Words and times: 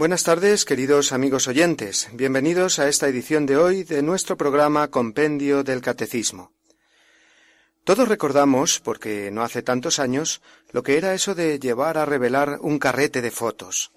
Buenas 0.00 0.24
tardes, 0.24 0.64
queridos 0.64 1.12
amigos 1.12 1.46
oyentes. 1.46 2.08
Bienvenidos 2.14 2.78
a 2.78 2.88
esta 2.88 3.06
edición 3.06 3.44
de 3.44 3.58
hoy 3.58 3.84
de 3.84 4.00
nuestro 4.00 4.34
programa 4.38 4.88
Compendio 4.88 5.62
del 5.62 5.82
Catecismo. 5.82 6.54
Todos 7.84 8.08
recordamos, 8.08 8.80
porque 8.80 9.30
no 9.30 9.42
hace 9.42 9.60
tantos 9.60 9.98
años, 9.98 10.40
lo 10.72 10.82
que 10.82 10.96
era 10.96 11.12
eso 11.12 11.34
de 11.34 11.58
llevar 11.58 11.98
a 11.98 12.06
revelar 12.06 12.60
un 12.62 12.78
carrete 12.78 13.20
de 13.20 13.30
fotos. 13.30 13.92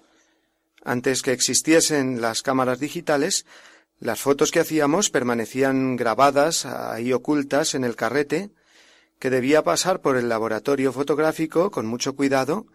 Antes 0.84 1.22
que 1.22 1.32
existiesen 1.32 2.20
las 2.20 2.42
cámaras 2.42 2.80
digitales, 2.80 3.46
las 3.98 4.20
fotos 4.20 4.50
que 4.50 4.60
hacíamos 4.60 5.08
permanecían 5.08 5.96
grabadas 5.96 6.66
ahí 6.66 7.14
ocultas 7.14 7.74
en 7.74 7.82
el 7.82 7.96
carrete, 7.96 8.50
que 9.18 9.30
debía 9.30 9.62
pasar 9.62 10.02
por 10.02 10.18
el 10.18 10.28
laboratorio 10.28 10.92
fotográfico 10.92 11.70
con 11.70 11.86
mucho 11.86 12.14
cuidado 12.14 12.66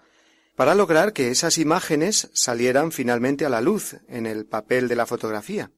para 0.60 0.76
lograr 0.76 1.14
que 1.14 1.32
esas 1.32 1.58
imágenes 1.58 2.30
salieran 2.34 2.92
finalmente 2.92 3.46
a 3.46 3.50
la 3.50 3.62
luz 3.62 3.96
en 4.10 4.26
el 4.26 4.46
papel 4.46 4.90
de 4.90 4.98
la 4.98 5.06
fotografía. 5.06 5.72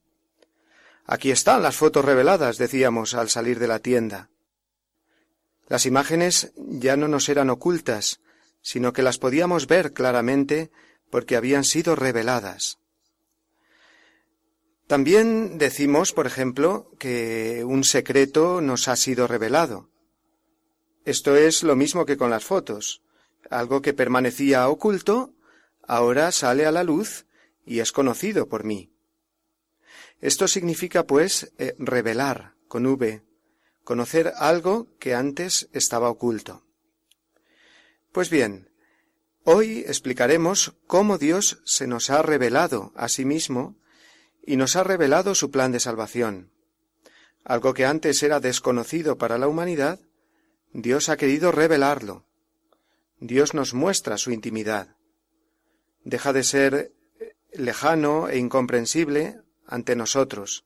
Aquí 1.05 1.29
están 1.29 1.61
las 1.61 1.75
fotos 1.75 2.03
reveladas, 2.03 2.57
decíamos 2.57 3.13
al 3.13 3.29
salir 3.29 3.59
de 3.59 3.67
la 3.67 3.77
tienda. 3.77 4.31
Las 5.67 5.85
imágenes 5.85 6.51
ya 6.55 6.97
no 6.97 7.07
nos 7.07 7.29
eran 7.29 7.51
ocultas, 7.51 8.21
sino 8.63 8.91
que 8.91 9.03
las 9.03 9.19
podíamos 9.19 9.67
ver 9.67 9.93
claramente 9.93 10.71
porque 11.11 11.35
habían 11.35 11.63
sido 11.63 11.95
reveladas. 11.95 12.79
También 14.87 15.59
decimos, 15.59 16.11
por 16.11 16.25
ejemplo, 16.25 16.89
que 16.97 17.63
un 17.63 17.83
secreto 17.83 18.61
nos 18.61 18.87
ha 18.87 18.95
sido 18.95 19.27
revelado. 19.27 19.91
Esto 21.05 21.35
es 21.35 21.61
lo 21.61 21.75
mismo 21.75 22.03
que 22.07 22.17
con 22.17 22.31
las 22.31 22.43
fotos. 22.43 23.03
Algo 23.51 23.81
que 23.81 23.93
permanecía 23.93 24.69
oculto, 24.69 25.33
ahora 25.85 26.31
sale 26.31 26.65
a 26.65 26.71
la 26.71 26.85
luz 26.85 27.25
y 27.65 27.79
es 27.79 27.91
conocido 27.91 28.47
por 28.47 28.63
mí. 28.63 28.93
Esto 30.21 30.47
significa, 30.47 31.05
pues, 31.05 31.51
eh, 31.57 31.75
revelar, 31.77 32.53
con 32.69 32.85
V, 32.85 33.23
conocer 33.83 34.31
algo 34.37 34.87
que 34.99 35.15
antes 35.15 35.67
estaba 35.73 36.09
oculto. 36.09 36.63
Pues 38.13 38.29
bien, 38.29 38.69
hoy 39.43 39.79
explicaremos 39.85 40.77
cómo 40.87 41.17
Dios 41.17 41.61
se 41.65 41.87
nos 41.87 42.09
ha 42.09 42.21
revelado 42.21 42.93
a 42.95 43.09
sí 43.09 43.25
mismo 43.25 43.75
y 44.45 44.55
nos 44.55 44.77
ha 44.77 44.85
revelado 44.85 45.35
su 45.35 45.51
plan 45.51 45.73
de 45.73 45.81
salvación. 45.81 46.53
Algo 47.43 47.73
que 47.73 47.85
antes 47.85 48.23
era 48.23 48.39
desconocido 48.39 49.17
para 49.17 49.37
la 49.37 49.49
humanidad, 49.49 49.99
Dios 50.71 51.09
ha 51.09 51.17
querido 51.17 51.51
revelarlo 51.51 52.30
Dios 53.21 53.53
nos 53.53 53.75
muestra 53.75 54.17
su 54.17 54.31
intimidad. 54.31 54.95
Deja 56.03 56.33
de 56.33 56.43
ser 56.43 56.91
lejano 57.53 58.29
e 58.29 58.39
incomprensible 58.39 59.39
ante 59.67 59.95
nosotros. 59.95 60.65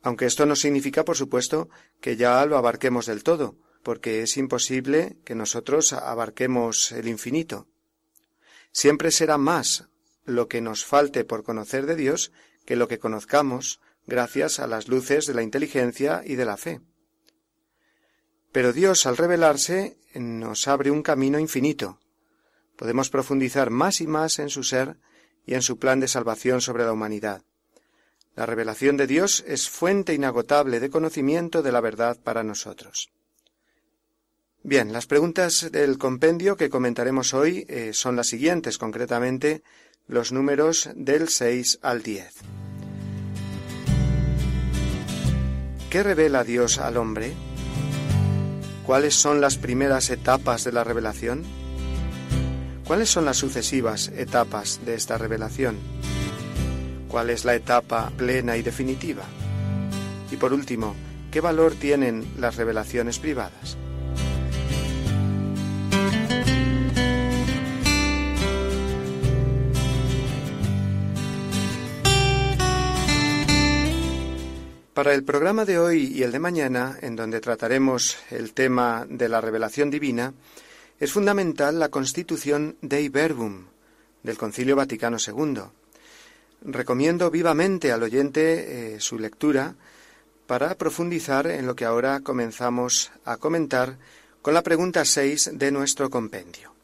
Aunque 0.00 0.26
esto 0.26 0.46
no 0.46 0.54
significa, 0.54 1.04
por 1.04 1.16
supuesto, 1.16 1.68
que 2.00 2.16
ya 2.16 2.46
lo 2.46 2.56
abarquemos 2.56 3.06
del 3.06 3.24
todo, 3.24 3.58
porque 3.82 4.22
es 4.22 4.36
imposible 4.36 5.16
que 5.24 5.34
nosotros 5.34 5.92
abarquemos 5.92 6.92
el 6.92 7.08
infinito. 7.08 7.66
Siempre 8.70 9.10
será 9.10 9.38
más 9.38 9.88
lo 10.24 10.46
que 10.46 10.60
nos 10.60 10.84
falte 10.84 11.24
por 11.24 11.42
conocer 11.42 11.86
de 11.86 11.96
Dios 11.96 12.30
que 12.64 12.76
lo 12.76 12.86
que 12.86 13.00
conozcamos 13.00 13.80
gracias 14.06 14.60
a 14.60 14.68
las 14.68 14.86
luces 14.86 15.26
de 15.26 15.34
la 15.34 15.42
inteligencia 15.42 16.22
y 16.24 16.36
de 16.36 16.44
la 16.44 16.56
fe. 16.56 16.80
Pero 18.52 18.72
Dios, 18.72 19.06
al 19.06 19.16
revelarse, 19.16 19.98
nos 20.14 20.68
abre 20.68 20.90
un 20.90 21.02
camino 21.02 21.38
infinito. 21.38 21.98
Podemos 22.76 23.10
profundizar 23.10 23.70
más 23.70 24.00
y 24.00 24.06
más 24.06 24.38
en 24.38 24.50
su 24.50 24.62
ser 24.62 24.96
y 25.46 25.54
en 25.54 25.62
su 25.62 25.78
plan 25.78 26.00
de 26.00 26.08
salvación 26.08 26.60
sobre 26.60 26.84
la 26.84 26.92
humanidad. 26.92 27.42
La 28.36 28.46
revelación 28.46 28.96
de 28.96 29.06
Dios 29.06 29.44
es 29.48 29.68
fuente 29.68 30.14
inagotable 30.14 30.78
de 30.78 30.90
conocimiento 30.90 31.62
de 31.62 31.72
la 31.72 31.80
verdad 31.80 32.18
para 32.22 32.44
nosotros. 32.44 33.10
Bien, 34.62 34.92
las 34.92 35.06
preguntas 35.06 35.70
del 35.72 35.98
compendio 35.98 36.56
que 36.56 36.70
comentaremos 36.70 37.34
hoy 37.34 37.64
eh, 37.68 37.90
son 37.94 38.16
las 38.16 38.28
siguientes, 38.28 38.78
concretamente 38.78 39.62
los 40.06 40.30
números 40.30 40.90
del 40.94 41.28
6 41.28 41.80
al 41.82 42.02
10. 42.02 42.34
¿Qué 45.90 46.02
revela 46.02 46.44
Dios 46.44 46.78
al 46.78 46.96
hombre? 46.96 47.32
¿Cuáles 48.88 49.14
son 49.14 49.42
las 49.42 49.58
primeras 49.58 50.08
etapas 50.08 50.64
de 50.64 50.72
la 50.72 50.82
revelación? 50.82 51.42
¿Cuáles 52.86 53.10
son 53.10 53.26
las 53.26 53.36
sucesivas 53.36 54.10
etapas 54.16 54.80
de 54.86 54.94
esta 54.94 55.18
revelación? 55.18 55.76
¿Cuál 57.06 57.28
es 57.28 57.44
la 57.44 57.54
etapa 57.54 58.10
plena 58.16 58.56
y 58.56 58.62
definitiva? 58.62 59.24
Y 60.30 60.36
por 60.38 60.54
último, 60.54 60.94
¿qué 61.30 61.42
valor 61.42 61.74
tienen 61.74 62.26
las 62.38 62.56
revelaciones 62.56 63.18
privadas? 63.18 63.76
Para 74.98 75.14
el 75.14 75.22
programa 75.22 75.64
de 75.64 75.78
hoy 75.78 76.12
y 76.12 76.24
el 76.24 76.32
de 76.32 76.40
mañana, 76.40 76.98
en 77.02 77.14
donde 77.14 77.40
trataremos 77.40 78.18
el 78.32 78.52
tema 78.52 79.06
de 79.08 79.28
la 79.28 79.40
revelación 79.40 79.90
divina, 79.92 80.34
es 80.98 81.12
fundamental 81.12 81.78
la 81.78 81.88
constitución 81.88 82.76
Dei 82.82 83.08
Verbum 83.08 83.66
del 84.24 84.36
Concilio 84.36 84.74
Vaticano 84.74 85.18
II. 85.24 85.60
Recomiendo 86.62 87.30
vivamente 87.30 87.92
al 87.92 88.02
oyente 88.02 88.96
eh, 88.96 88.98
su 88.98 89.20
lectura 89.20 89.76
para 90.48 90.74
profundizar 90.74 91.46
en 91.46 91.68
lo 91.68 91.76
que 91.76 91.84
ahora 91.84 92.18
comenzamos 92.18 93.12
a 93.24 93.36
comentar 93.36 93.98
con 94.42 94.52
la 94.52 94.62
pregunta 94.62 95.04
6 95.04 95.52
de 95.52 95.70
nuestro 95.70 96.10
compendio. 96.10 96.74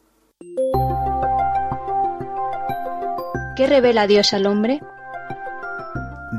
¿Qué 3.57 3.67
revela 3.67 4.07
Dios 4.07 4.31
al 4.31 4.45
hombre? 4.45 4.79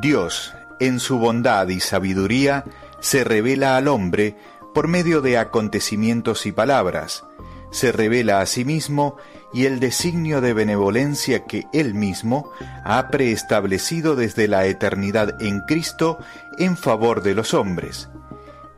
Dios, 0.01 0.56
en 0.81 1.01
su 1.01 1.19
bondad 1.19 1.69
y 1.69 1.81
sabiduría, 1.81 2.65
se 3.01 3.25
revela 3.25 3.77
al 3.77 3.89
hombre 3.89 4.37
por 4.75 4.89
medio 4.89 5.21
de 5.23 5.39
acontecimientos 5.39 6.47
y 6.47 6.53
palabras, 6.53 7.25
se 7.71 7.93
revela 7.93 8.41
a 8.41 8.47
sí 8.47 8.65
mismo 8.65 9.17
y 9.53 9.67
el 9.67 9.81
designio 9.81 10.41
de 10.41 10.53
benevolencia 10.53 11.45
que 11.45 11.67
él 11.73 11.95
mismo 11.95 12.51
ha 12.85 13.09
preestablecido 13.09 14.17
desde 14.17 14.49
la 14.49 14.67
eternidad 14.67 15.41
en 15.43 15.61
Cristo 15.61 16.19
en 16.59 16.77
favor 16.77 17.23
de 17.23 17.35
los 17.35 17.55
hombres. 17.55 18.09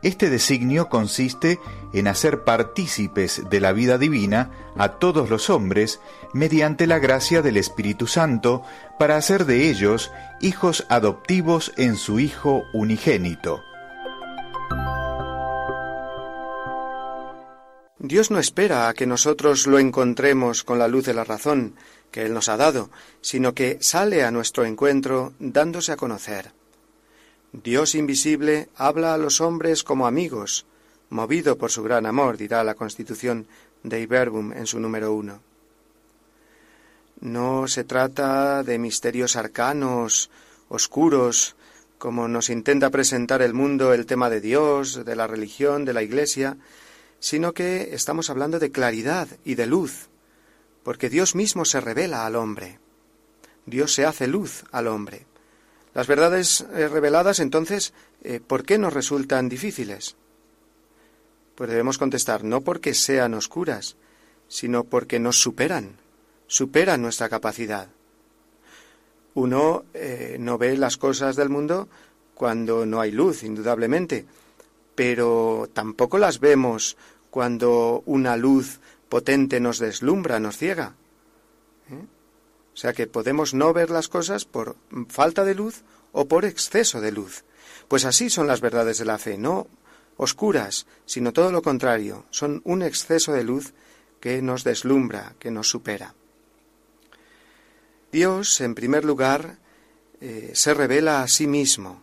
Este 0.01 0.29
designio 0.29 0.87
consiste 0.87 1.59
en 1.91 2.07
hacer 2.07 2.43
partícipes 2.45 3.49
de 3.49 3.59
la 3.59 3.73
vida 3.73 3.97
divina 3.97 4.51
a 4.77 4.93
todos 4.93 5.29
los 5.29 5.49
hombres 5.49 5.99
mediante 6.33 6.87
la 6.87 6.99
gracia 6.99 7.41
del 7.41 7.57
Espíritu 7.57 8.07
Santo 8.07 8.63
para 8.97 9.17
hacer 9.17 9.45
de 9.45 9.69
ellos 9.69 10.11
hijos 10.39 10.85
adoptivos 10.89 11.73
en 11.75 11.97
su 11.97 12.19
Hijo 12.19 12.63
unigénito. 12.73 13.61
Dios 17.97 18.31
no 18.31 18.39
espera 18.39 18.87
a 18.87 18.93
que 18.93 19.05
nosotros 19.05 19.67
lo 19.67 19.77
encontremos 19.77 20.63
con 20.63 20.79
la 20.79 20.87
luz 20.87 21.05
de 21.05 21.13
la 21.13 21.25
razón 21.25 21.75
que 22.11 22.25
Él 22.25 22.33
nos 22.33 22.47
ha 22.47 22.55
dado, 22.55 22.89
sino 23.19 23.53
que 23.53 23.77
sale 23.81 24.23
a 24.23 24.31
nuestro 24.31 24.63
encuentro 24.63 25.33
dándose 25.39 25.91
a 25.91 25.97
conocer. 25.97 26.53
Dios 27.51 27.95
invisible 27.95 28.69
habla 28.75 29.15
a 29.15 29.17
los 29.17 29.41
hombres 29.41 29.83
como 29.83 30.05
amigos, 30.05 30.67
movido 31.09 31.57
por 31.57 31.71
su 31.71 31.81
gran 31.81 32.05
amor, 32.05 32.37
dirá 32.37 32.63
la 32.63 32.75
Constitución 32.75 33.47
de 33.81 34.01
Iberbum 34.01 34.53
en 34.53 34.67
su 34.67 34.79
número 34.79 35.13
uno. 35.13 35.41
No 37.21 37.67
se 37.67 37.83
trata 37.83 38.63
de 38.63 38.77
misterios 38.77 39.35
arcanos, 39.35 40.29
oscuros, 40.69 41.55
como 41.97 42.27
nos 42.27 42.49
intenta 42.49 42.91
presentar 42.91 43.41
el 43.41 43.53
mundo 43.53 43.93
el 43.93 44.05
tema 44.05 44.29
de 44.29 44.41
Dios, 44.41 45.03
de 45.03 45.15
la 45.15 45.25
religión, 45.25 45.85
de 45.85 45.93
la 45.93 46.03
Iglesia, 46.03 46.55
sino 47.19 47.53
que 47.53 47.95
estamos 47.95 48.29
hablando 48.29 48.59
de 48.59 48.71
claridad 48.71 49.27
y 49.43 49.55
de 49.55 49.65
luz, 49.65 50.07
porque 50.83 51.09
Dios 51.09 51.35
mismo 51.35 51.65
se 51.65 51.81
revela 51.81 52.25
al 52.25 52.35
hombre. 52.35 52.79
Dios 53.65 53.93
se 53.93 54.05
hace 54.05 54.27
luz 54.27 54.63
al 54.71 54.87
hombre. 54.87 55.25
Las 55.99 56.07
verdades 56.07 56.65
eh, 56.73 56.87
reveladas, 56.87 57.41
entonces, 57.41 57.91
eh, 58.23 58.39
¿por 58.39 58.63
qué 58.63 58.77
nos 58.77 58.93
resultan 58.93 59.49
difíciles? 59.49 60.15
Pues 61.55 61.69
debemos 61.69 61.97
contestar, 61.97 62.45
no 62.45 62.61
porque 62.61 62.93
sean 62.93 63.33
oscuras, 63.33 63.97
sino 64.47 64.85
porque 64.85 65.19
nos 65.19 65.41
superan, 65.41 65.97
superan 66.47 67.01
nuestra 67.01 67.27
capacidad. 67.27 67.89
Uno 69.33 69.83
eh, 69.93 70.37
no 70.39 70.57
ve 70.57 70.77
las 70.77 70.95
cosas 70.95 71.35
del 71.35 71.49
mundo 71.49 71.89
cuando 72.33 72.85
no 72.85 73.01
hay 73.01 73.11
luz, 73.11 73.43
indudablemente, 73.43 74.25
pero 74.95 75.67
tampoco 75.73 76.17
las 76.17 76.39
vemos 76.39 76.95
cuando 77.29 78.03
una 78.05 78.37
luz 78.37 78.79
potente 79.09 79.59
nos 79.59 79.79
deslumbra, 79.79 80.39
nos 80.39 80.55
ciega. 80.55 80.93
Sea 82.79 82.93
que 82.93 83.07
podemos 83.07 83.53
no 83.53 83.73
ver 83.73 83.89
las 83.89 84.07
cosas 84.07 84.45
por 84.45 84.77
falta 85.09 85.43
de 85.43 85.53
luz 85.53 85.81
o 86.13 86.29
por 86.29 86.45
exceso 86.45 87.01
de 87.01 87.11
luz. 87.11 87.43
Pues 87.89 88.05
así 88.05 88.29
son 88.29 88.47
las 88.47 88.61
verdades 88.61 88.99
de 88.99 89.03
la 89.03 89.17
fe, 89.17 89.37
no 89.37 89.67
oscuras, 90.15 90.87
sino 91.05 91.33
todo 91.33 91.51
lo 91.51 91.61
contrario, 91.61 92.25
son 92.29 92.61
un 92.63 92.81
exceso 92.81 93.33
de 93.33 93.43
luz 93.43 93.73
que 94.21 94.41
nos 94.41 94.63
deslumbra, 94.63 95.35
que 95.39 95.51
nos 95.51 95.69
supera. 95.69 96.15
Dios, 98.13 98.61
en 98.61 98.75
primer 98.75 99.03
lugar, 99.03 99.57
eh, 100.21 100.51
se 100.53 100.73
revela 100.73 101.21
a 101.21 101.27
sí 101.27 101.47
mismo. 101.47 102.01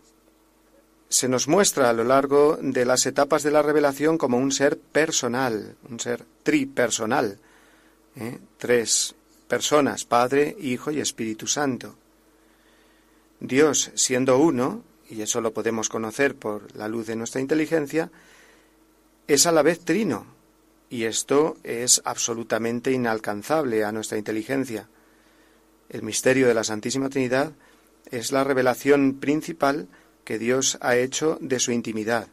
Se 1.08 1.26
nos 1.26 1.49
muestra 1.49 1.88
a 1.88 1.94
lo 1.94 2.05
largo 2.05 2.58
de 2.61 2.84
las 2.84 3.06
etapas 3.06 3.43
de 3.43 3.50
la 3.50 3.62
revelación 3.62 4.19
como 4.19 4.37
un 4.37 4.52
ser 4.52 4.78
personal, 4.78 5.75
un 5.88 6.00
ser 6.00 6.26
tripersonal, 6.43 7.38
¿eh? 8.17 8.40
tres 8.58 9.14
personas, 9.49 10.05
Padre, 10.05 10.57
Hijo 10.61 10.91
y 10.91 11.01
Espíritu 11.01 11.47
Santo. 11.47 11.97
Dios, 13.41 13.91
siendo 13.95 14.39
uno, 14.39 14.83
y 15.09 15.23
eso 15.23 15.41
lo 15.41 15.53
podemos 15.53 15.89
conocer 15.89 16.35
por 16.35 16.75
la 16.75 16.89
luz 16.89 17.07
de 17.07 17.17
nuestra 17.17 17.41
inteligencia, 17.41 18.11
es 19.29 19.47
a 19.47 19.53
la 19.53 19.63
vez 19.63 19.81
trino, 19.81 20.27
y 20.89 21.05
esto 21.05 21.57
es 21.65 22.01
absolutamente 22.05 22.93
inalcanzable 22.93 23.85
a 23.85 23.93
nuestra 23.93 24.19
inteligencia. 24.19 24.89
El 25.89 26.03
misterio 26.03 26.49
de 26.49 26.55
la 26.55 26.65
Santísima 26.65 27.09
Trinidad 27.09 27.53
es 28.11 28.33
la 28.33 28.45
revelación 28.45 29.19
principal 29.19 29.89
que 30.25 30.39
Dios 30.39 30.79
ha 30.81 30.97
hecho 30.97 31.39
de 31.41 31.61
su 31.61 31.73
intimidad. 31.73 32.29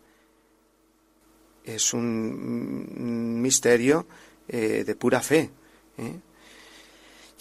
Es 1.63 1.93
un 1.93 3.41
misterio 3.41 4.05
eh, 4.47 4.83
de 4.85 4.95
pura 4.95 5.21
fe. 5.21 5.49
¿eh? 5.97 6.19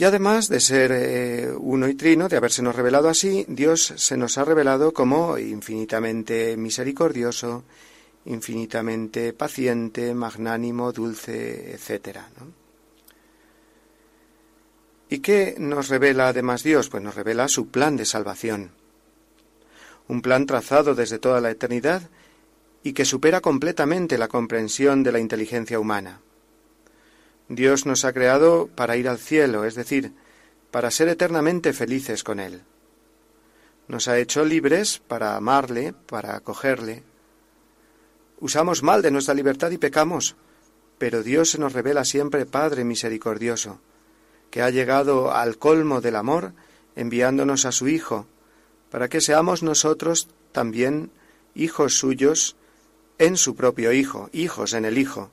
Y 0.02 0.04
además 0.04 0.48
de 0.48 0.58
ser 0.58 0.90
eh, 0.90 1.52
uno 1.56 1.86
y 1.86 1.94
trino, 1.94 2.28
de 2.28 2.36
habérsenos 2.36 2.74
revelado 2.74 3.08
así, 3.08 3.44
Dios 3.46 3.94
se 3.96 4.16
nos 4.16 4.36
ha 4.36 4.44
revelado 4.44 4.92
como 4.92 5.38
infinitamente 5.38 6.56
misericordioso, 6.56 7.62
infinitamente 8.24 9.32
paciente, 9.32 10.12
magnánimo, 10.12 10.90
dulce, 10.90 11.70
etc. 11.74 12.18
¿Y 15.08 15.20
qué 15.20 15.54
nos 15.56 15.88
revela 15.88 16.26
además 16.26 16.64
Dios? 16.64 16.88
Pues 16.88 17.00
nos 17.00 17.14
revela 17.14 17.46
su 17.46 17.68
plan 17.68 17.96
de 17.96 18.04
salvación. 18.04 18.72
Un 20.08 20.20
plan 20.20 20.46
trazado 20.46 20.96
desde 20.96 21.20
toda 21.20 21.40
la 21.40 21.52
eternidad 21.52 22.10
y 22.82 22.92
que 22.92 23.04
supera 23.04 23.40
completamente 23.40 24.18
la 24.18 24.26
comprensión 24.26 25.04
de 25.04 25.12
la 25.12 25.20
inteligencia 25.20 25.78
humana. 25.78 26.22
Dios 27.48 27.86
nos 27.86 28.04
ha 28.04 28.12
creado 28.12 28.68
para 28.74 28.96
ir 28.96 29.08
al 29.08 29.18
cielo, 29.18 29.64
es 29.64 29.74
decir, 29.74 30.12
para 30.70 30.90
ser 30.90 31.08
eternamente 31.08 31.72
felices 31.72 32.24
con 32.24 32.40
Él. 32.40 32.62
Nos 33.88 34.08
ha 34.08 34.18
hecho 34.18 34.44
libres 34.44 35.02
para 35.06 35.36
amarle, 35.36 35.92
para 35.92 36.36
acogerle. 36.36 37.02
Usamos 38.40 38.82
mal 38.82 39.02
de 39.02 39.10
nuestra 39.10 39.34
libertad 39.34 39.70
y 39.70 39.78
pecamos, 39.78 40.36
pero 40.98 41.22
Dios 41.22 41.50
se 41.50 41.58
nos 41.58 41.72
revela 41.72 42.04
siempre 42.04 42.46
Padre 42.46 42.84
misericordioso, 42.84 43.80
que 44.50 44.62
ha 44.62 44.70
llegado 44.70 45.32
al 45.32 45.58
colmo 45.58 46.00
del 46.00 46.16
amor 46.16 46.52
enviándonos 46.94 47.64
a 47.64 47.72
su 47.72 47.88
Hijo, 47.88 48.26
para 48.90 49.08
que 49.08 49.20
seamos 49.20 49.62
nosotros 49.62 50.28
también 50.52 51.10
hijos 51.54 51.98
suyos 51.98 52.56
en 53.18 53.36
su 53.36 53.56
propio 53.56 53.92
Hijo, 53.92 54.30
hijos 54.32 54.74
en 54.74 54.84
el 54.84 54.98
Hijo 54.98 55.30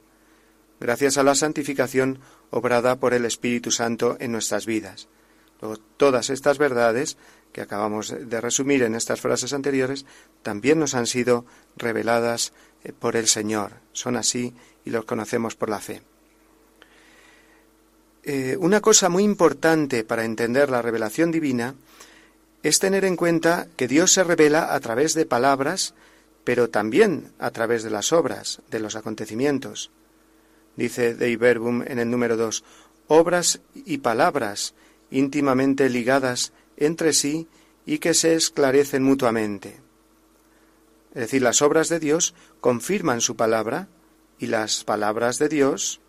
gracias 0.80 1.18
a 1.18 1.24
la 1.24 1.36
santificación 1.36 2.20
obrada 2.50 2.96
por 2.96 3.14
el 3.14 3.26
Espíritu 3.26 3.72
Santo 3.72 4.18
en 4.20 4.32
nuestras 4.32 4.66
vidas. 4.66 5.08
Luego, 5.62 5.78
todas 5.98 6.30
estas 6.30 6.58
verdades 6.58 7.18
que 7.52 7.62
acabamos 7.62 8.14
de 8.18 8.42
resumir 8.42 8.84
en 8.84 8.96
estas 8.96 9.22
frases 9.22 9.54
anteriores 9.54 10.06
también 10.44 10.80
nos 10.80 10.96
han 10.96 11.08
sido 11.08 11.46
reveladas 11.76 12.54
eh, 12.84 12.94
por 12.94 13.16
el 13.16 13.28
Señor. 13.28 13.74
Son 13.92 14.16
así 14.16 14.54
y 14.86 14.92
los 14.92 15.06
conocemos 15.06 15.56
por 15.56 15.70
la 15.70 15.80
fe. 15.80 16.02
Eh, 18.24 18.58
una 18.60 18.82
cosa 18.82 19.10
muy 19.10 19.24
importante 19.24 20.04
para 20.04 20.26
entender 20.26 20.70
la 20.70 20.82
revelación 20.82 21.32
divina 21.32 21.76
es 22.62 22.80
tener 22.80 23.06
en 23.06 23.16
cuenta 23.16 23.68
que 23.76 23.88
Dios 23.88 24.12
se 24.12 24.24
revela 24.24 24.74
a 24.74 24.80
través 24.80 25.14
de 25.14 25.26
palabras, 25.26 25.94
pero 26.44 26.70
también 26.70 27.32
a 27.40 27.52
través 27.52 27.84
de 27.84 27.90
las 27.90 28.12
obras, 28.12 28.62
de 28.70 28.80
los 28.80 28.96
acontecimientos 28.96 29.92
dice 30.80 31.14
Dei 31.14 31.36
Verbum 31.36 31.84
en 31.86 32.00
el 32.00 32.10
número 32.10 32.38
2, 32.38 32.64
obras 33.08 33.60
y 33.74 34.00
palabras 34.00 34.74
íntimamente 35.12 35.90
ligadas 35.90 36.54
entre 36.78 37.14
sí 37.14 37.48
y 37.86 38.00
que 38.00 38.14
se 38.14 38.36
esclarecen 38.36 39.04
mutuamente. 39.04 39.82
Es 41.14 41.22
decir, 41.22 41.42
las 41.42 41.62
obras 41.62 41.90
de 41.90 42.00
Dios 42.00 42.34
confirman 42.62 43.20
su 43.20 43.36
palabra 43.36 43.90
y 44.38 44.48
las 44.48 44.86
palabras 44.86 45.38
de 45.38 45.50
Dios, 45.50 46.00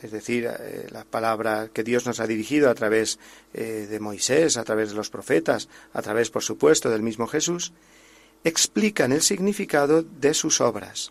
es 0.00 0.12
decir, 0.12 0.46
eh, 0.46 0.86
la 0.92 1.04
palabra 1.04 1.70
que 1.72 1.82
Dios 1.82 2.06
nos 2.06 2.20
ha 2.20 2.26
dirigido 2.26 2.70
a 2.70 2.74
través 2.74 3.18
eh, 3.52 3.88
de 3.90 3.98
Moisés, 3.98 4.56
a 4.56 4.64
través 4.64 4.90
de 4.90 4.96
los 4.96 5.10
profetas, 5.10 5.68
a 5.92 6.02
través, 6.02 6.30
por 6.30 6.44
supuesto, 6.44 6.88
del 6.88 7.02
mismo 7.02 7.26
Jesús, 7.26 7.72
explican 8.44 9.10
el 9.10 9.22
significado 9.22 10.02
de 10.02 10.34
sus 10.34 10.60
obras. 10.60 11.10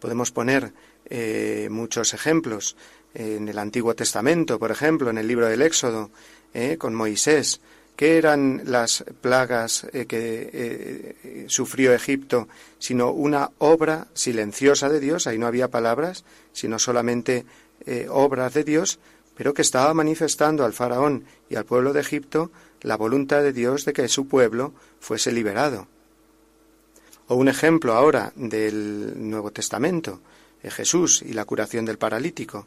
Podemos 0.00 0.30
poner 0.32 0.74
eh, 1.08 1.68
muchos 1.70 2.14
ejemplos. 2.14 2.76
En 3.14 3.48
el 3.48 3.58
Antiguo 3.58 3.94
Testamento, 3.94 4.58
por 4.58 4.70
ejemplo, 4.70 5.08
en 5.08 5.18
el 5.18 5.26
libro 5.26 5.46
del 5.46 5.62
Éxodo, 5.62 6.10
eh, 6.52 6.76
con 6.78 6.94
Moisés, 6.94 7.60
¿qué 7.96 8.18
eran 8.18 8.62
las 8.66 9.04
plagas 9.22 9.86
eh, 9.92 10.04
que 10.04 11.46
sufrió 11.48 11.94
Egipto, 11.94 12.48
sino 12.78 13.10
una 13.12 13.50
obra 13.58 14.08
silenciosa 14.12 14.90
de 14.90 15.00
Dios? 15.00 15.26
Ahí 15.26 15.38
no 15.38 15.46
había 15.46 15.68
palabras, 15.68 16.24
sino 16.52 16.78
solamente 16.78 17.46
obras 18.10 18.52
de 18.52 18.64
Dios, 18.64 18.98
pero 19.36 19.54
que 19.54 19.62
estaba 19.62 19.94
manifestando 19.94 20.64
al 20.64 20.72
faraón 20.72 21.24
y 21.48 21.56
al 21.56 21.64
pueblo 21.64 21.92
de 21.92 22.00
Egipto 22.00 22.50
la 22.82 22.96
voluntad 22.96 23.42
de 23.42 23.52
Dios 23.52 23.84
de 23.84 23.92
que 23.92 24.08
su 24.08 24.28
pueblo 24.28 24.72
fuese 25.00 25.32
liberado. 25.32 25.86
O 27.28 27.34
un 27.34 27.48
ejemplo 27.48 27.94
ahora 27.94 28.32
del 28.36 29.14
Nuevo 29.16 29.50
Testamento, 29.50 30.20
Jesús 30.70 31.22
y 31.22 31.32
la 31.32 31.44
curación 31.44 31.84
del 31.84 31.98
paralítico. 31.98 32.66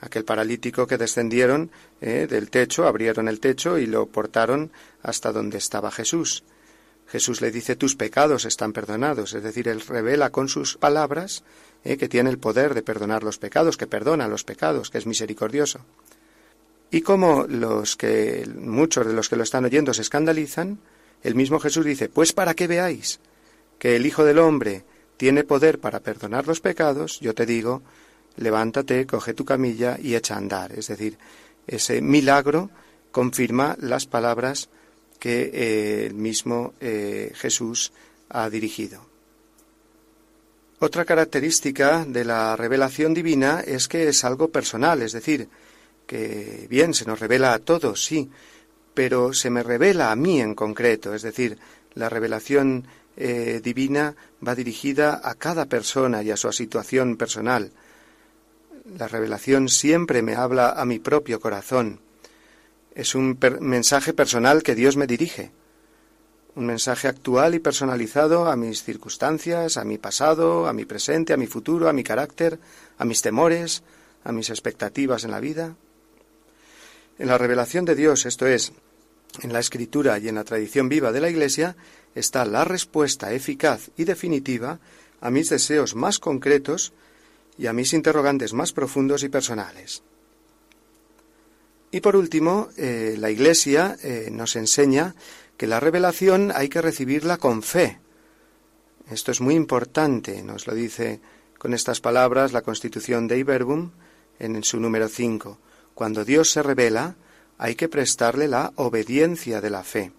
Aquel 0.00 0.24
paralítico 0.24 0.86
que 0.86 0.96
descendieron 0.96 1.70
eh, 2.00 2.26
del 2.28 2.50
techo, 2.50 2.86
abrieron 2.86 3.28
el 3.28 3.40
techo 3.40 3.78
y 3.78 3.86
lo 3.86 4.06
portaron 4.06 4.70
hasta 5.02 5.32
donde 5.32 5.58
estaba 5.58 5.90
Jesús. 5.90 6.42
Jesús 7.06 7.40
le 7.40 7.50
dice 7.50 7.76
tus 7.76 7.96
pecados 7.96 8.44
están 8.44 8.72
perdonados, 8.72 9.34
es 9.34 9.42
decir, 9.42 9.66
él 9.68 9.80
revela 9.80 10.30
con 10.30 10.48
sus 10.48 10.76
palabras 10.76 11.42
eh, 11.84 11.96
que 11.96 12.08
tiene 12.08 12.30
el 12.30 12.38
poder 12.38 12.72
de 12.72 12.82
perdonar 12.82 13.24
los 13.24 13.38
pecados, 13.38 13.76
que 13.76 13.88
perdona 13.88 14.28
los 14.28 14.44
pecados, 14.44 14.90
que 14.90 14.98
es 14.98 15.06
misericordioso. 15.06 15.80
Y 16.90 17.02
como 17.02 17.46
los 17.48 17.96
que 17.96 18.48
muchos 18.56 19.06
de 19.06 19.12
los 19.12 19.28
que 19.28 19.36
lo 19.36 19.42
están 19.42 19.64
oyendo 19.64 19.92
se 19.92 20.02
escandalizan, 20.02 20.78
el 21.22 21.34
mismo 21.34 21.60
Jesús 21.60 21.84
dice, 21.84 22.08
pues 22.08 22.32
para 22.32 22.54
qué 22.54 22.66
veáis 22.66 23.20
que 23.78 23.96
el 23.96 24.06
Hijo 24.06 24.24
del 24.24 24.38
Hombre 24.38 24.84
tiene 25.20 25.44
poder 25.44 25.80
para 25.80 26.00
perdonar 26.00 26.46
los 26.46 26.62
pecados, 26.62 27.20
yo 27.20 27.34
te 27.34 27.44
digo, 27.44 27.82
levántate, 28.38 29.06
coge 29.06 29.34
tu 29.34 29.44
camilla 29.44 29.98
y 30.00 30.14
echa 30.14 30.32
a 30.32 30.38
andar. 30.38 30.72
Es 30.72 30.86
decir, 30.86 31.18
ese 31.66 32.00
milagro 32.00 32.70
confirma 33.10 33.76
las 33.80 34.06
palabras 34.06 34.70
que 35.18 35.50
eh, 35.52 36.06
el 36.06 36.14
mismo 36.14 36.72
eh, 36.80 37.32
Jesús 37.34 37.92
ha 38.30 38.48
dirigido. 38.48 39.04
Otra 40.78 41.04
característica 41.04 42.06
de 42.08 42.24
la 42.24 42.56
revelación 42.56 43.12
divina 43.12 43.60
es 43.60 43.88
que 43.88 44.08
es 44.08 44.24
algo 44.24 44.48
personal, 44.48 45.02
es 45.02 45.12
decir, 45.12 45.50
que 46.06 46.66
bien 46.70 46.94
se 46.94 47.04
nos 47.04 47.20
revela 47.20 47.52
a 47.52 47.58
todos, 47.58 48.06
sí, 48.06 48.30
pero 48.94 49.34
se 49.34 49.50
me 49.50 49.62
revela 49.62 50.12
a 50.12 50.16
mí 50.16 50.40
en 50.40 50.54
concreto, 50.54 51.14
es 51.14 51.20
decir, 51.20 51.58
la 51.92 52.08
revelación 52.08 52.86
eh, 53.16 53.60
divina 53.62 54.14
va 54.46 54.54
dirigida 54.54 55.20
a 55.22 55.34
cada 55.34 55.66
persona 55.66 56.22
y 56.22 56.30
a 56.30 56.36
su 56.36 56.52
situación 56.52 57.16
personal. 57.16 57.72
La 58.98 59.08
revelación 59.08 59.68
siempre 59.68 60.22
me 60.22 60.34
habla 60.34 60.70
a 60.70 60.84
mi 60.84 60.98
propio 60.98 61.40
corazón. 61.40 62.00
Es 62.94 63.14
un 63.14 63.38
mensaje 63.60 64.12
personal 64.12 64.62
que 64.62 64.74
Dios 64.74 64.96
me 64.96 65.06
dirige. 65.06 65.52
un 66.56 66.66
mensaje 66.66 67.06
actual 67.06 67.54
y 67.54 67.60
personalizado 67.60 68.48
a 68.48 68.56
mis 68.56 68.82
circunstancias, 68.82 69.76
a 69.76 69.84
mi 69.84 69.98
pasado, 69.98 70.66
a 70.66 70.72
mi 70.72 70.84
presente, 70.84 71.32
a 71.32 71.36
mi 71.36 71.46
futuro, 71.46 71.88
a 71.88 71.92
mi 71.92 72.02
carácter, 72.02 72.58
a 72.98 73.04
mis 73.04 73.22
temores, 73.22 73.82
a 74.24 74.32
mis 74.32 74.50
expectativas 74.50 75.24
en 75.24 75.30
la 75.30 75.40
vida. 75.40 75.76
En 77.18 77.28
la 77.28 77.38
revelación 77.38 77.84
de 77.84 77.94
Dios, 77.94 78.26
esto 78.26 78.46
es, 78.46 78.72
en 79.42 79.52
la 79.52 79.60
escritura 79.60 80.18
y 80.18 80.28
en 80.28 80.34
la 80.34 80.44
tradición 80.44 80.88
viva 80.88 81.12
de 81.12 81.20
la 81.20 81.30
Iglesia, 81.30 81.76
está 82.14 82.44
la 82.44 82.64
respuesta 82.64 83.32
eficaz 83.32 83.90
y 83.96 84.04
definitiva 84.04 84.78
a 85.20 85.30
mis 85.30 85.48
deseos 85.48 85.94
más 85.94 86.18
concretos 86.18 86.92
y 87.58 87.66
a 87.66 87.72
mis 87.72 87.92
interrogantes 87.92 88.52
más 88.52 88.72
profundos 88.72 89.22
y 89.22 89.28
personales. 89.28 90.02
Y 91.92 92.00
por 92.00 92.16
último, 92.16 92.68
eh, 92.76 93.16
la 93.18 93.30
Iglesia 93.30 93.96
eh, 94.02 94.28
nos 94.30 94.56
enseña 94.56 95.14
que 95.56 95.66
la 95.66 95.80
revelación 95.80 96.52
hay 96.54 96.68
que 96.68 96.80
recibirla 96.80 97.36
con 97.36 97.62
fe. 97.62 97.98
Esto 99.10 99.32
es 99.32 99.40
muy 99.40 99.56
importante, 99.56 100.42
nos 100.42 100.66
lo 100.66 100.74
dice 100.74 101.20
con 101.58 101.74
estas 101.74 102.00
palabras 102.00 102.52
la 102.52 102.62
Constitución 102.62 103.28
de 103.28 103.38
Iberbum 103.38 103.90
en 104.38 104.62
su 104.64 104.80
número 104.80 105.08
5. 105.08 105.58
Cuando 105.94 106.24
Dios 106.24 106.50
se 106.50 106.62
revela, 106.62 107.16
hay 107.58 107.74
que 107.74 107.88
prestarle 107.88 108.48
la 108.48 108.72
obediencia 108.76 109.60
de 109.60 109.68
la 109.68 109.82
fe. 109.82 110.12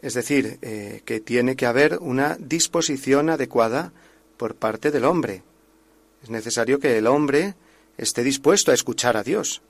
Es 0.00 0.14
decir, 0.14 0.58
eh, 0.62 1.02
que 1.04 1.20
tiene 1.20 1.56
que 1.56 1.66
haber 1.66 1.98
una 2.00 2.36
disposición 2.38 3.30
adecuada 3.30 3.92
por 4.36 4.54
parte 4.54 4.90
del 4.90 5.04
hombre. 5.04 5.42
Es 6.22 6.30
necesario 6.30 6.78
que 6.78 6.98
el 6.98 7.06
hombre 7.06 7.54
esté 7.96 8.22
dispuesto 8.22 8.70
a 8.70 8.74
escuchar 8.74 9.16
a 9.16 9.24
Dios, 9.24 9.60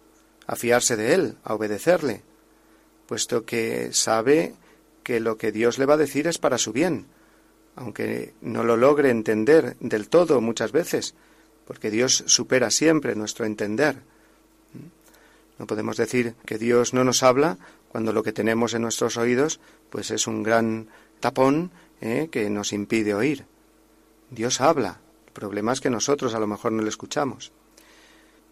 a 0.46 0.56
fiarse 0.56 0.96
de 0.96 1.14
Él, 1.14 1.36
a 1.44 1.54
obedecerle, 1.54 2.22
puesto 3.06 3.44
que 3.44 3.90
sabe 3.92 4.54
que 5.02 5.20
lo 5.20 5.38
que 5.38 5.50
Dios 5.50 5.78
le 5.78 5.86
va 5.86 5.94
a 5.94 5.98
decir 5.98 6.26
es 6.26 6.38
para 6.38 6.58
su 6.58 6.72
bien, 6.72 7.06
aunque 7.74 8.34
no 8.42 8.64
lo 8.64 8.76
logre 8.76 9.10
entender 9.10 9.76
del 9.80 10.08
todo 10.08 10.40
muchas 10.42 10.72
veces, 10.72 11.14
porque 11.66 11.90
Dios 11.90 12.24
supera 12.26 12.70
siempre 12.70 13.14
nuestro 13.14 13.46
entender. 13.46 13.96
No 15.58 15.66
podemos 15.66 15.96
decir 15.96 16.34
que 16.44 16.58
Dios 16.58 16.92
no 16.92 17.04
nos 17.04 17.22
habla 17.22 17.58
cuando 17.90 18.12
lo 18.12 18.22
que 18.22 18.32
tenemos 18.32 18.74
en 18.74 18.82
nuestros 18.82 19.16
oídos 19.16 19.60
pues 19.90 20.10
es 20.10 20.26
un 20.26 20.42
gran 20.42 20.88
tapón 21.20 21.70
¿eh? 22.00 22.28
que 22.30 22.48
nos 22.50 22.72
impide 22.72 23.14
oír. 23.14 23.44
Dios 24.30 24.60
habla. 24.60 25.00
El 25.26 25.32
problema 25.32 25.72
es 25.72 25.80
que 25.80 25.90
nosotros 25.90 26.34
a 26.34 26.40
lo 26.40 26.46
mejor 26.46 26.72
no 26.72 26.82
le 26.82 26.88
escuchamos. 26.88 27.52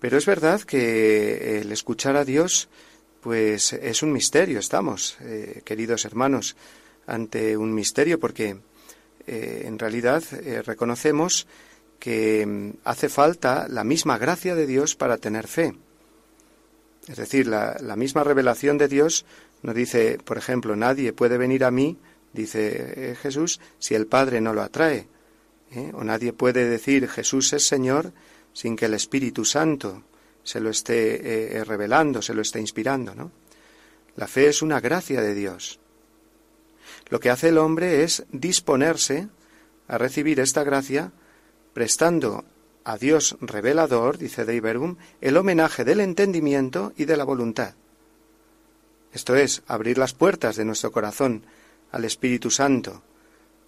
Pero 0.01 0.19
es 0.19 0.27
verdad 0.27 0.61
que 0.63 1.61
el 1.61 1.73
escuchar 1.73 2.17
a 2.17 2.25
Dios 2.25 2.69
pues 3.21 3.73
es 3.73 4.03
un 4.03 4.13
misterio, 4.13 4.61
estamos, 4.61 5.17
eh, 5.21 5.63
queridos 5.65 6.05
hermanos, 6.05 6.55
ante 7.07 7.57
un 7.57 7.75
misterio 7.75 8.21
porque 8.21 8.57
eh, 9.27 9.63
en 9.65 9.79
realidad 9.79 10.23
reconocemos 10.65 11.47
que 11.99 12.47
mm, 12.47 12.71
hace 12.85 13.09
falta 13.09 13.67
la 13.69 13.85
misma 13.85 14.19
gracia 14.19 14.55
de 14.55 14.67
Dios 14.67 14.95
para 14.95 15.19
tener 15.19 15.47
fe. 15.49 15.75
Es 17.09 17.17
decir, 17.17 17.47
la, 17.47 17.97
misma 17.97 18.25
revelación 18.25 18.79
de 18.79 18.89
Dios 18.89 19.25
nos 19.63 19.75
dice, 19.75 20.19
por 20.25 20.39
ejemplo, 20.39 20.75
nadie 20.77 21.13
puede 21.13 21.39
venir 21.39 21.65
a 21.65 21.71
mí, 21.71 21.99
dice 22.33 23.17
Jesús, 23.21 23.61
si 23.79 23.95
el 23.95 24.07
Padre 24.07 24.41
no 24.41 24.53
lo 24.53 24.63
atrae. 24.63 25.07
O 25.93 26.05
nadie 26.05 26.33
puede 26.33 26.69
decir 26.69 27.09
Jesús 27.09 27.53
es 27.53 27.67
Señor 27.67 28.13
sin 28.53 28.77
que 28.77 28.87
el 28.87 28.95
Espíritu 28.95 29.45
Santo 29.45 30.03
se 30.47 30.61
lo 30.61 30.71
esté 30.71 31.17
eh, 31.17 31.57
eh, 31.57 31.65
revelando, 31.65 32.23
se 32.23 32.33
lo 32.33 32.41
esté 32.41 32.61
inspirando, 32.61 33.15
¿no? 33.15 33.33
La 34.15 34.29
fe 34.29 34.49
es 34.49 34.63
una 34.63 34.81
gracia 34.81 35.21
de 35.21 35.35
Dios. 35.35 35.79
Lo 37.11 37.21
que 37.21 37.31
hace 37.31 37.49
el 37.49 37.59
hombre 37.59 38.05
es 38.05 38.25
disponerse 38.31 39.29
a 39.89 39.99
recibir 39.99 40.41
esta 40.41 40.65
gracia 40.65 41.13
prestando 41.75 42.45
a 42.87 42.97
Dios 42.99 43.37
revelador, 43.41 44.17
dice 44.17 44.45
Deibergum, 44.45 44.95
el 45.21 45.37
homenaje 45.37 45.83
del 45.83 45.99
entendimiento 45.99 46.93
y 46.97 47.05
de 47.05 47.17
la 47.17 47.25
voluntad. 47.25 47.75
Esto 49.13 49.35
es, 49.35 49.65
abrir 49.67 49.99
las 49.99 50.15
puertas 50.15 50.55
de 50.55 50.65
nuestro 50.65 50.93
corazón 50.93 51.43
al 51.91 52.05
Espíritu 52.05 52.49
Santo, 52.53 53.03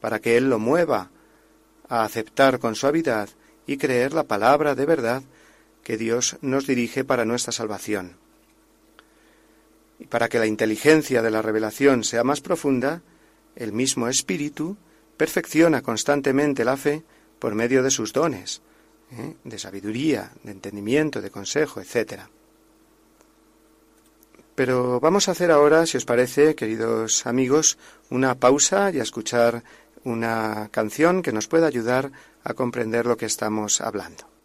para 0.00 0.20
que 0.20 0.36
Él 0.36 0.48
lo 0.48 0.60
mueva 0.60 1.10
a 1.88 2.04
aceptar 2.04 2.60
con 2.60 2.76
suavidad 2.76 3.28
y 3.66 3.76
creer 3.76 4.12
la 4.12 4.22
palabra 4.22 4.76
de 4.76 4.86
verdad 4.86 5.24
que 5.82 5.96
Dios 5.96 6.36
nos 6.40 6.68
dirige 6.68 7.02
para 7.02 7.24
nuestra 7.24 7.50
salvación. 7.50 8.12
Y 9.98 10.06
para 10.06 10.28
que 10.28 10.38
la 10.38 10.46
inteligencia 10.46 11.22
de 11.22 11.32
la 11.32 11.42
revelación 11.42 12.04
sea 12.04 12.22
más 12.22 12.40
profunda, 12.40 13.02
el 13.56 13.72
mismo 13.72 14.06
Espíritu 14.06 14.76
perfecciona 15.16 15.82
constantemente 15.82 16.64
la 16.64 16.76
fe 16.76 17.02
por 17.40 17.56
medio 17.56 17.82
de 17.82 17.90
sus 17.90 18.12
dones, 18.12 18.62
¿eh? 19.12 19.34
de 19.44 19.58
sabiduría, 19.58 20.32
de 20.42 20.52
entendimiento, 20.52 21.20
de 21.20 21.30
consejo, 21.30 21.80
etc. 21.80 22.22
Pero 24.54 25.00
vamos 25.00 25.28
a 25.28 25.32
hacer 25.32 25.50
ahora, 25.50 25.86
si 25.86 25.96
os 25.96 26.04
parece, 26.04 26.54
queridos 26.54 27.26
amigos, 27.26 27.78
una 28.10 28.34
pausa 28.34 28.90
y 28.90 28.98
a 28.98 29.02
escuchar 29.02 29.62
una 30.04 30.68
canción 30.70 31.22
que 31.22 31.32
nos 31.32 31.48
pueda 31.48 31.66
ayudar 31.66 32.10
a 32.44 32.54
comprender 32.54 33.06
lo 33.06 33.16
que 33.16 33.26
estamos 33.26 33.80
hablando. 33.80 34.37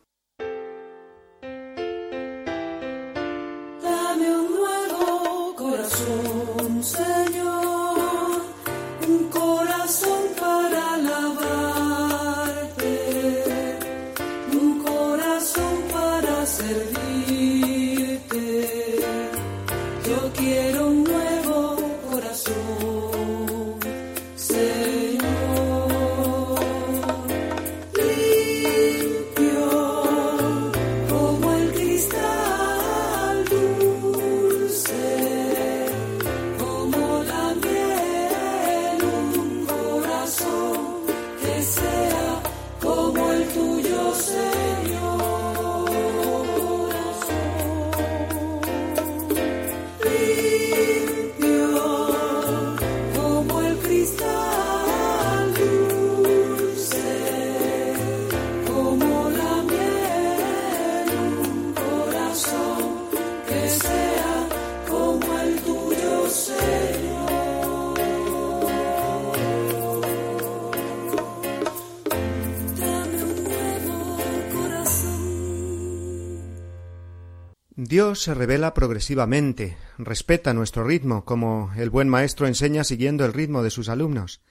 Dios 77.94 78.24
se 78.24 78.34
revela 78.34 78.74
progresivamente, 78.74 79.78
respeta 80.00 80.52
nuestro 80.56 80.84
ritmo, 80.84 81.26
como 81.26 81.72
el 81.78 81.92
buen 81.92 82.10
maestro 82.10 82.48
enseña 82.48 82.84
siguiendo 82.84 83.24
el 83.24 83.34
ritmo 83.34 83.62
de 83.62 83.70
sus 83.70 83.88
alumnos. 83.88 84.42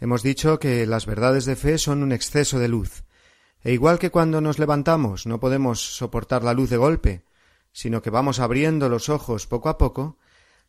Hemos 0.00 0.22
dicho 0.22 0.58
que 0.58 0.86
las 0.86 1.04
verdades 1.04 1.44
de 1.44 1.54
fe 1.54 1.76
son 1.76 2.02
un 2.02 2.12
exceso 2.12 2.58
de 2.58 2.68
luz, 2.68 3.04
e 3.62 3.74
igual 3.74 3.98
que 3.98 4.10
cuando 4.10 4.40
nos 4.40 4.58
levantamos 4.58 5.26
no 5.26 5.38
podemos 5.38 5.96
soportar 5.96 6.44
la 6.44 6.54
luz 6.54 6.70
de 6.70 6.78
golpe, 6.78 7.26
sino 7.72 8.00
que 8.00 8.08
vamos 8.08 8.40
abriendo 8.40 8.88
los 8.88 9.10
ojos 9.10 9.46
poco 9.46 9.68
a 9.68 9.76
poco, 9.76 10.16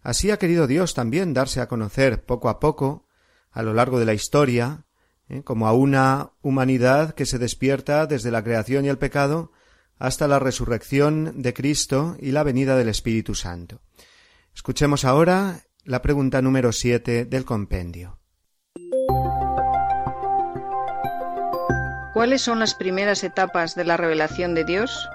así 0.02 0.30
ha 0.30 0.38
querido 0.38 0.68
Dios 0.68 0.94
también 0.94 1.34
darse 1.34 1.62
a 1.62 1.70
conocer 1.70 2.26
poco 2.26 2.50
a 2.50 2.60
poco, 2.60 3.08
a 3.50 3.64
lo 3.64 3.74
largo 3.74 3.98
de 3.98 4.06
la 4.08 4.14
historia, 4.14 4.84
¿eh? 5.30 5.42
como 5.44 5.70
a 5.70 5.72
una 5.72 6.32
humanidad 6.42 7.14
que 7.14 7.26
se 7.26 7.40
despierta 7.40 8.08
desde 8.08 8.30
la 8.30 8.44
creación 8.44 8.84
y 8.84 8.90
el 8.90 8.98
pecado, 8.98 9.54
hasta 10.04 10.28
la 10.28 10.38
resurrección 10.38 11.42
de 11.42 11.54
Cristo 11.54 12.18
y 12.20 12.32
la 12.32 12.44
venida 12.44 12.76
del 12.76 12.90
Espíritu 12.90 13.36
Santo. 13.36 13.80
Escuchemos 14.54 15.06
ahora 15.06 15.62
la 15.86 16.02
pregunta 16.02 16.42
número 16.42 16.74
siete 16.74 17.24
del 17.24 17.46
compendio. 17.46 18.20
¿Cuáles 22.14 22.42
son 22.42 22.60
las 22.60 22.76
primeras 22.76 23.24
etapas 23.24 23.76
de 23.76 23.86
la 23.86 23.96
revelación 23.96 24.54
de 24.54 24.66
Dios? 24.66 25.08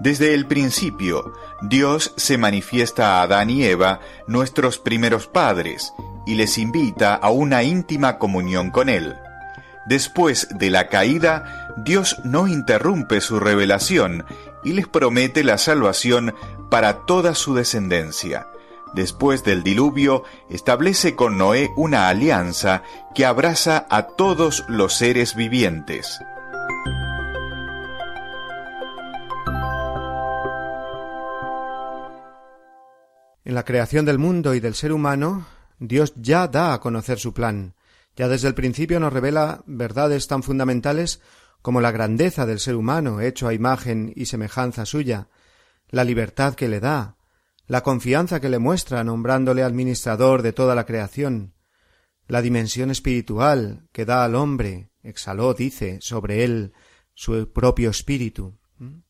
Desde 0.00 0.32
el 0.32 0.46
principio, 0.46 1.34
Dios 1.60 2.14
se 2.16 2.38
manifiesta 2.38 3.18
a 3.18 3.22
Adán 3.24 3.50
y 3.50 3.64
Eva, 3.64 4.00
nuestros 4.26 4.78
primeros 4.78 5.26
padres, 5.26 5.92
y 6.26 6.36
les 6.36 6.56
invita 6.56 7.14
a 7.14 7.28
una 7.28 7.64
íntima 7.64 8.16
comunión 8.16 8.70
con 8.70 8.88
Él. 8.88 9.14
Después 9.88 10.48
de 10.50 10.68
la 10.68 10.88
caída, 10.88 11.74
Dios 11.78 12.20
no 12.22 12.46
interrumpe 12.46 13.22
su 13.22 13.40
revelación 13.40 14.26
y 14.62 14.74
les 14.74 14.86
promete 14.86 15.42
la 15.42 15.56
salvación 15.56 16.34
para 16.68 17.06
toda 17.06 17.34
su 17.34 17.54
descendencia. 17.54 18.48
Después 18.92 19.44
del 19.44 19.62
diluvio, 19.62 20.24
establece 20.50 21.16
con 21.16 21.38
Noé 21.38 21.70
una 21.74 22.08
alianza 22.08 22.82
que 23.14 23.24
abraza 23.24 23.86
a 23.88 24.08
todos 24.08 24.62
los 24.68 24.92
seres 24.92 25.34
vivientes. 25.34 26.20
En 33.42 33.54
la 33.54 33.64
creación 33.64 34.04
del 34.04 34.18
mundo 34.18 34.52
y 34.52 34.60
del 34.60 34.74
ser 34.74 34.92
humano, 34.92 35.46
Dios 35.78 36.12
ya 36.16 36.46
da 36.46 36.74
a 36.74 36.80
conocer 36.80 37.18
su 37.18 37.32
plan. 37.32 37.72
Ya 38.18 38.26
desde 38.26 38.48
el 38.48 38.54
principio 38.54 38.98
nos 38.98 39.12
revela 39.12 39.62
verdades 39.66 40.26
tan 40.26 40.42
fundamentales 40.42 41.20
como 41.62 41.80
la 41.80 41.92
grandeza 41.92 42.46
del 42.46 42.58
ser 42.58 42.74
humano 42.74 43.20
hecho 43.20 43.46
a 43.46 43.54
imagen 43.54 44.12
y 44.16 44.26
semejanza 44.26 44.86
suya, 44.86 45.28
la 45.88 46.02
libertad 46.02 46.54
que 46.54 46.66
le 46.66 46.80
da, 46.80 47.16
la 47.68 47.84
confianza 47.84 48.40
que 48.40 48.48
le 48.48 48.58
muestra 48.58 49.04
nombrándole 49.04 49.62
administrador 49.62 50.42
de 50.42 50.52
toda 50.52 50.74
la 50.74 50.84
creación, 50.84 51.54
la 52.26 52.42
dimensión 52.42 52.90
espiritual 52.90 53.86
que 53.92 54.04
da 54.04 54.24
al 54.24 54.34
hombre, 54.34 54.90
exhaló, 55.04 55.54
dice, 55.54 55.98
sobre 56.00 56.42
él 56.42 56.72
su 57.14 57.52
propio 57.52 57.90
espíritu. 57.90 58.58
En 58.80 59.04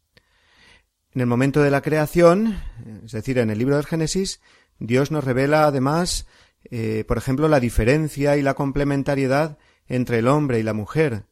el 1.23 1.27
momento 1.27 1.63
de 1.63 1.71
la 1.71 1.81
creación, 1.81 2.61
es 3.07 3.13
decir, 3.13 3.39
en 3.39 3.49
el 3.49 3.59
libro 3.59 3.77
del 3.77 3.87
Génesis, 3.87 4.43
Dios 4.79 5.11
nos 5.11 5.25
revela 5.25 5.65
además, 5.65 6.27
eh, 6.65 7.05
por 7.07 7.19
ejemplo, 7.19 7.49
la 7.49 7.61
diferencia 7.61 8.37
y 8.37 8.43
la 8.43 8.55
complementariedad 8.55 9.59
entre 9.87 10.19
el 10.19 10.29
hombre 10.29 10.59
y 10.59 10.63
la 10.63 10.75
mujer, 10.75 11.25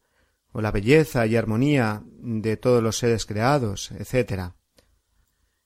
o 0.53 0.61
la 0.61 0.71
belleza 0.71 1.27
y 1.27 1.37
armonía 1.37 2.03
de 2.07 2.57
todos 2.57 2.83
los 2.83 2.99
seres 2.99 3.27
creados, 3.27 3.91
etc. 3.93 4.53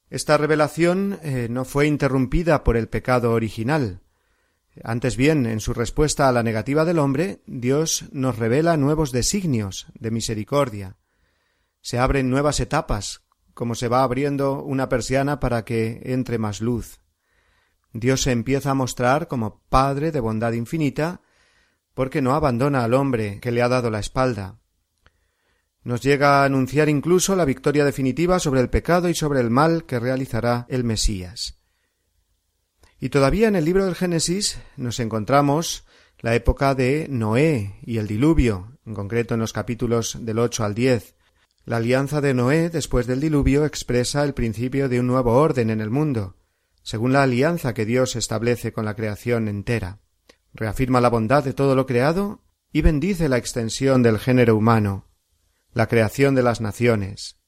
Esta 0.08 0.36
revelación 0.36 1.20
eh, 1.22 1.46
no 1.48 1.64
fue 1.64 1.86
interrumpida 1.86 2.64
por 2.64 2.76
el 2.76 2.88
pecado 2.88 3.32
original. 3.32 4.00
Antes 4.82 5.16
bien, 5.16 5.46
en 5.46 5.60
su 5.60 5.74
respuesta 5.74 6.28
a 6.28 6.32
la 6.32 6.42
negativa 6.42 6.84
del 6.84 6.98
hombre, 6.98 7.42
Dios 7.46 8.06
nos 8.12 8.38
revela 8.38 8.76
nuevos 8.76 9.12
designios 9.12 9.86
de 9.94 10.10
misericordia. 10.10 10.96
Se 11.80 11.98
abren 11.98 12.30
nuevas 12.30 12.60
etapas, 12.60 13.22
como 13.54 13.74
se 13.74 13.88
va 13.88 14.02
abriendo 14.02 14.62
una 14.62 14.88
persiana 14.88 15.38
para 15.38 15.64
que 15.64 16.00
entre 16.04 16.38
más 16.38 16.60
luz. 16.60 17.00
Dios 17.92 18.22
se 18.22 18.32
empieza 18.32 18.70
a 18.70 18.74
mostrar 18.74 19.28
como 19.28 19.62
Padre 19.68 20.12
de 20.12 20.20
bondad 20.20 20.52
infinita, 20.52 21.20
porque 21.94 22.22
no 22.22 22.34
abandona 22.34 22.84
al 22.84 22.94
hombre 22.94 23.40
que 23.40 23.50
le 23.50 23.62
ha 23.62 23.68
dado 23.68 23.90
la 23.90 23.98
espalda. 23.98 24.58
Nos 25.82 26.02
llega 26.02 26.42
a 26.42 26.44
anunciar 26.44 26.88
incluso 26.88 27.34
la 27.34 27.44
victoria 27.44 27.84
definitiva 27.84 28.38
sobre 28.38 28.60
el 28.60 28.70
pecado 28.70 29.08
y 29.08 29.14
sobre 29.14 29.40
el 29.40 29.50
mal 29.50 29.86
que 29.86 29.98
realizará 29.98 30.66
el 30.68 30.84
Mesías. 30.84 31.58
Y 33.00 33.08
todavía 33.08 33.48
en 33.48 33.56
el 33.56 33.64
libro 33.64 33.86
del 33.86 33.94
Génesis 33.94 34.58
nos 34.76 35.00
encontramos 35.00 35.86
la 36.18 36.34
época 36.34 36.74
de 36.74 37.06
Noé 37.08 37.80
y 37.82 37.96
el 37.96 38.06
diluvio, 38.06 38.78
en 38.84 38.94
concreto 38.94 39.34
en 39.34 39.40
los 39.40 39.54
capítulos 39.54 40.18
del 40.20 40.38
ocho 40.38 40.64
al 40.64 40.74
diez. 40.74 41.14
La 41.64 41.78
alianza 41.78 42.20
de 42.20 42.34
Noé 42.34 42.68
después 42.68 43.06
del 43.06 43.20
diluvio 43.20 43.64
expresa 43.64 44.22
el 44.22 44.34
principio 44.34 44.90
de 44.90 45.00
un 45.00 45.06
nuevo 45.06 45.32
orden 45.32 45.70
en 45.70 45.80
el 45.80 45.88
mundo, 45.88 46.36
según 46.82 47.12
la 47.12 47.22
alianza 47.22 47.74
que 47.74 47.84
Dios 47.84 48.16
establece 48.16 48.72
con 48.72 48.84
la 48.84 48.94
creación 48.94 49.48
entera. 49.48 50.00
Reafirma 50.52 51.00
la 51.00 51.10
bondad 51.10 51.44
de 51.44 51.52
todo 51.52 51.74
lo 51.74 51.86
creado 51.86 52.42
y 52.72 52.82
bendice 52.82 53.28
la 53.28 53.36
extensión 53.36 54.02
del 54.02 54.18
género 54.18 54.56
humano, 54.56 55.08
la 55.72 55.86
creación 55.86 56.34
de 56.34 56.42
las 56.42 56.60
naciones. 56.60 57.38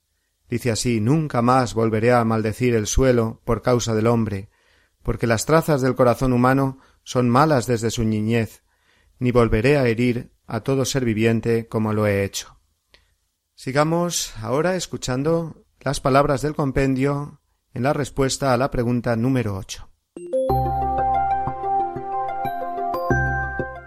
Dice 0.49 0.71
así 0.71 1.01
Nunca 1.01 1.43
más 1.43 1.75
volveré 1.75 2.13
a 2.13 2.25
maldecir 2.25 2.75
el 2.75 2.87
suelo 2.87 3.41
por 3.45 3.63
causa 3.63 3.95
del 3.95 4.07
hombre, 4.07 4.51
porque 5.03 5.27
las 5.27 5.47
trazas 5.47 5.81
del 5.81 5.95
corazón 5.95 6.33
humano 6.33 6.79
son 7.05 7.29
malas 7.29 7.67
desde 7.67 7.91
su 7.91 8.05
niñez, 8.05 8.63
ni 9.19 9.33
volveré 9.33 9.77
a 9.77 9.87
herir 9.87 10.33
a 10.47 10.61
todo 10.61 10.85
ser 10.85 11.05
viviente 11.05 11.67
como 11.69 11.93
lo 11.93 12.07
he 12.07 12.25
hecho. 12.25 12.59
Sigamos 13.55 14.37
ahora 14.39 14.77
escuchando 14.77 15.65
las 15.81 16.01
palabras 16.01 16.43
del 16.43 16.55
compendio 16.55 17.42
en 17.75 17.83
la 17.83 17.93
respuesta 17.93 18.53
a 18.53 18.57
la 18.57 18.71
pregunta 18.71 19.17
número 19.17 19.57
ocho. 19.57 19.89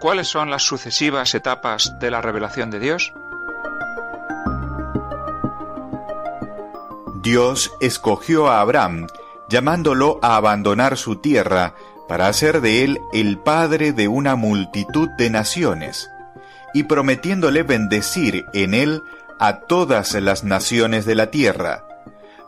¿Cuáles 0.00 0.28
son 0.28 0.50
las 0.50 0.62
sucesivas 0.62 1.34
etapas 1.34 1.98
de 1.98 2.10
la 2.10 2.20
revelación 2.20 2.70
de 2.70 2.78
Dios? 2.78 3.12
Dios 7.22 7.72
escogió 7.80 8.48
a 8.48 8.60
Abraham, 8.60 9.08
llamándolo 9.48 10.20
a 10.22 10.36
abandonar 10.36 10.96
su 10.96 11.16
tierra, 11.16 11.74
para 12.06 12.28
hacer 12.28 12.60
de 12.60 12.84
él 12.84 13.00
el 13.12 13.38
padre 13.38 13.92
de 13.92 14.06
una 14.06 14.36
multitud 14.36 15.08
de 15.18 15.28
naciones, 15.30 16.08
y 16.72 16.84
prometiéndole 16.84 17.64
bendecir 17.64 18.44
en 18.52 18.74
él 18.74 19.02
a 19.40 19.62
todas 19.62 20.14
las 20.14 20.44
naciones 20.44 21.04
de 21.04 21.16
la 21.16 21.32
tierra. 21.32 21.84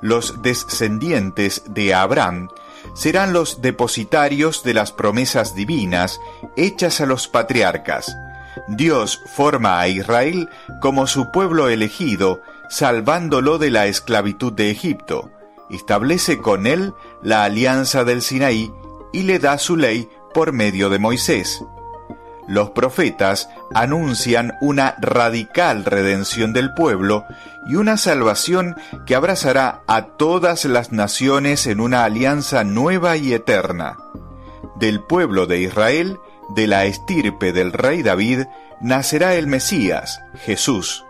Los 0.00 0.42
descendientes 0.42 1.62
de 1.66 1.94
Abraham 1.94 2.48
serán 2.94 3.32
los 3.32 3.60
depositarios 3.60 4.62
de 4.62 4.74
las 4.74 4.92
promesas 4.92 5.54
divinas 5.54 6.20
hechas 6.56 7.00
a 7.00 7.06
los 7.06 7.28
patriarcas. 7.28 8.16
Dios 8.68 9.20
forma 9.34 9.80
a 9.80 9.88
Israel 9.88 10.48
como 10.80 11.06
su 11.06 11.30
pueblo 11.30 11.68
elegido 11.68 12.40
salvándolo 12.68 13.58
de 13.58 13.70
la 13.70 13.86
esclavitud 13.86 14.52
de 14.52 14.70
Egipto, 14.70 15.30
establece 15.70 16.38
con 16.38 16.66
él 16.66 16.92
la 17.22 17.44
alianza 17.44 18.04
del 18.04 18.22
Sinaí 18.22 18.72
y 19.12 19.22
le 19.22 19.38
da 19.38 19.58
su 19.58 19.76
ley 19.76 20.08
por 20.34 20.52
medio 20.52 20.90
de 20.90 20.98
Moisés. 20.98 21.62
Los 22.48 22.70
profetas 22.70 23.50
anuncian 23.74 24.56
una 24.62 24.96
radical 25.00 25.84
redención 25.84 26.54
del 26.54 26.72
pueblo 26.72 27.26
y 27.66 27.76
una 27.76 27.98
salvación 27.98 28.74
que 29.04 29.14
abrazará 29.14 29.82
a 29.86 30.06
todas 30.16 30.64
las 30.64 30.90
naciones 30.90 31.66
en 31.66 31.78
una 31.78 32.04
alianza 32.04 32.64
nueva 32.64 33.18
y 33.18 33.34
eterna. 33.34 33.98
Del 34.76 35.02
pueblo 35.02 35.46
de 35.46 35.60
Israel, 35.60 36.18
de 36.56 36.66
la 36.66 36.86
estirpe 36.86 37.52
del 37.52 37.72
rey 37.74 38.02
David, 38.02 38.46
nacerá 38.80 39.34
el 39.34 39.46
Mesías, 39.46 40.22
Jesús. 40.46 41.04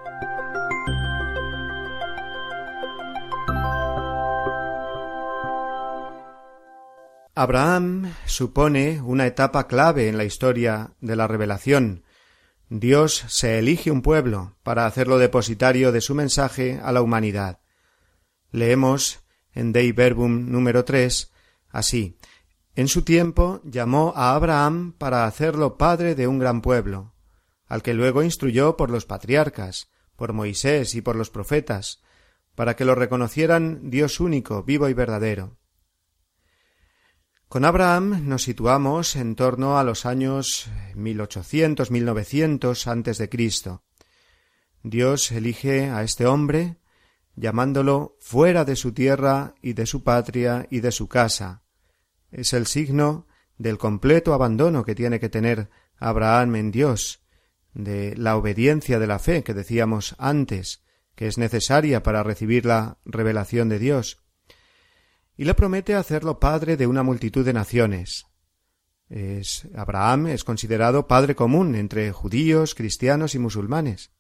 Abraham 7.39 8.15
supone 8.27 9.01
una 9.01 9.25
etapa 9.25 9.69
clave 9.69 10.09
en 10.09 10.19
la 10.19 10.25
historia 10.25 10.97
de 11.01 11.15
la 11.15 11.29
revelación. 11.29 12.03
Dios 12.69 13.25
se 13.29 13.61
elige 13.61 13.93
un 13.93 14.03
pueblo 14.03 14.57
para 14.65 14.87
hacerlo 14.87 15.19
depositario 15.19 15.93
de 15.93 16.01
su 16.01 16.17
mensaje 16.17 16.81
a 16.83 16.91
la 16.91 17.01
humanidad. 17.01 17.61
Leemos 18.51 19.21
en 19.53 19.71
Dei 19.71 19.93
Verbum 19.93 20.51
número 20.51 20.85
tres 20.85 21.31
así 21.71 22.19
En 22.75 22.89
su 22.89 23.03
tiempo 23.03 23.61
llamó 23.63 24.13
a 24.17 24.35
Abraham 24.35 24.95
para 24.99 25.25
hacerlo 25.25 25.79
padre 25.79 26.17
de 26.17 26.27
un 26.27 26.41
gran 26.41 26.61
pueblo, 26.61 27.15
al 27.69 27.85
que 27.85 27.95
luego 27.95 28.25
instruyó 28.25 28.77
por 28.77 28.91
los 28.91 29.07
patriarcas, 29.07 29.93
por 30.17 30.33
Moisés 30.33 30.97
y 30.97 31.03
por 31.03 31.15
los 31.15 31.31
profetas, 31.31 32.03
para 32.57 32.75
que 32.75 32.85
lo 32.85 32.97
reconocieran 32.97 33.91
Dios 33.91 34.19
único, 34.19 34.65
vivo 34.65 34.89
y 34.89 34.93
verdadero 34.93 35.58
con 37.49 37.65
Abraham 37.65 38.29
nos 38.29 38.43
situamos 38.43 39.17
en 39.17 39.35
torno 39.35 39.79
a 39.79 39.85
los 39.85 40.05
años 40.05 40.71
1800, 40.95 41.91
1900 41.91 42.87
antes 42.87 43.17
de 43.17 43.31
Cristo. 43.31 43.83
Dios 44.83 45.33
elige 45.33 45.89
a 45.89 46.03
este 46.03 46.27
hombre 46.27 46.77
llamándolo 47.37 48.17
fuera 48.21 48.65
de 48.65 48.77
su 48.77 48.93
tierra 48.93 49.55
y 49.63 49.73
de 49.73 49.87
su 49.87 50.05
patria 50.05 50.67
y 50.71 50.81
de 50.81 50.93
su 50.93 51.09
casa. 51.09 51.63
Es 52.31 52.53
el 52.53 52.67
signo 52.67 53.27
del 53.57 53.79
completo 53.79 54.35
abandono 54.35 54.85
que 54.85 54.95
tiene 54.95 55.19
que 55.19 55.31
tener 55.31 55.71
Abraham 55.97 56.57
en 56.57 56.71
Dios, 56.71 57.23
de 57.73 58.15
la 58.17 58.37
obediencia 58.37 58.99
de 58.99 59.07
la 59.07 59.19
fe 59.19 59.43
que 59.43 59.55
decíamos 59.55 60.17
antes, 60.19 60.83
que 61.15 61.27
es 61.27 61.39
necesaria 61.39 62.03
para 62.03 62.23
recibir 62.23 62.67
la 62.67 62.99
revelación 63.05 63.69
de 63.69 63.79
Dios 63.79 64.23
y 65.39 65.45
le 65.45 65.55
promete 65.55 65.95
hacerlo 65.95 66.41
padre 66.41 66.77
de 66.77 66.89
una 66.89 67.05
multitud 67.05 67.47
de 67.47 67.53
naciones. 67.53 68.27
Es, 69.09 69.69
Abraham 69.75 70.27
es 70.27 70.43
considerado 70.43 71.07
padre 71.07 71.37
común 71.37 71.77
entre 71.77 72.11
judíos, 72.11 72.75
cristianos 72.75 73.37
y 73.37 73.39
musulmanes. 73.39 74.11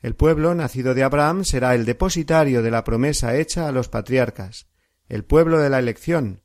El 0.00 0.16
pueblo 0.16 0.52
nacido 0.56 0.94
de 0.94 1.04
Abraham 1.04 1.44
será 1.44 1.76
el 1.76 1.84
depositario 1.84 2.60
de 2.60 2.72
la 2.72 2.82
promesa 2.82 3.36
hecha 3.36 3.68
a 3.68 3.72
los 3.72 3.88
patriarcas, 3.88 4.66
el 5.08 5.24
pueblo 5.24 5.60
de 5.60 5.70
la 5.70 5.78
elección, 5.78 6.42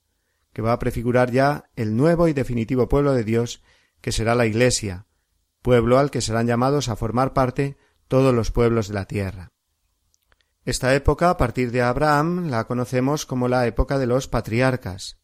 que 0.54 0.62
va 0.62 0.72
a 0.72 0.80
prefigurar 0.80 1.32
ya 1.32 1.72
el 1.76 1.98
nuevo 1.98 2.28
y 2.28 2.34
definitivo 2.34 2.88
pueblo 2.88 3.14
de 3.14 3.24
Dios, 3.24 3.64
que 4.00 4.12
será 4.12 4.36
la 4.36 4.46
Iglesia, 4.46 5.08
pueblo 5.64 5.98
al 5.98 6.12
que 6.12 6.22
serán 6.22 6.46
llamados 6.46 6.88
a 6.88 6.96
formar 6.96 7.34
parte 7.34 7.78
todos 8.08 8.34
los 8.34 8.52
pueblos 8.52 8.90
de 8.90 8.94
la 8.94 9.06
tierra. 9.06 9.55
Esta 10.66 10.96
época, 10.96 11.30
a 11.30 11.38
partir 11.38 11.70
de 11.70 11.84
Abraham, 11.84 12.50
la 12.50 12.64
conocemos 12.64 13.28
como 13.28 13.48
la 13.48 13.68
época 13.68 14.00
de 14.00 14.08
los 14.08 14.28
patriarcas. 14.28 15.20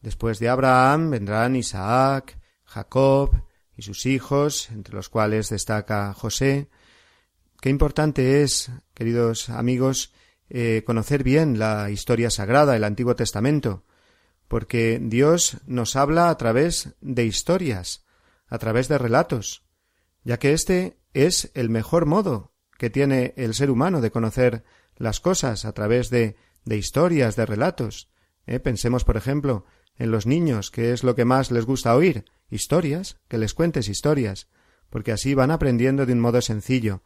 Después 0.00 0.38
de 0.38 0.48
Abraham 0.48 1.10
vendrán 1.10 1.56
Isaac, 1.56 2.38
Jacob 2.64 3.42
y 3.76 3.82
sus 3.82 4.06
hijos, 4.06 4.70
entre 4.70 4.94
los 4.94 5.08
cuales 5.08 5.48
destaca 5.48 6.14
José. 6.14 6.70
Qué 7.60 7.70
importante 7.70 8.42
es, 8.42 8.70
queridos 8.94 9.48
amigos, 9.48 10.12
eh, 10.48 10.84
conocer 10.86 11.24
bien 11.24 11.58
la 11.58 11.90
historia 11.90 12.30
sagrada, 12.30 12.76
el 12.76 12.84
Antiguo 12.84 13.16
Testamento, 13.16 13.82
porque 14.46 15.00
Dios 15.02 15.56
nos 15.66 15.96
habla 15.96 16.28
a 16.28 16.36
través 16.36 16.94
de 17.00 17.24
historias, 17.24 18.04
a 18.46 18.58
través 18.58 18.86
de 18.86 18.98
relatos, 18.98 19.64
ya 20.22 20.38
que 20.38 20.52
este 20.52 21.00
es 21.14 21.50
el 21.54 21.68
mejor 21.68 22.06
modo 22.06 22.52
que 22.78 22.90
tiene 22.90 23.34
el 23.36 23.54
ser 23.54 23.70
humano 23.70 24.00
de 24.00 24.10
conocer 24.10 24.64
las 24.96 25.20
cosas 25.20 25.64
a 25.64 25.72
través 25.72 26.10
de, 26.10 26.36
de 26.64 26.76
historias, 26.76 27.36
de 27.36 27.46
relatos. 27.46 28.10
¿Eh? 28.46 28.60
Pensemos, 28.60 29.04
por 29.04 29.16
ejemplo, 29.16 29.64
en 29.96 30.10
los 30.10 30.26
niños, 30.26 30.70
que 30.70 30.92
es 30.92 31.04
lo 31.04 31.14
que 31.14 31.24
más 31.24 31.50
les 31.50 31.66
gusta 31.66 31.94
oír, 31.94 32.24
historias, 32.50 33.18
que 33.28 33.38
les 33.38 33.54
cuentes 33.54 33.88
historias, 33.88 34.48
porque 34.90 35.12
así 35.12 35.34
van 35.34 35.50
aprendiendo 35.50 36.06
de 36.06 36.12
un 36.12 36.20
modo 36.20 36.40
sencillo. 36.40 37.02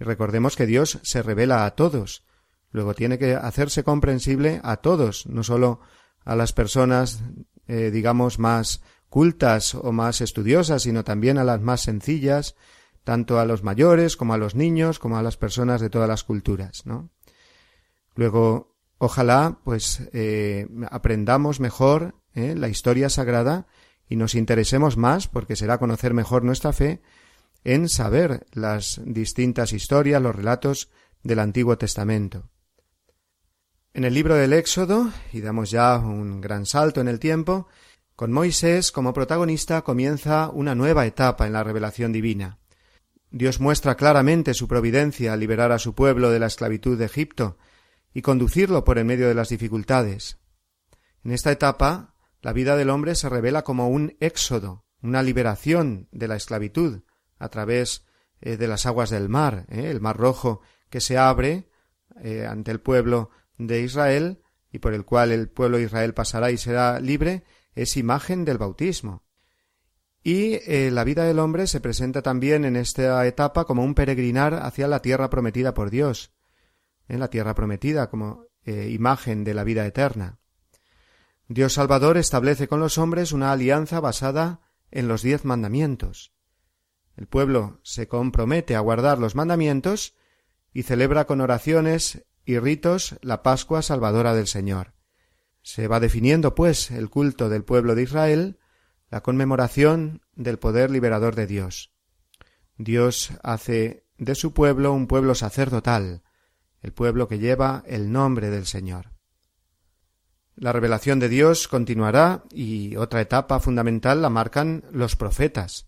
Y 0.00 0.04
recordemos 0.04 0.56
que 0.56 0.66
Dios 0.66 1.00
se 1.02 1.22
revela 1.22 1.66
a 1.66 1.72
todos, 1.72 2.24
luego 2.70 2.94
tiene 2.94 3.18
que 3.18 3.34
hacerse 3.34 3.82
comprensible 3.82 4.60
a 4.62 4.76
todos, 4.76 5.26
no 5.26 5.42
solo 5.42 5.80
a 6.24 6.36
las 6.36 6.52
personas, 6.52 7.20
eh, 7.66 7.90
digamos, 7.90 8.38
más 8.38 8.82
cultas 9.08 9.74
o 9.74 9.92
más 9.92 10.20
estudiosas, 10.20 10.82
sino 10.82 11.02
también 11.02 11.38
a 11.38 11.44
las 11.44 11.60
más 11.60 11.80
sencillas, 11.80 12.54
tanto 13.04 13.40
a 13.40 13.46
los 13.46 13.62
mayores 13.62 14.16
como 14.16 14.34
a 14.34 14.38
los 14.38 14.54
niños, 14.54 14.98
como 14.98 15.16
a 15.16 15.22
las 15.22 15.36
personas 15.36 15.80
de 15.80 15.90
todas 15.90 16.08
las 16.08 16.24
culturas, 16.24 16.84
¿no? 16.84 17.10
Luego, 18.18 18.74
ojalá, 18.98 19.60
pues, 19.62 20.10
eh, 20.12 20.66
aprendamos 20.90 21.60
mejor 21.60 22.16
¿eh? 22.34 22.56
la 22.56 22.68
historia 22.68 23.10
sagrada 23.10 23.68
y 24.08 24.16
nos 24.16 24.34
interesemos 24.34 24.96
más, 24.96 25.28
porque 25.28 25.54
será 25.54 25.78
conocer 25.78 26.14
mejor 26.14 26.42
nuestra 26.42 26.72
fe, 26.72 27.00
en 27.62 27.88
saber 27.88 28.44
las 28.52 29.00
distintas 29.04 29.72
historias, 29.72 30.20
los 30.20 30.34
relatos 30.34 30.90
del 31.22 31.38
Antiguo 31.38 31.78
Testamento. 31.78 32.50
En 33.94 34.02
el 34.02 34.14
libro 34.14 34.34
del 34.34 34.52
Éxodo, 34.52 35.12
y 35.32 35.40
damos 35.40 35.70
ya 35.70 35.96
un 35.98 36.40
gran 36.40 36.66
salto 36.66 37.00
en 37.00 37.06
el 37.06 37.20
tiempo, 37.20 37.68
con 38.16 38.32
Moisés 38.32 38.90
como 38.90 39.12
protagonista 39.12 39.82
comienza 39.82 40.50
una 40.52 40.74
nueva 40.74 41.06
etapa 41.06 41.46
en 41.46 41.52
la 41.52 41.62
revelación 41.62 42.10
divina. 42.12 42.58
Dios 43.30 43.60
muestra 43.60 43.94
claramente 43.94 44.54
su 44.54 44.66
providencia 44.66 45.34
al 45.34 45.38
liberar 45.38 45.70
a 45.70 45.78
su 45.78 45.94
pueblo 45.94 46.32
de 46.32 46.40
la 46.40 46.46
esclavitud 46.46 46.98
de 46.98 47.04
Egipto 47.04 47.58
y 48.12 48.22
conducirlo 48.22 48.84
por 48.84 48.98
en 48.98 49.06
medio 49.06 49.28
de 49.28 49.34
las 49.34 49.48
dificultades. 49.48 50.38
En 51.24 51.32
esta 51.32 51.52
etapa 51.52 52.14
la 52.40 52.52
vida 52.52 52.76
del 52.76 52.90
hombre 52.90 53.14
se 53.14 53.28
revela 53.28 53.62
como 53.62 53.88
un 53.88 54.16
éxodo, 54.20 54.84
una 55.02 55.22
liberación 55.22 56.08
de 56.12 56.28
la 56.28 56.36
esclavitud 56.36 57.02
a 57.38 57.48
través 57.48 58.06
eh, 58.40 58.56
de 58.56 58.68
las 58.68 58.86
aguas 58.86 59.10
del 59.10 59.28
mar, 59.28 59.66
eh, 59.68 59.90
el 59.90 60.00
mar 60.00 60.16
rojo 60.16 60.60
que 60.90 61.00
se 61.00 61.18
abre 61.18 61.68
eh, 62.22 62.46
ante 62.46 62.70
el 62.70 62.80
pueblo 62.80 63.30
de 63.56 63.82
Israel 63.82 64.42
y 64.70 64.78
por 64.78 64.94
el 64.94 65.04
cual 65.04 65.32
el 65.32 65.48
pueblo 65.48 65.78
de 65.78 65.84
Israel 65.84 66.14
pasará 66.14 66.50
y 66.50 66.58
será 66.58 67.00
libre, 67.00 67.44
es 67.74 67.96
imagen 67.96 68.44
del 68.44 68.58
bautismo. 68.58 69.24
Y 70.22 70.58
la 70.90 71.04
vida 71.04 71.24
del 71.24 71.38
hombre 71.38 71.66
se 71.68 71.80
presenta 71.80 72.20
también 72.22 72.66
en 72.66 72.76
esta 72.76 73.24
etapa 73.26 73.64
como 73.64 73.82
un 73.82 73.94
peregrinar 73.94 74.52
hacia 74.54 74.86
la 74.88 75.00
tierra 75.00 75.30
prometida 75.30 75.72
por 75.72 75.90
Dios, 75.90 76.34
en 77.08 77.20
la 77.20 77.28
tierra 77.28 77.54
prometida 77.54 78.10
como 78.10 78.46
imagen 78.64 79.44
de 79.44 79.54
la 79.54 79.64
vida 79.64 79.86
eterna. 79.86 80.38
Dios 81.48 81.72
Salvador 81.72 82.18
establece 82.18 82.68
con 82.68 82.80
los 82.80 82.98
hombres 82.98 83.32
una 83.32 83.50
alianza 83.50 84.00
basada 84.00 84.60
en 84.90 85.08
los 85.08 85.22
diez 85.22 85.46
mandamientos. 85.46 86.34
El 87.16 87.26
pueblo 87.26 87.80
se 87.82 88.06
compromete 88.06 88.76
a 88.76 88.80
guardar 88.80 89.18
los 89.18 89.34
mandamientos 89.34 90.14
y 90.72 90.82
celebra 90.82 91.24
con 91.26 91.40
oraciones 91.40 92.26
y 92.44 92.58
ritos 92.58 93.16
la 93.22 93.42
Pascua 93.42 93.82
Salvadora 93.82 94.34
del 94.34 94.46
Señor. 94.46 94.92
Se 95.62 95.88
va 95.88 96.00
definiendo, 96.00 96.54
pues, 96.54 96.90
el 96.90 97.10
culto 97.10 97.48
del 97.48 97.64
pueblo 97.64 97.94
de 97.94 98.02
Israel, 98.02 98.58
la 99.10 99.22
conmemoración 99.22 100.22
del 100.34 100.58
poder 100.58 100.90
liberador 100.90 101.34
de 101.34 101.46
Dios. 101.46 101.92
Dios 102.76 103.32
hace 103.42 104.06
de 104.18 104.34
su 104.34 104.52
pueblo 104.52 104.92
un 104.92 105.06
pueblo 105.06 105.34
sacerdotal, 105.34 106.22
el 106.88 106.94
pueblo 106.94 107.28
que 107.28 107.38
lleva 107.38 107.84
el 107.86 108.10
nombre 108.10 108.48
del 108.48 108.64
Señor. 108.64 109.12
La 110.56 110.72
revelación 110.72 111.18
de 111.20 111.28
Dios 111.28 111.68
continuará 111.68 112.44
y 112.50 112.96
otra 112.96 113.20
etapa 113.20 113.60
fundamental 113.60 114.22
la 114.22 114.30
marcan 114.30 114.84
los 114.90 115.14
profetas. 115.14 115.86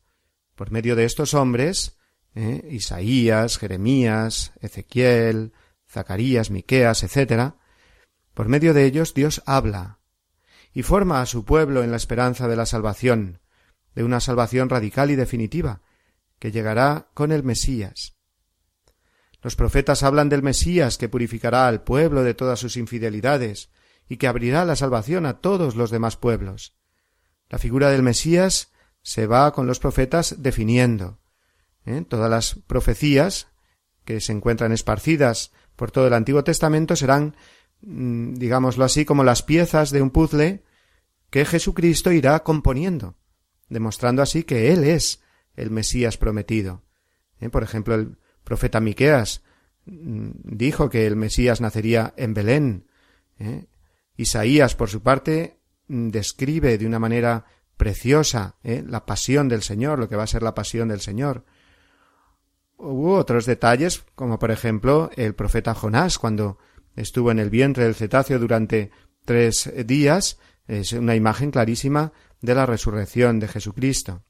Por 0.55 0.71
medio 0.71 0.97
de 0.97 1.07
estos 1.07 1.33
hombres, 1.33 1.97
¿eh? 2.35 2.69
Isaías, 2.71 3.57
Jeremías, 3.57 4.53
Ezequiel, 4.61 5.55
Zacarías, 5.89 6.51
Miqueas, 6.51 7.03
etc., 7.03 7.55
por 8.35 8.49
medio 8.49 8.75
de 8.75 8.85
ellos 8.85 9.15
Dios 9.15 9.43
habla 9.47 10.01
y 10.75 10.83
forma 10.83 11.23
a 11.23 11.27
su 11.27 11.47
pueblo 11.47 11.83
en 11.83 11.91
la 11.91 11.97
esperanza 11.97 12.47
de 12.47 12.57
la 12.57 12.67
salvación, 12.67 13.41
de 13.95 14.05
una 14.05 14.21
salvación 14.21 14.69
radical 14.69 15.11
y 15.11 15.17
definitiva, 15.17 15.81
que 16.39 16.53
llegará 16.53 17.09
con 17.15 17.33
el 17.33 17.43
Mesías. 17.43 18.20
Los 19.43 19.57
profetas 19.57 20.03
hablan 20.03 20.29
del 20.29 20.43
Mesías 20.43 20.99
que 20.99 21.09
purificará 21.09 21.67
al 21.67 21.83
pueblo 21.83 22.23
de 22.23 22.35
todas 22.35 22.59
sus 22.59 22.77
infidelidades, 22.77 23.71
y 24.11 24.17
que 24.17 24.27
abrirá 24.27 24.65
la 24.65 24.75
salvación 24.75 25.25
a 25.25 25.39
todos 25.39 25.77
los 25.77 25.91
demás 25.93 26.17
pueblos. 26.17 26.75
La 27.49 27.59
figura 27.59 27.91
del 27.91 28.03
Mesías 28.03 28.73
se 29.03 29.29
va 29.29 29.53
con 29.53 29.69
los 29.69 29.79
profetas 29.79 30.43
definiendo. 30.43 31.21
¿eh? 31.87 32.05
Todas 32.07 32.29
las 32.29 32.57
profecías 32.67 33.47
que 34.05 34.21
se 34.21 34.33
encuentran 34.33 34.73
esparcidas 34.73 35.53
por 35.77 35.93
todo 35.93 36.09
el 36.09 36.15
Antiguo 36.15 36.43
Testamento 36.43 36.97
serán, 36.97 37.37
mm, 37.83 38.35
digámoslo 38.35 38.85
así, 38.85 39.05
como 39.05 39.23
las 39.23 39.45
piezas 39.45 39.93
de 39.93 40.03
un 40.03 40.11
puzzle 40.11 40.65
que 41.31 41.45
Jesucristo 41.45 42.11
irá 42.11 42.41
componiendo, 42.43 43.17
demostrando 43.69 44.23
así 44.23 44.43
que 44.43 44.73
Él 44.73 44.83
es 44.83 45.23
el 45.55 45.71
Mesías 45.71 46.17
prometido. 46.17 46.83
¿eh? 47.39 47.49
Por 47.49 47.63
ejemplo, 47.63 47.95
el 47.95 48.19
profeta 48.51 48.81
Miqueas 48.81 49.43
mm, 49.87 50.31
dijo 50.43 50.91
que 50.91 51.07
el 51.07 51.15
Mesías 51.15 51.61
nacería 51.61 52.13
en 52.17 52.35
Belén. 52.35 52.87
¿eh? 53.39 53.67
Isaías, 54.17 54.75
por 54.75 54.91
su 54.91 55.03
parte, 55.03 55.61
mm, 55.87 56.09
describe 56.09 56.77
de 56.77 56.85
una 56.85 56.99
manera 56.99 57.45
preciosa 57.77 58.57
¿eh? 58.65 58.83
la 58.85 59.07
pasión 59.07 59.49
del 59.49 59.63
Señor, 59.63 60.01
lo 60.01 60.09
que 60.09 60.17
va 60.17 60.25
a 60.25 60.27
ser 60.27 60.43
la 60.43 60.53
pasión 60.53 60.89
del 60.89 61.01
Señor. 61.01 61.45
Hubo 62.77 63.15
otros 63.15 63.47
detalles, 63.47 64.03
como 64.17 64.41
por 64.41 64.51
ejemplo 64.51 65.13
el 65.15 65.37
profeta 65.37 65.73
Jonás, 65.73 66.19
cuando 66.19 66.59
estuvo 66.97 67.31
en 67.31 67.39
el 67.39 67.51
vientre 67.51 67.85
del 67.85 67.95
cetáceo 67.95 68.41
durante 68.41 68.91
tres 69.25 69.73
días, 69.87 70.41
es 70.67 70.93
una 70.93 71.15
imagen 71.15 71.53
clarísima 71.53 72.13
de 72.41 72.57
la 72.57 72.67
resurrección 72.67 73.39
de 73.39 73.47
Jesucristo. 73.47 74.25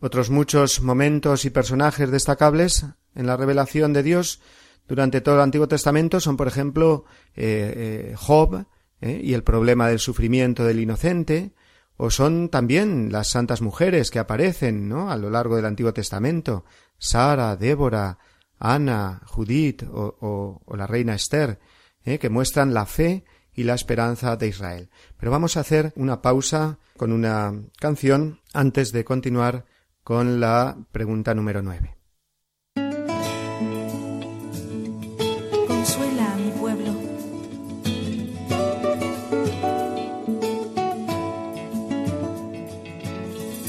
Otros 0.00 0.30
muchos 0.30 0.82
momentos 0.82 1.44
y 1.44 1.50
personajes 1.50 2.10
destacables 2.10 2.86
en 3.14 3.26
la 3.26 3.36
revelación 3.36 3.92
de 3.92 4.02
Dios 4.02 4.40
durante 4.86 5.20
todo 5.20 5.36
el 5.36 5.40
Antiguo 5.40 5.68
Testamento 5.68 6.20
son, 6.20 6.36
por 6.36 6.46
ejemplo, 6.46 7.04
eh, 7.34 8.10
eh, 8.10 8.14
Job 8.16 8.66
eh, 9.00 9.20
y 9.22 9.32
el 9.32 9.42
problema 9.42 9.88
del 9.88 9.98
sufrimiento 9.98 10.64
del 10.64 10.80
inocente, 10.80 11.54
o 11.96 12.10
son 12.10 12.48
también 12.48 13.10
las 13.10 13.28
santas 13.28 13.62
mujeres 13.62 14.10
que 14.10 14.18
aparecen 14.18 14.88
¿no? 14.88 15.10
a 15.10 15.16
lo 15.16 15.30
largo 15.30 15.56
del 15.56 15.64
Antiguo 15.64 15.94
Testamento, 15.94 16.64
Sara, 16.98 17.56
Débora, 17.56 18.18
Ana, 18.58 19.22
Judith 19.26 19.84
o, 19.84 20.60
o 20.64 20.76
la 20.76 20.86
reina 20.86 21.14
Esther, 21.14 21.60
que 22.04 22.28
muestran 22.28 22.74
la 22.74 22.84
fe 22.86 23.24
y 23.54 23.62
la 23.62 23.74
esperanza 23.74 24.36
de 24.36 24.48
Israel. 24.48 24.90
Pero 25.16 25.32
vamos 25.32 25.56
a 25.56 25.60
hacer 25.60 25.92
una 25.96 26.20
pausa 26.20 26.78
con 26.96 27.12
una 27.12 27.52
canción 27.78 28.40
antes 28.52 28.92
de 28.92 29.04
continuar 29.04 29.64
con 30.04 30.38
la 30.38 30.76
pregunta 30.92 31.34
número 31.34 31.62
9. 31.62 31.96
Consuela 35.66 36.32
a 36.32 36.36
mi 36.36 36.50
pueblo. 36.60 36.90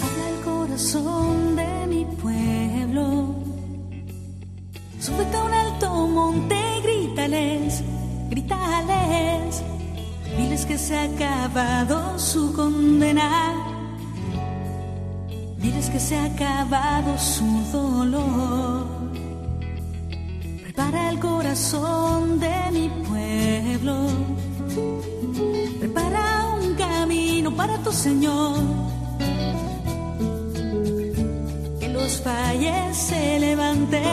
Habla 0.04 0.30
el 0.30 0.43
corazón 0.43 1.56
de 1.56 1.88
mi 1.88 2.06
pueblo. 2.21 3.36
Súbete 5.00 5.38
a 5.38 5.43
un 5.45 5.54
alto 5.54 6.08
monte, 6.08 6.58
grítales, 6.84 7.82
grítales. 8.30 9.63
Diles 10.36 10.65
que 10.65 10.78
se 10.78 10.98
ha 10.98 11.04
acabado 11.04 12.19
su 12.19 12.52
condena 12.52 13.74
Diles 15.65 15.89
que 15.89 15.99
se 15.99 16.15
ha 16.15 16.25
acabado 16.25 17.17
su 17.17 17.47
dolor. 17.73 18.86
Prepara 20.62 21.10
el 21.10 21.19
corazón 21.19 22.39
de 22.39 22.56
mi 22.71 22.88
pueblo. 23.08 23.95
Prepara 25.80 26.56
un 26.62 26.75
camino 26.75 27.49
para 27.56 27.80
tu 27.80 27.91
Señor. 27.91 28.58
Que 31.80 31.89
los 31.89 32.12
falles 32.21 32.95
se 32.95 33.39
levanten. 33.39 34.04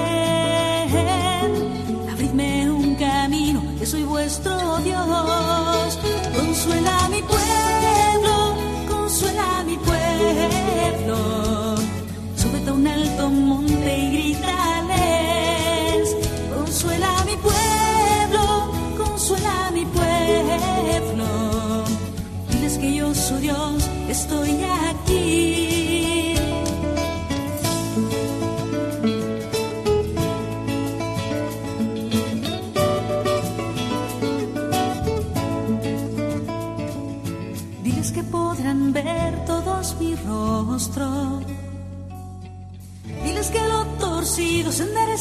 Abridme 2.13 2.71
un 2.71 2.95
camino, 2.95 3.61
que 3.79 3.85
soy 3.85 4.05
vuestro 4.05 4.79
Dios. 4.79 5.99
Consuela 6.35 7.09
mi 7.11 7.21
pueblo, 7.21 7.52
un 13.33 13.49
monte 13.49 13.99
y 13.99 14.07
grítales. 14.17 16.03
Consuela 16.55 17.09
a 17.21 17.25
mi 17.25 17.37
pueblo, 17.49 18.45
consuela 18.97 19.53
a 19.67 19.71
mi 19.71 19.85
pueblo. 19.99 21.27
Diles 22.51 22.79
que 22.79 22.95
yo, 22.95 23.15
su 23.15 23.37
Dios, 23.39 23.89
estoy 24.09 24.51
aquí. 24.51 24.82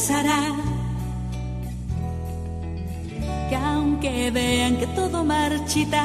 Enderezará. 0.02 0.54
Que 3.48 3.56
aunque 3.56 4.30
vean 4.30 4.76
que 4.76 4.86
todo 4.88 5.24
marchita, 5.24 6.04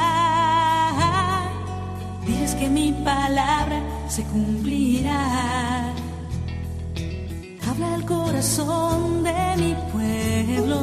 diles 2.25 2.55
que 2.55 2.69
mi 2.69 2.91
palabra 2.93 3.81
se 4.07 4.23
cumplirá. 4.23 5.93
Habla 7.67 7.95
el 7.95 8.05
corazón 8.05 9.23
de 9.23 9.55
mi 9.57 9.75
pueblo. 9.91 10.79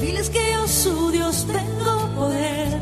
Diles 0.00 0.30
que 0.30 0.52
yo, 0.52 0.66
su 0.66 1.10
Dios, 1.10 1.46
tengo 1.46 2.08
poder. 2.14 2.80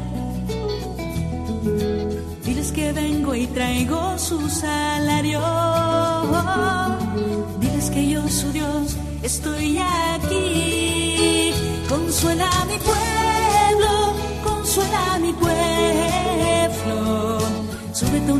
Diles 2.44 2.72
que 2.72 2.92
vengo 2.92 3.34
y 3.34 3.46
traigo 3.48 4.18
su 4.18 4.48
salario. 4.48 5.40
Que 7.94 8.08
yo, 8.08 8.28
su 8.28 8.50
Dios, 8.50 8.96
estoy 9.22 9.78
aquí. 9.78 11.52
Consuela 11.88 12.50
a 12.50 12.64
mi 12.64 12.76
pueblo, 12.78 14.14
consuela 14.42 15.14
a 15.14 15.18
mi 15.20 15.32
pueblo. 15.32 15.54
Súbete 17.92 18.32
a 18.32 18.34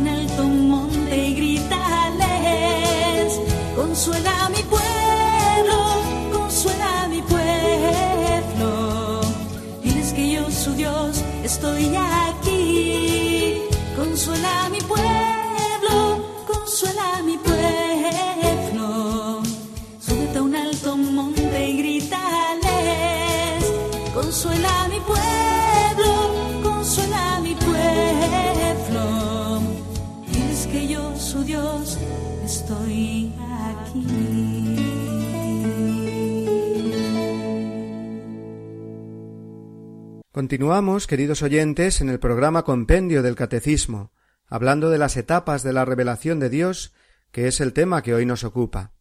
Continuamos, 40.35 41.07
queridos 41.07 41.43
oyentes, 41.43 42.01
en 42.01 42.09
el 42.09 42.19
programa 42.19 42.63
Compendio 42.63 43.23
del 43.23 43.37
Catecismo, 43.37 44.11
hablando 44.49 44.89
de 44.89 44.97
las 44.97 45.15
etapas 45.15 45.63
de 45.63 45.71
la 45.71 45.85
revelación 45.85 46.41
de 46.41 46.49
Dios, 46.49 46.93
que 47.31 47.47
es 47.47 47.61
el 47.61 47.71
tema 47.71 48.03
que 48.03 48.13
hoy 48.13 48.25
nos 48.25 48.43
ocupa. 48.43 48.91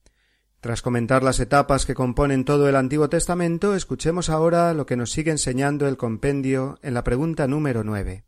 Tras 0.61 0.81
comentar 0.81 1.25
las 1.25 1.40
etapas 1.40 1.87
que 1.87 1.94
componen 1.94 2.44
todo 2.44 2.68
el 2.68 2.77
Antiguo 2.77 3.09
Testamento, 3.09 3.75
escuchemos 3.75 4.31
ahora 4.31 4.73
lo 4.75 4.87
que 4.87 4.94
nos 4.94 5.11
sigue 5.11 5.33
enseñando 5.33 5.88
el 5.88 5.97
compendio 5.97 6.79
en 6.83 6.94
la 6.94 7.03
pregunta 7.03 7.49
número 7.49 7.83
nueve. 7.83 8.23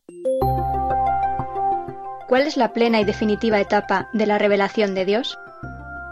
¿Cuál 2.27 2.49
es 2.49 2.57
la 2.57 2.73
plena 2.73 3.01
y 3.01 3.05
definitiva 3.05 3.61
etapa 3.61 4.09
de 4.15 4.27
la 4.27 4.37
revelación 4.37 4.97
de 4.97 5.05
Dios? 5.05 5.39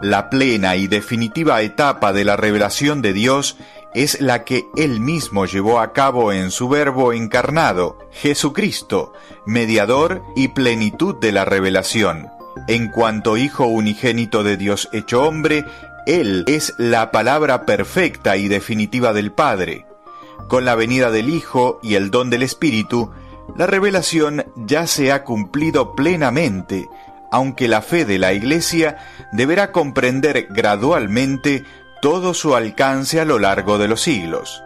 La 0.01 0.29
plena 0.29 0.77
y 0.77 0.87
definitiva 0.87 1.61
etapa 1.61 2.13
de 2.13 2.23
la 2.23 2.37
revelación 2.37 3.01
de 3.01 3.11
Dios 3.11 3.57
es 3.95 4.19
la 4.19 4.43
que 4.43 4.67
Él 4.75 4.99
mismo 4.99 5.45
llevó 5.45 5.79
a 5.79 5.93
cabo 5.93 6.33
en 6.33 6.51
su 6.51 6.67
Verbo 6.67 7.13
encarnado, 7.13 7.97
Jesucristo, 8.11 9.13
mediador 9.45 10.21
y 10.35 10.49
plenitud 10.49 11.15
de 11.15 11.31
la 11.31 11.45
revelación. 11.45 12.27
En 12.67 12.89
cuanto 12.89 13.37
Hijo 13.37 13.65
unigénito 13.65 14.43
de 14.43 14.57
Dios 14.57 14.89
hecho 14.91 15.23
hombre, 15.23 15.63
Él 16.05 16.43
es 16.47 16.73
la 16.77 17.09
palabra 17.11 17.65
perfecta 17.65 18.35
y 18.35 18.49
definitiva 18.49 19.13
del 19.13 19.31
Padre. 19.31 19.85
Con 20.49 20.65
la 20.65 20.75
venida 20.75 21.09
del 21.09 21.29
Hijo 21.29 21.79
y 21.81 21.95
el 21.95 22.11
don 22.11 22.29
del 22.29 22.43
Espíritu, 22.43 23.11
la 23.55 23.65
revelación 23.65 24.45
ya 24.57 24.87
se 24.87 25.13
ha 25.13 25.23
cumplido 25.23 25.95
plenamente, 25.95 26.89
aunque 27.31 27.69
la 27.69 27.81
fe 27.81 28.03
de 28.03 28.19
la 28.19 28.33
Iglesia 28.33 28.97
deberá 29.31 29.71
comprender 29.71 30.47
gradualmente 30.49 31.63
todo 32.01 32.33
su 32.33 32.55
alcance 32.55 33.19
a 33.19 33.25
lo 33.25 33.39
largo 33.39 33.77
de 33.77 33.87
los 33.87 34.01
siglos. 34.01 34.61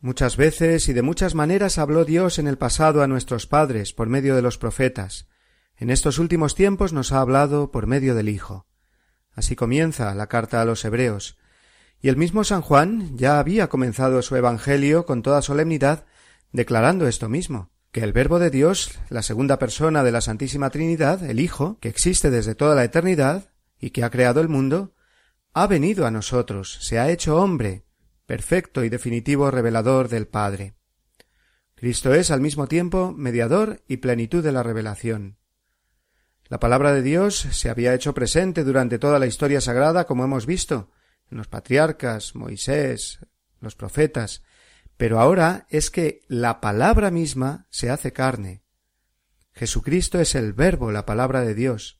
Muchas 0.00 0.36
veces 0.36 0.88
y 0.88 0.94
de 0.94 1.02
muchas 1.02 1.34
maneras 1.34 1.78
habló 1.78 2.04
Dios 2.04 2.38
en 2.38 2.46
el 2.46 2.56
pasado 2.56 3.02
a 3.02 3.06
nuestros 3.06 3.46
padres 3.46 3.92
por 3.92 4.08
medio 4.08 4.34
de 4.34 4.42
los 4.42 4.56
profetas. 4.56 5.28
En 5.76 5.90
estos 5.90 6.18
últimos 6.18 6.54
tiempos 6.54 6.92
nos 6.92 7.12
ha 7.12 7.20
hablado 7.20 7.70
por 7.70 7.86
medio 7.86 8.14
del 8.14 8.30
Hijo. 8.30 8.66
Así 9.34 9.56
comienza 9.56 10.14
la 10.14 10.26
carta 10.26 10.62
a 10.62 10.64
los 10.64 10.84
Hebreos. 10.84 11.36
Y 12.00 12.08
el 12.08 12.16
mismo 12.16 12.44
San 12.44 12.62
Juan 12.62 13.16
ya 13.16 13.38
había 13.38 13.68
comenzado 13.68 14.22
su 14.22 14.36
Evangelio 14.36 15.04
con 15.04 15.22
toda 15.22 15.42
solemnidad 15.42 16.06
declarando 16.52 17.06
esto 17.06 17.28
mismo, 17.28 17.70
que 17.92 18.00
el 18.00 18.12
Verbo 18.12 18.38
de 18.38 18.50
Dios, 18.50 18.98
la 19.08 19.22
segunda 19.22 19.58
persona 19.58 20.02
de 20.02 20.12
la 20.12 20.20
Santísima 20.20 20.70
Trinidad, 20.70 21.22
el 21.22 21.40
Hijo, 21.40 21.78
que 21.80 21.88
existe 21.88 22.30
desde 22.30 22.54
toda 22.54 22.74
la 22.74 22.84
eternidad 22.84 23.49
y 23.80 23.90
que 23.90 24.04
ha 24.04 24.10
creado 24.10 24.40
el 24.40 24.48
mundo, 24.48 24.94
ha 25.52 25.66
venido 25.66 26.06
a 26.06 26.10
nosotros, 26.10 26.78
se 26.80 26.98
ha 26.98 27.10
hecho 27.10 27.36
hombre, 27.36 27.84
perfecto 28.26 28.84
y 28.84 28.88
definitivo 28.88 29.50
revelador 29.50 30.08
del 30.08 30.28
Padre. 30.28 30.74
Cristo 31.74 32.14
es 32.14 32.30
al 32.30 32.40
mismo 32.40 32.68
tiempo 32.68 33.12
mediador 33.16 33.82
y 33.88 33.96
plenitud 33.96 34.44
de 34.44 34.52
la 34.52 34.62
revelación. 34.62 35.38
La 36.48 36.60
palabra 36.60 36.92
de 36.92 37.02
Dios 37.02 37.36
se 37.36 37.70
había 37.70 37.94
hecho 37.94 38.12
presente 38.12 38.64
durante 38.64 38.98
toda 38.98 39.18
la 39.18 39.26
historia 39.26 39.60
sagrada, 39.60 40.04
como 40.04 40.24
hemos 40.24 40.46
visto, 40.46 40.90
en 41.30 41.38
los 41.38 41.48
patriarcas, 41.48 42.34
Moisés, 42.34 43.20
los 43.60 43.76
profetas, 43.76 44.42
pero 44.96 45.20
ahora 45.20 45.66
es 45.70 45.90
que 45.90 46.22
la 46.28 46.60
palabra 46.60 47.10
misma 47.10 47.66
se 47.70 47.88
hace 47.88 48.12
carne. 48.12 48.62
Jesucristo 49.52 50.20
es 50.20 50.34
el 50.34 50.52
verbo, 50.52 50.92
la 50.92 51.06
palabra 51.06 51.42
de 51.42 51.54
Dios. 51.54 51.99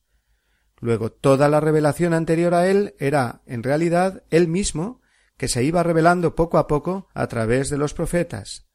Luego 0.80 1.10
toda 1.12 1.48
la 1.48 1.60
revelación 1.60 2.14
anterior 2.14 2.54
a 2.54 2.66
él 2.68 2.94
era, 2.98 3.42
en 3.46 3.62
realidad, 3.62 4.24
él 4.30 4.48
mismo, 4.48 5.00
que 5.36 5.48
se 5.48 5.62
iba 5.62 5.82
revelando 5.82 6.34
poco 6.34 6.58
a 6.58 6.66
poco 6.66 7.08
a 7.14 7.26
través 7.26 7.70
de 7.70 7.78
los 7.78 7.94
profetas. 7.94 8.66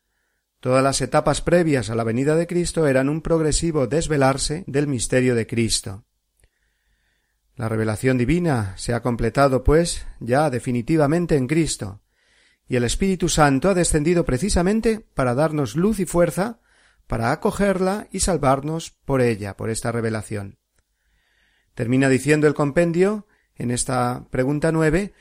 Todas 0.60 0.84
las 0.84 1.02
etapas 1.02 1.41
previas 1.41 1.89
a 1.89 1.96
la 1.96 2.04
venida 2.04 2.36
de 2.36 2.48
Cristo 2.48 2.88
eran 2.88 3.10
un 3.10 3.22
progresivo 3.22 3.88
desvelarse 3.88 4.63
del 4.68 4.88
misterio 4.88 5.36
de 5.36 5.46
Cristo. 5.46 6.06
La 7.56 7.70
revelación 7.70 8.18
divina 8.18 8.74
se 8.78 8.94
ha 8.94 9.02
completado, 9.02 9.63
pues, 9.63 10.06
ya 10.20 10.50
definitivamente 10.50 11.36
en 11.36 11.48
Cristo, 11.48 12.02
y 12.68 12.76
el 12.76 12.84
Espíritu 12.84 13.30
Santo 13.30 13.70
ha 13.70 13.74
descendido 13.74 14.26
precisamente 14.26 15.00
para 15.13 15.36
darnos 15.36 15.76
luz 15.76 16.00
y 16.00 16.06
fuerza 16.06 16.60
para 17.08 17.32
acogerla 17.32 18.08
y 18.12 18.22
salvarnos 18.22 18.91
por 19.06 19.22
ella, 19.22 19.56
por 19.56 19.70
esta 19.70 19.91
revelación. 19.91 20.58
Termina 21.75 22.09
diciendo 22.09 22.47
el 22.47 22.53
compendio, 22.53 23.27
en 23.55 23.69
esta 23.69 24.25
pregunta 24.31 24.71
nueve, 24.71 25.13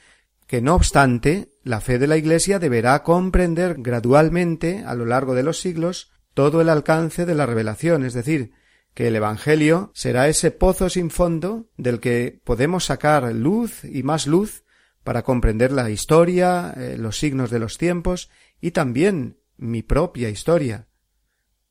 que 0.47 0.63
no 0.63 0.75
obstante, 0.75 1.51
la 1.63 1.81
fe 1.81 1.99
de 1.99 2.07
la 2.07 2.17
Iglesia 2.17 2.59
deberá 2.59 3.03
comprender 3.03 3.77
gradualmente, 3.79 4.85
a 4.87 4.95
lo 4.95 5.05
largo 5.05 5.35
de 5.35 5.43
los 5.43 5.61
siglos, 5.61 6.13
todo 6.33 6.61
el 6.61 6.69
alcance 6.69 7.27
de 7.27 7.35
la 7.35 7.47
revelación, 7.47 8.05
es 8.05 8.15
decir, 8.15 8.53
que 8.95 9.09
el 9.09 9.17
Evangelio 9.17 9.91
será 9.95 10.29
ese 10.29 10.53
pozo 10.53 10.89
sin 10.89 11.11
fondo 11.11 11.67
del 11.77 12.01
que 12.01 12.41
podemos 12.45 12.85
sacar 12.85 13.33
luz 13.35 13.85
y 13.85 14.03
más 14.03 14.27
luz 14.27 14.65
para 15.03 15.23
comprender 15.23 15.73
la 15.73 15.91
historia, 15.91 16.73
eh, 16.77 16.97
los 16.99 17.19
signos 17.19 17.51
de 17.51 17.59
los 17.59 17.77
tiempos 17.77 18.31
y 18.61 18.71
también 18.71 19.39
mi 19.57 19.83
propia 19.83 20.29
historia. 20.29 20.87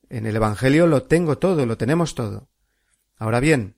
En 0.09 0.25
el 0.25 0.35
Evangelio 0.35 0.85
lo 0.87 1.03
tengo 1.03 1.37
todo, 1.37 1.65
lo 1.65 1.77
tenemos 1.77 2.13
todo. 2.15 2.49
Ahora 3.17 3.39
bien, 3.39 3.77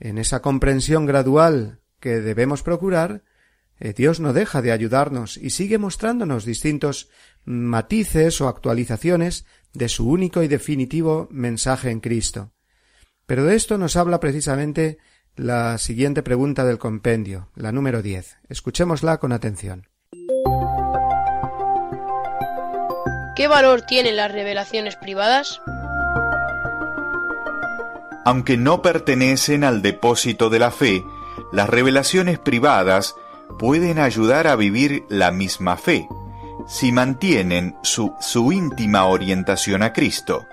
en 0.00 0.18
esa 0.18 0.42
comprensión 0.42 1.06
gradual 1.06 1.80
que 2.00 2.20
debemos 2.20 2.62
procurar, 2.62 3.22
eh, 3.78 3.92
Dios 3.92 4.20
no 4.20 4.32
deja 4.32 4.62
de 4.62 4.72
ayudarnos 4.72 5.36
y 5.36 5.50
sigue 5.50 5.78
mostrándonos 5.78 6.44
distintos 6.44 7.08
matices 7.44 8.40
o 8.40 8.48
actualizaciones 8.48 9.44
de 9.72 9.88
su 9.88 10.08
único 10.08 10.42
y 10.42 10.48
definitivo 10.48 11.28
mensaje 11.30 11.90
en 11.90 12.00
Cristo. 12.00 12.52
Pero 13.26 13.44
de 13.44 13.56
esto 13.56 13.78
nos 13.78 13.96
habla 13.96 14.20
precisamente 14.20 14.98
la 15.34 15.78
siguiente 15.78 16.22
pregunta 16.22 16.64
del 16.64 16.78
compendio, 16.78 17.50
la 17.54 17.72
número 17.72 18.02
diez. 18.02 18.36
Escuchémosla 18.48 19.18
con 19.18 19.32
atención. 19.32 19.88
¿Qué 23.34 23.48
valor 23.48 23.82
tienen 23.82 24.16
las 24.16 24.30
revelaciones 24.30 24.96
privadas? 24.96 25.60
Aunque 28.24 28.56
no 28.56 28.82
pertenecen 28.82 29.64
al 29.64 29.82
depósito 29.82 30.48
de 30.48 30.58
la 30.58 30.70
fe, 30.70 31.04
las 31.50 31.68
revelaciones 31.68 32.38
privadas 32.38 33.16
pueden 33.58 33.98
ayudar 33.98 34.46
a 34.46 34.56
vivir 34.56 35.04
la 35.08 35.32
misma 35.32 35.76
fe, 35.76 36.08
si 36.66 36.92
mantienen 36.92 37.76
su, 37.82 38.14
su 38.20 38.52
íntima 38.52 39.06
orientación 39.06 39.82
a 39.82 39.92
Cristo. 39.92 40.46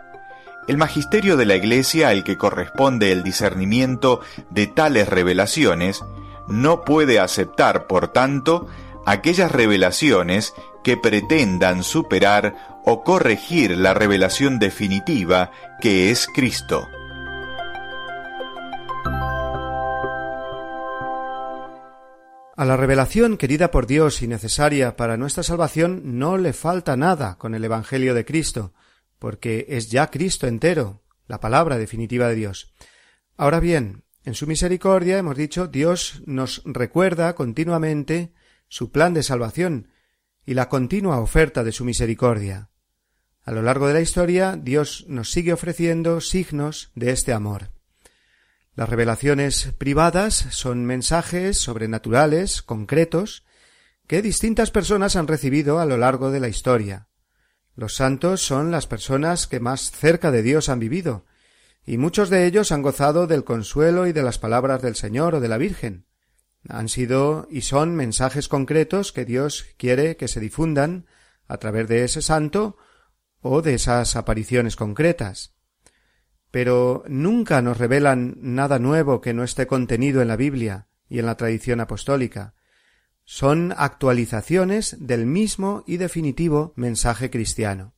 El 0.67 0.77
magisterio 0.77 1.38
de 1.38 1.45
la 1.45 1.55
Iglesia 1.55 2.10
al 2.10 2.23
que 2.23 2.38
corresponde 2.38 3.12
el 3.12 3.23
discernimiento 3.23 4.21
de 4.49 4.67
tales 4.67 5.08
revelaciones 5.08 6.03
no 6.47 6.84
puede 6.84 7.19
aceptar, 7.19 7.88
por 7.88 8.10
tanto, 8.10 8.67
aquellas 9.05 9.51
revelaciones 9.51 10.53
que 10.84 10.97
pretendan 10.97 11.84
superar 11.84 12.82
o 12.86 13.03
corregir 13.03 13.77
la 13.77 13.93
revelación 13.93 14.60
definitiva 14.60 15.51
que 15.82 16.12
es 16.12 16.27
Cristo. 16.27 16.88
A 22.60 22.65
la 22.65 22.76
revelación 22.76 23.38
querida 23.38 23.72
por 23.72 23.88
Dios 23.88 24.22
y 24.22 24.28
necesaria 24.28 24.98
para 24.98 25.15
nuestra 25.15 25.43
salvación 25.43 26.19
no 26.19 26.38
le 26.38 26.52
falta 26.52 26.98
nada 26.98 27.38
con 27.38 27.56
el 27.56 27.63
Evangelio 27.63 28.13
de 28.13 28.26
Cristo, 28.26 28.74
porque 29.17 29.65
es 29.69 29.89
ya 29.89 30.08
Cristo 30.08 30.45
entero, 30.45 31.02
la 31.26 31.39
palabra 31.39 31.78
definitiva 31.78 32.28
de 32.28 32.36
Dios. 32.36 32.74
Ahora 33.38 33.62
bien, 33.62 34.04
en 34.26 34.34
su 34.34 34.45
misericordia, 34.45 35.17
hemos 35.17 35.38
dicho, 35.38 35.67
Dios 35.67 36.22
nos 36.26 36.62
recuerda 36.65 37.34
continuamente 37.34 38.34
su 38.67 38.91
plan 38.91 39.13
de 39.13 39.24
salvación 39.24 39.88
y 40.45 40.54
la 40.54 40.67
continua 40.67 41.22
oferta 41.22 41.63
de 41.63 41.72
su 41.72 41.86
misericordia. 41.86 42.72
A 43.45 43.54
lo 43.54 43.62
largo 43.62 43.88
de 43.88 43.93
la 43.93 44.02
historia, 44.02 44.60
Dios 44.62 45.06
nos 45.08 45.32
sigue 45.32 45.54
ofreciendo 45.54 46.19
signos 46.19 46.91
de 46.93 47.12
este 47.12 47.32
amor. 47.32 47.78
Las 48.79 48.87
revelaciones 48.87 49.73
privadas 49.77 50.35
son 50.51 50.85
mensajes 50.85 51.57
sobrenaturales, 51.57 52.61
concretos, 52.61 53.43
que 54.07 54.21
distintas 54.21 54.71
personas 54.71 55.17
han 55.17 55.27
recibido 55.27 55.79
a 55.79 55.85
lo 55.85 55.97
largo 55.97 56.31
de 56.31 56.39
la 56.39 56.47
historia. 56.47 57.09
Los 57.75 57.95
santos 57.95 58.41
son 58.41 58.71
las 58.71 58.87
personas 58.87 59.47
que 59.47 59.59
más 59.59 59.91
cerca 59.91 60.31
de 60.31 60.43
Dios 60.43 60.69
han 60.69 60.79
vivido, 60.79 61.25
y 61.85 61.97
muchos 61.97 62.29
de 62.29 62.45
ellos 62.45 62.71
han 62.71 62.81
gozado 62.81 63.27
del 63.27 63.43
consuelo 63.43 64.07
y 64.07 64.13
de 64.13 64.23
las 64.23 64.39
palabras 64.39 64.81
del 64.81 64.95
Señor 64.95 65.35
o 65.35 65.39
de 65.41 65.49
la 65.49 65.57
Virgen. 65.57 66.05
Han 66.69 66.87
sido 66.87 67.49
y 67.51 67.63
son 67.63 67.97
mensajes 67.97 68.47
concretos 68.47 69.11
que 69.11 69.25
Dios 69.25 69.65
quiere 69.75 70.15
que 70.15 70.29
se 70.29 70.39
difundan 70.39 71.05
a 71.49 71.57
través 71.57 71.89
de 71.89 72.05
ese 72.05 72.21
santo 72.21 72.77
o 73.41 73.61
de 73.61 73.73
esas 73.73 74.15
apariciones 74.15 74.77
concretas. 74.77 75.59
Pero 76.51 77.03
nunca 77.07 77.62
nos 77.62 77.77
revelan 77.77 78.38
nada 78.39 78.79
nuevo 78.79 79.21
que 79.21 79.33
no 79.33 79.43
esté 79.43 79.67
contenido 79.67 80.21
en 80.21 80.27
la 80.27 80.35
Biblia 80.35 80.88
y 81.07 81.19
en 81.19 81.25
la 81.25 81.35
tradición 81.35 81.79
apostólica, 81.79 82.55
son 83.25 83.75
actualizaciones 83.77 84.97
del 84.99 85.27
mismo 85.27 85.83
y 85.85 85.97
definitivo 85.97 86.73
mensaje 86.75 87.29
cristiano. 87.29 87.93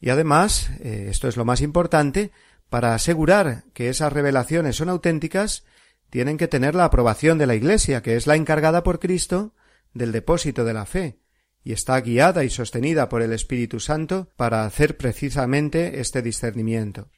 Y 0.00 0.10
además, 0.10 0.70
eh, 0.80 1.06
esto 1.10 1.28
es 1.28 1.36
lo 1.36 1.44
más 1.44 1.60
importante, 1.60 2.32
para 2.68 2.94
asegurar 2.94 3.64
que 3.72 3.88
esas 3.88 4.12
revelaciones 4.12 4.76
son 4.76 4.88
auténticas, 4.88 5.64
tienen 6.10 6.38
que 6.38 6.48
tener 6.48 6.74
la 6.74 6.84
aprobación 6.84 7.38
de 7.38 7.46
la 7.46 7.54
Iglesia, 7.54 8.02
que 8.02 8.16
es 8.16 8.26
la 8.26 8.36
encargada 8.36 8.82
por 8.82 8.98
Cristo 8.98 9.54
del 9.94 10.12
depósito 10.12 10.64
de 10.64 10.74
la 10.74 10.86
fe, 10.86 11.18
y 11.62 11.72
está 11.72 12.00
guiada 12.00 12.44
y 12.44 12.50
sostenida 12.50 13.08
por 13.08 13.22
el 13.22 13.32
Espíritu 13.32 13.80
Santo 13.80 14.30
para 14.36 14.64
hacer 14.64 14.96
precisamente 14.96 16.00
este 16.00 16.22
discernimiento. 16.22 17.10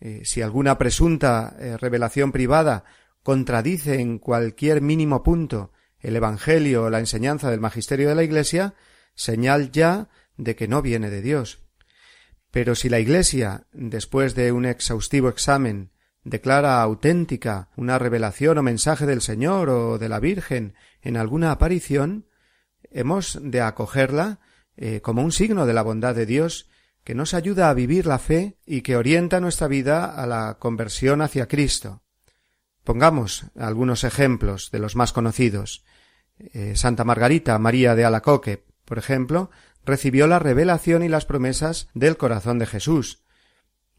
Eh, 0.00 0.22
si 0.24 0.40
alguna 0.42 0.78
presunta 0.78 1.56
eh, 1.58 1.76
revelación 1.76 2.32
privada 2.32 2.84
contradice 3.22 4.00
en 4.00 4.18
cualquier 4.18 4.80
mínimo 4.80 5.22
punto 5.22 5.72
el 5.98 6.16
Evangelio 6.16 6.84
o 6.84 6.90
la 6.90 7.00
enseñanza 7.00 7.50
del 7.50 7.60
magisterio 7.60 8.08
de 8.08 8.14
la 8.14 8.22
Iglesia, 8.22 8.74
señal 9.14 9.70
ya 9.70 10.08
de 10.38 10.56
que 10.56 10.68
no 10.68 10.80
viene 10.80 11.10
de 11.10 11.20
Dios. 11.20 11.62
Pero 12.50 12.74
si 12.74 12.88
la 12.88 12.98
Iglesia, 12.98 13.66
después 13.72 14.34
de 14.34 14.52
un 14.52 14.64
exhaustivo 14.64 15.28
examen, 15.28 15.92
declara 16.24 16.80
auténtica 16.80 17.68
una 17.76 17.98
revelación 17.98 18.58
o 18.58 18.62
mensaje 18.62 19.06
del 19.06 19.20
Señor 19.20 19.68
o 19.68 19.98
de 19.98 20.08
la 20.08 20.20
Virgen 20.20 20.74
en 21.02 21.16
alguna 21.16 21.52
aparición, 21.52 22.26
hemos 22.90 23.38
de 23.42 23.60
acogerla 23.60 24.40
eh, 24.76 25.00
como 25.00 25.22
un 25.22 25.32
signo 25.32 25.66
de 25.66 25.74
la 25.74 25.82
bondad 25.82 26.14
de 26.14 26.26
Dios 26.26 26.68
que 27.10 27.16
nos 27.16 27.34
ayuda 27.34 27.70
a 27.70 27.74
vivir 27.74 28.06
la 28.06 28.20
fe 28.20 28.56
y 28.64 28.82
que 28.82 28.94
orienta 28.94 29.40
nuestra 29.40 29.66
vida 29.66 30.04
a 30.04 30.28
la 30.28 30.58
conversión 30.60 31.22
hacia 31.22 31.48
Cristo. 31.48 32.04
Pongamos 32.84 33.46
algunos 33.56 34.04
ejemplos 34.04 34.70
de 34.70 34.78
los 34.78 34.94
más 34.94 35.12
conocidos. 35.12 35.84
Eh, 36.38 36.76
Santa 36.76 37.02
Margarita 37.02 37.58
María 37.58 37.96
de 37.96 38.04
Alacoque, 38.04 38.64
por 38.84 38.96
ejemplo, 38.96 39.50
recibió 39.84 40.28
la 40.28 40.38
revelación 40.38 41.02
y 41.02 41.08
las 41.08 41.24
promesas 41.24 41.88
del 41.94 42.16
corazón 42.16 42.60
de 42.60 42.66
Jesús. 42.66 43.24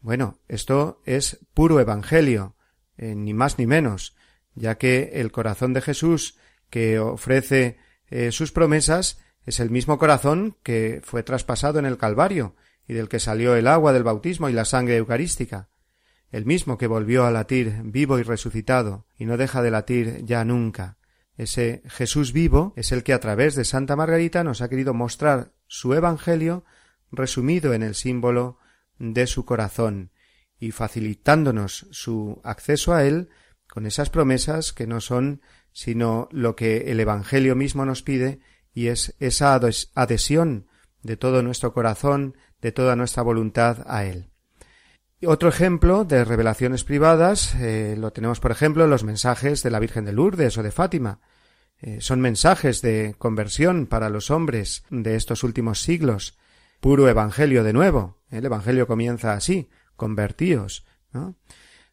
Bueno, 0.00 0.38
esto 0.48 1.02
es 1.04 1.38
puro 1.52 1.80
Evangelio, 1.80 2.56
eh, 2.96 3.14
ni 3.14 3.34
más 3.34 3.58
ni 3.58 3.66
menos, 3.66 4.16
ya 4.54 4.78
que 4.78 5.10
el 5.16 5.32
corazón 5.32 5.74
de 5.74 5.82
Jesús 5.82 6.38
que 6.70 6.98
ofrece 6.98 7.76
eh, 8.08 8.32
sus 8.32 8.52
promesas 8.52 9.20
es 9.44 9.60
el 9.60 9.68
mismo 9.68 9.98
corazón 9.98 10.56
que 10.62 11.02
fue 11.04 11.22
traspasado 11.22 11.78
en 11.78 11.84
el 11.84 11.98
Calvario 11.98 12.56
y 12.86 12.94
del 12.94 13.08
que 13.08 13.20
salió 13.20 13.54
el 13.56 13.66
agua 13.66 13.92
del 13.92 14.04
bautismo 14.04 14.48
y 14.48 14.52
la 14.52 14.64
sangre 14.64 14.96
eucarística 14.96 15.68
el 16.32 16.46
mismo 16.46 16.78
que 16.78 16.86
volvió 16.86 17.26
a 17.26 17.30
latir 17.30 17.82
vivo 17.84 18.18
y 18.18 18.22
resucitado, 18.22 19.06
y 19.18 19.26
no 19.26 19.36
deja 19.36 19.62
de 19.62 19.70
latir 19.70 20.24
ya 20.24 20.44
nunca. 20.44 20.96
Ese 21.36 21.82
Jesús 21.86 22.32
vivo 22.32 22.72
es 22.74 22.90
el 22.90 23.02
que 23.04 23.12
a 23.12 23.20
través 23.20 23.54
de 23.54 23.64
Santa 23.64 23.96
Margarita 23.96 24.42
nos 24.42 24.62
ha 24.62 24.68
querido 24.68 24.94
mostrar 24.94 25.52
su 25.66 25.94
Evangelio 25.94 26.64
resumido 27.10 27.74
en 27.74 27.82
el 27.82 27.94
símbolo 27.94 28.58
de 28.98 29.26
su 29.26 29.44
corazón 29.44 30.10
y 30.58 30.70
facilitándonos 30.70 31.86
su 31.90 32.40
acceso 32.44 32.94
a 32.94 33.04
él 33.04 33.28
con 33.68 33.86
esas 33.86 34.08
promesas 34.10 34.72
que 34.72 34.86
no 34.86 35.00
son 35.00 35.42
sino 35.72 36.28
lo 36.30 36.56
que 36.56 36.90
el 36.90 37.00
Evangelio 37.00 37.56
mismo 37.56 37.84
nos 37.84 38.02
pide 38.02 38.40
y 38.74 38.88
es 38.88 39.14
esa 39.20 39.54
adhesión 39.94 40.66
de 41.02 41.16
todo 41.16 41.42
nuestro 41.42 41.72
corazón, 41.72 42.36
de 42.62 42.72
toda 42.72 42.96
nuestra 42.96 43.22
voluntad 43.22 43.84
a 43.86 44.04
él. 44.04 44.30
Otro 45.24 45.48
ejemplo 45.48 46.04
de 46.04 46.24
revelaciones 46.24 46.82
privadas 46.82 47.54
eh, 47.56 47.94
lo 47.96 48.12
tenemos, 48.12 48.40
por 48.40 48.50
ejemplo, 48.50 48.84
en 48.84 48.90
los 48.90 49.04
mensajes 49.04 49.62
de 49.62 49.70
la 49.70 49.78
Virgen 49.78 50.04
de 50.04 50.12
Lourdes 50.12 50.58
o 50.58 50.62
de 50.62 50.72
Fátima. 50.72 51.20
Eh, 51.80 52.00
son 52.00 52.20
mensajes 52.20 52.82
de 52.82 53.14
conversión 53.18 53.86
para 53.86 54.08
los 54.08 54.30
hombres 54.30 54.84
de 54.90 55.14
estos 55.14 55.44
últimos 55.44 55.80
siglos. 55.82 56.38
Puro 56.80 57.08
evangelio 57.08 57.62
de 57.62 57.72
nuevo. 57.72 58.20
El 58.30 58.46
evangelio 58.46 58.88
comienza 58.88 59.34
así, 59.34 59.68
convertíos. 59.94 60.84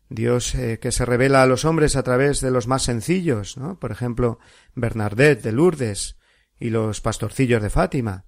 Dios 0.10 0.56
eh, 0.56 0.80
que 0.80 0.92
se 0.92 1.06
revela 1.06 1.44
a 1.44 1.46
los 1.46 1.66
hombres 1.66 1.96
a 1.96 2.04
través 2.04 2.42
de 2.42 2.50
los 2.50 2.68
más 2.68 2.82
sencillos, 2.82 3.58
¿no? 3.58 3.80
por 3.80 3.92
ejemplo, 3.92 4.40
Bernadette 4.74 5.44
de 5.44 5.52
Lourdes 5.52 6.18
y 6.60 6.72
los 6.72 7.02
pastorcillos 7.02 7.62
de 7.62 7.70
Fátima. 7.70 8.26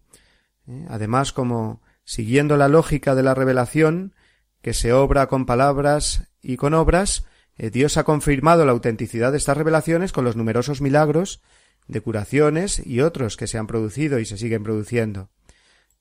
Además, 0.89 1.33
como 1.33 1.81
siguiendo 2.03 2.57
la 2.57 2.67
lógica 2.67 3.15
de 3.15 3.23
la 3.23 3.33
revelación, 3.33 4.13
que 4.61 4.73
se 4.73 4.93
obra 4.93 5.27
con 5.27 5.45
palabras 5.45 6.29
y 6.41 6.57
con 6.57 6.73
obras, 6.73 7.25
eh, 7.57 7.69
Dios 7.69 7.97
ha 7.97 8.03
confirmado 8.03 8.65
la 8.65 8.71
autenticidad 8.71 9.31
de 9.31 9.37
estas 9.37 9.57
revelaciones 9.57 10.11
con 10.11 10.25
los 10.25 10.35
numerosos 10.35 10.81
milagros 10.81 11.41
de 11.87 12.01
curaciones 12.01 12.85
y 12.85 13.01
otros 13.01 13.37
que 13.37 13.47
se 13.47 13.57
han 13.57 13.67
producido 13.67 14.19
y 14.19 14.25
se 14.25 14.37
siguen 14.37 14.63
produciendo. 14.63 15.29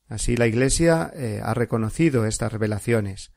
Así 0.07 0.35
la 0.35 0.47
Iglesia 0.47 1.11
eh, 1.15 1.41
ha 1.43 1.53
reconocido 1.53 2.25
estas 2.25 2.51
revelaciones. 2.51 3.31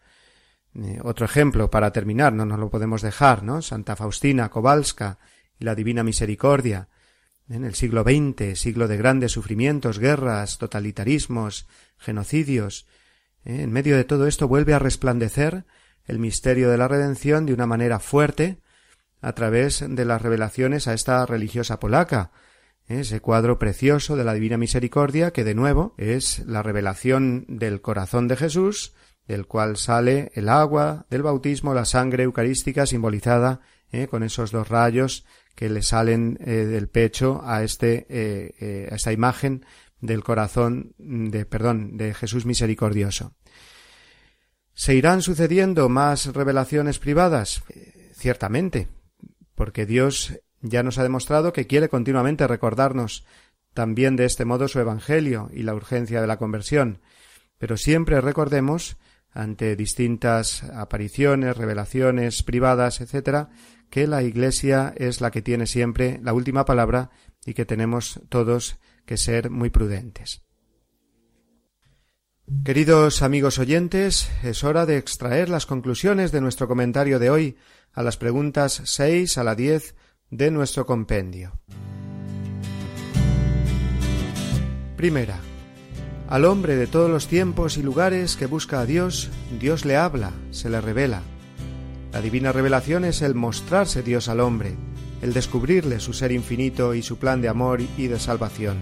Eh, 0.74 0.98
otro 1.02 1.24
ejemplo 1.24 1.70
para 1.70 1.92
terminar, 1.92 2.32
no 2.32 2.44
nos 2.44 2.58
lo 2.58 2.68
podemos 2.68 3.00
dejar, 3.00 3.42
¿no? 3.42 3.62
Santa 3.62 3.94
Faustina 3.94 4.48
Kowalska 4.48 5.18
y 5.58 5.64
la 5.64 5.74
Divina 5.74 6.02
Misericordia. 6.02 6.88
En 7.48 7.64
el 7.64 7.74
siglo 7.74 8.04
XX, 8.04 8.58
siglo 8.58 8.88
de 8.88 8.96
grandes 8.96 9.32
sufrimientos, 9.32 9.98
guerras, 9.98 10.56
totalitarismos, 10.56 11.66
genocidios, 11.98 12.86
¿eh? 13.44 13.62
en 13.62 13.70
medio 13.70 13.96
de 13.96 14.04
todo 14.04 14.26
esto 14.26 14.48
vuelve 14.48 14.72
a 14.72 14.78
resplandecer 14.78 15.66
el 16.06 16.18
misterio 16.18 16.70
de 16.70 16.78
la 16.78 16.88
redención 16.88 17.44
de 17.44 17.52
una 17.52 17.66
manera 17.66 18.00
fuerte 18.00 18.60
a 19.20 19.34
través 19.34 19.84
de 19.86 20.04
las 20.06 20.22
revelaciones 20.22 20.88
a 20.88 20.94
esta 20.94 21.24
religiosa 21.26 21.78
polaca, 21.80 22.32
¿eh? 22.88 23.00
ese 23.00 23.20
cuadro 23.20 23.58
precioso 23.58 24.16
de 24.16 24.24
la 24.24 24.32
Divina 24.32 24.56
Misericordia 24.56 25.30
que 25.30 25.44
de 25.44 25.54
nuevo 25.54 25.94
es 25.98 26.38
la 26.46 26.62
revelación 26.62 27.44
del 27.46 27.82
corazón 27.82 28.26
de 28.26 28.36
Jesús, 28.36 28.94
del 29.26 29.46
cual 29.46 29.76
sale 29.76 30.32
el 30.34 30.48
agua 30.48 31.06
del 31.10 31.22
bautismo, 31.22 31.74
la 31.74 31.84
sangre 31.84 32.24
eucarística 32.24 32.86
simbolizada 32.86 33.60
¿eh? 33.92 34.06
con 34.08 34.22
esos 34.22 34.50
dos 34.50 34.68
rayos 34.68 35.26
que 35.54 35.68
le 35.68 35.82
salen 35.82 36.38
eh, 36.40 36.64
del 36.66 36.88
pecho 36.88 37.42
a 37.44 37.62
este 37.62 38.06
a 38.90 38.94
esta 38.94 39.12
imagen 39.12 39.64
del 40.00 40.22
corazón 40.22 40.94
de 40.98 41.46
perdón 41.46 41.96
de 41.96 42.14
Jesús 42.14 42.46
misericordioso. 42.46 43.34
¿Se 44.74 44.94
irán 44.94 45.22
sucediendo 45.22 45.88
más 45.88 46.26
revelaciones 46.34 46.98
privadas? 46.98 47.62
ciertamente, 48.24 48.88
porque 49.54 49.84
Dios 49.84 50.40
ya 50.62 50.82
nos 50.82 50.96
ha 50.96 51.02
demostrado 51.02 51.52
que 51.52 51.66
quiere 51.66 51.90
continuamente 51.90 52.46
recordarnos 52.46 53.26
también 53.74 54.16
de 54.16 54.24
este 54.24 54.44
modo 54.44 54.66
su 54.68 54.80
Evangelio 54.80 55.50
y 55.52 55.62
la 55.62 55.74
urgencia 55.74 56.20
de 56.22 56.26
la 56.26 56.38
conversión. 56.38 57.00
Pero 57.58 57.76
siempre 57.76 58.20
recordemos, 58.20 58.96
ante 59.30 59.76
distintas 59.76 60.62
apariciones, 60.62 61.56
revelaciones 61.56 62.42
privadas, 62.42 63.00
etc., 63.00 63.48
que 63.94 64.08
la 64.08 64.24
Iglesia 64.24 64.92
es 64.96 65.20
la 65.20 65.30
que 65.30 65.40
tiene 65.40 65.68
siempre 65.68 66.18
la 66.20 66.32
última 66.32 66.64
palabra 66.64 67.10
y 67.46 67.54
que 67.54 67.64
tenemos 67.64 68.20
todos 68.28 68.76
que 69.06 69.16
ser 69.16 69.50
muy 69.50 69.70
prudentes. 69.70 70.42
Queridos 72.64 73.22
amigos 73.22 73.60
oyentes, 73.60 74.28
es 74.42 74.64
hora 74.64 74.84
de 74.84 74.96
extraer 74.96 75.48
las 75.48 75.64
conclusiones 75.64 76.32
de 76.32 76.40
nuestro 76.40 76.66
comentario 76.66 77.20
de 77.20 77.30
hoy 77.30 77.56
a 77.92 78.02
las 78.02 78.16
preguntas 78.16 78.82
seis 78.84 79.38
a 79.38 79.44
la 79.44 79.54
diez 79.54 79.94
de 80.28 80.50
nuestro 80.50 80.86
compendio. 80.86 81.60
Primera. 84.96 85.38
Al 86.28 86.46
hombre 86.46 86.74
de 86.74 86.88
todos 86.88 87.08
los 87.08 87.28
tiempos 87.28 87.76
y 87.76 87.84
lugares 87.84 88.34
que 88.34 88.46
busca 88.46 88.80
a 88.80 88.86
Dios, 88.86 89.30
Dios 89.60 89.84
le 89.84 89.94
habla, 89.94 90.32
se 90.50 90.68
le 90.68 90.80
revela. 90.80 91.22
La 92.14 92.20
divina 92.20 92.52
revelación 92.52 93.04
es 93.04 93.22
el 93.22 93.34
mostrarse 93.34 94.04
Dios 94.04 94.28
al 94.28 94.38
hombre, 94.38 94.76
el 95.20 95.32
descubrirle 95.32 95.98
su 95.98 96.12
ser 96.12 96.30
infinito 96.30 96.94
y 96.94 97.02
su 97.02 97.18
plan 97.18 97.42
de 97.42 97.48
amor 97.48 97.80
y 97.98 98.06
de 98.06 98.20
salvación. 98.20 98.76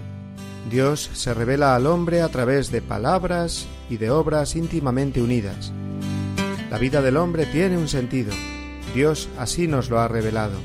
Dios 0.70 1.08
se 1.14 1.32
revela 1.32 1.74
al 1.74 1.86
hombre 1.86 2.20
a 2.20 2.28
través 2.28 2.70
de 2.70 2.82
palabras 2.82 3.66
y 3.88 3.96
de 3.96 4.10
obras 4.10 4.54
íntimamente 4.54 5.22
unidas. 5.22 5.72
La 6.70 6.76
vida 6.76 7.00
del 7.00 7.16
hombre 7.16 7.46
tiene 7.46 7.78
un 7.78 7.88
sentido. 7.88 8.34
Dios 8.94 9.30
así 9.38 9.66
nos 9.66 9.88
lo 9.88 9.98
ha 9.98 10.08
revelado. 10.08 10.58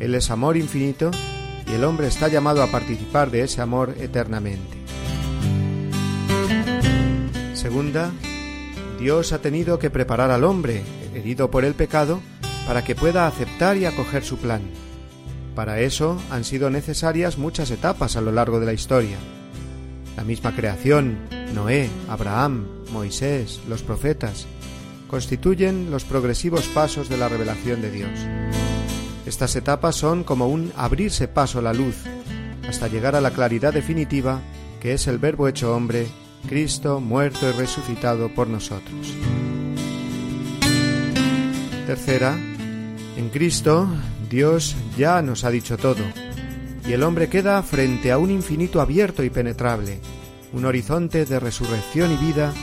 Él 0.00 0.16
es 0.16 0.32
amor 0.32 0.56
infinito 0.56 1.12
y 1.64 1.74
el 1.74 1.84
hombre 1.84 2.08
está 2.08 2.26
llamado 2.26 2.64
a 2.64 2.72
participar 2.72 3.30
de 3.30 3.42
ese 3.42 3.60
amor 3.60 3.94
eternamente. 4.00 4.78
Segunda, 7.52 8.10
Dios 8.98 9.32
ha 9.32 9.38
tenido 9.38 9.78
que 9.78 9.90
preparar 9.90 10.32
al 10.32 10.42
hombre, 10.42 10.82
herido 11.14 11.50
por 11.50 11.64
el 11.64 11.74
pecado, 11.74 12.20
para 12.66 12.84
que 12.84 12.94
pueda 12.94 13.26
aceptar 13.26 13.76
y 13.76 13.84
acoger 13.84 14.24
su 14.24 14.38
plan. 14.38 14.62
Para 15.54 15.80
eso 15.80 16.20
han 16.30 16.44
sido 16.44 16.70
necesarias 16.70 17.38
muchas 17.38 17.70
etapas 17.70 18.16
a 18.16 18.20
lo 18.20 18.32
largo 18.32 18.60
de 18.60 18.66
la 18.66 18.72
historia. 18.72 19.16
La 20.16 20.24
misma 20.24 20.54
creación, 20.54 21.18
Noé, 21.54 21.88
Abraham, 22.08 22.66
Moisés, 22.92 23.60
los 23.68 23.82
profetas, 23.82 24.46
constituyen 25.08 25.90
los 25.90 26.04
progresivos 26.04 26.66
pasos 26.68 27.08
de 27.08 27.16
la 27.16 27.28
revelación 27.28 27.82
de 27.82 27.90
Dios. 27.90 28.10
Estas 29.26 29.54
etapas 29.56 29.94
son 29.94 30.24
como 30.24 30.48
un 30.48 30.72
abrirse 30.76 31.28
paso 31.28 31.60
a 31.60 31.62
la 31.62 31.72
luz, 31.72 31.96
hasta 32.68 32.88
llegar 32.88 33.14
a 33.14 33.20
la 33.20 33.30
claridad 33.30 33.72
definitiva 33.72 34.40
que 34.84 34.92
es 34.92 35.06
el 35.06 35.16
Verbo 35.16 35.48
hecho 35.48 35.74
hombre, 35.74 36.06
Cristo 36.46 37.00
muerto 37.00 37.48
y 37.48 37.52
resucitado 37.52 38.28
por 38.34 38.48
nosotros. 38.48 39.14
Tercera, 41.86 42.34
en 43.16 43.28
Cristo 43.28 43.86
Dios 44.30 44.74
ya 44.96 45.20
nos 45.20 45.44
ha 45.44 45.50
dicho 45.50 45.76
todo, 45.76 46.02
y 46.86 46.92
el 46.92 47.02
hombre 47.02 47.28
queda 47.28 47.62
frente 47.62 48.10
a 48.10 48.16
un 48.16 48.30
infinito 48.30 48.80
abierto 48.80 49.22
y 49.22 49.28
penetrable, 49.28 50.00
un 50.54 50.64
horizonte 50.64 51.26
de 51.26 51.38
resurrección 51.38 52.12
y 52.12 52.16
vida 52.16 52.54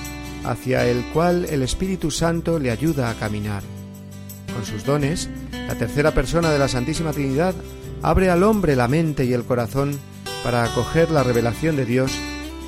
hacia 0.44 0.88
el 0.88 1.04
cual 1.14 1.46
el 1.46 1.62
Espíritu 1.62 2.10
Santo 2.10 2.58
le 2.58 2.72
ayuda 2.72 3.12
a 3.12 3.14
caminar. 3.14 3.62
Con 4.54 4.66
sus 4.66 4.86
dones, 4.86 5.30
la 5.68 5.76
tercera 5.76 6.12
persona 6.12 6.50
de 6.50 6.58
la 6.58 6.68
Santísima 6.68 7.12
Trinidad 7.12 7.54
abre 8.02 8.32
al 8.32 8.42
hombre 8.42 8.76
la 8.76 8.88
mente 8.88 9.26
y 9.26 9.34
el 9.34 9.44
corazón 9.44 10.00
para 10.44 10.64
acoger 10.64 11.12
la 11.12 11.22
revelación 11.22 11.76
de 11.76 11.86
Dios 11.86 12.12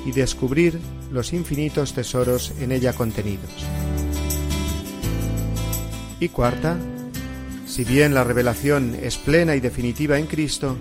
y 0.06 0.12
descubrir 0.12 0.78
los 1.10 1.32
infinitos 1.32 1.94
tesoros 1.94 2.52
en 2.60 2.70
ella 2.70 2.92
contenidos. 2.92 3.50
Y 6.20 6.28
cuarta, 6.28 6.76
si 7.66 7.84
bien 7.84 8.14
la 8.14 8.24
revelación 8.24 8.96
es 9.02 9.16
plena 9.16 9.56
y 9.56 9.60
definitiva 9.60 10.18
en 10.18 10.26
Cristo, 10.26 10.76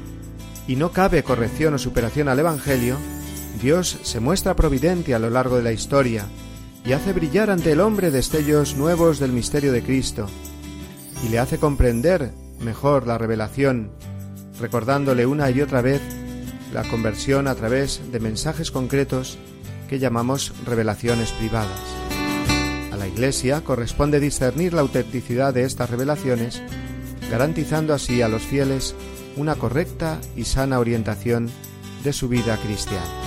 y 0.68 0.76
no 0.76 0.92
cabe 0.92 1.24
corrección 1.24 1.74
o 1.74 1.78
superación 1.78 2.30
al 2.30 2.40
Evangelio, 2.40 2.98
Dios 3.62 3.98
se 4.04 4.20
muestra 4.20 4.56
providente 4.56 5.14
a 5.14 5.20
lo 5.20 5.30
largo 5.30 5.58
de 5.58 5.64
la 5.64 5.72
historia 5.72 6.26
y 6.86 6.94
hace 6.94 7.14
brillar 7.14 7.50
ante 7.50 7.72
el 7.72 7.80
hombre 7.80 8.12
destellos 8.12 8.76
nuevos 8.76 9.20
del 9.20 9.32
misterio 9.32 9.72
de 9.72 9.84
Cristo, 9.84 10.28
y 11.26 11.30
le 11.30 11.40
hace 11.40 11.58
comprender 11.58 12.34
mejor 12.60 13.08
la 13.08 13.18
revelación, 13.18 13.92
recordándole 14.60 15.26
una 15.26 15.50
y 15.50 15.62
otra 15.62 15.82
vez 15.82 16.02
la 16.74 16.84
conversión 16.84 17.48
a 17.48 17.56
través 17.56 18.02
de 18.12 18.20
mensajes 18.20 18.72
concretos 18.72 19.38
que 19.88 20.00
llamamos 20.00 20.54
revelaciones 20.66 21.32
privadas. 21.32 22.03
La 23.04 23.10
Iglesia 23.10 23.66
corresponde 23.66 24.22
discernir 24.22 24.74
la 24.74 24.80
autenticidad 24.80 25.54
de 25.54 25.66
estas 25.66 25.89
revelaciones, 25.89 26.62
garantizando 27.30 27.93
así 27.93 28.22
a 28.22 28.30
los 28.30 28.43
fieles 28.43 28.95
una 29.36 29.56
correcta 29.56 30.22
y 30.38 30.45
sana 30.45 30.80
orientación 30.80 31.49
de 32.06 32.14
su 32.14 32.30
vida 32.30 32.58
cristiana. 32.66 33.22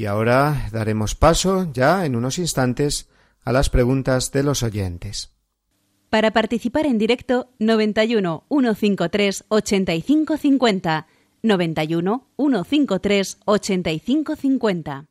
Y 0.00 0.06
ahora 0.06 0.70
daremos 0.72 1.14
paso 1.14 1.70
ya 1.74 2.06
en 2.06 2.16
unos 2.16 2.38
instantes 2.38 3.10
a 3.44 3.52
las 3.52 3.68
preguntas 3.68 4.32
de 4.32 4.42
los 4.42 4.62
oyentes. 4.62 5.30
Para 6.08 6.30
participar 6.30 6.86
en 6.86 6.96
directo 6.96 7.50
91 7.58 8.46
153 8.48 9.44
8550 9.48 11.06
91 11.42 12.26
153 12.38 13.38
8550 13.44 15.09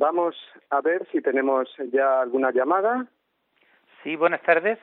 vamos 0.00 0.34
a 0.70 0.80
ver 0.80 1.06
si 1.12 1.20
tenemos 1.20 1.68
ya 1.92 2.22
alguna 2.22 2.50
llamada. 2.50 3.06
Sí, 4.02 4.16
buenas 4.16 4.40
tardes. 4.42 4.78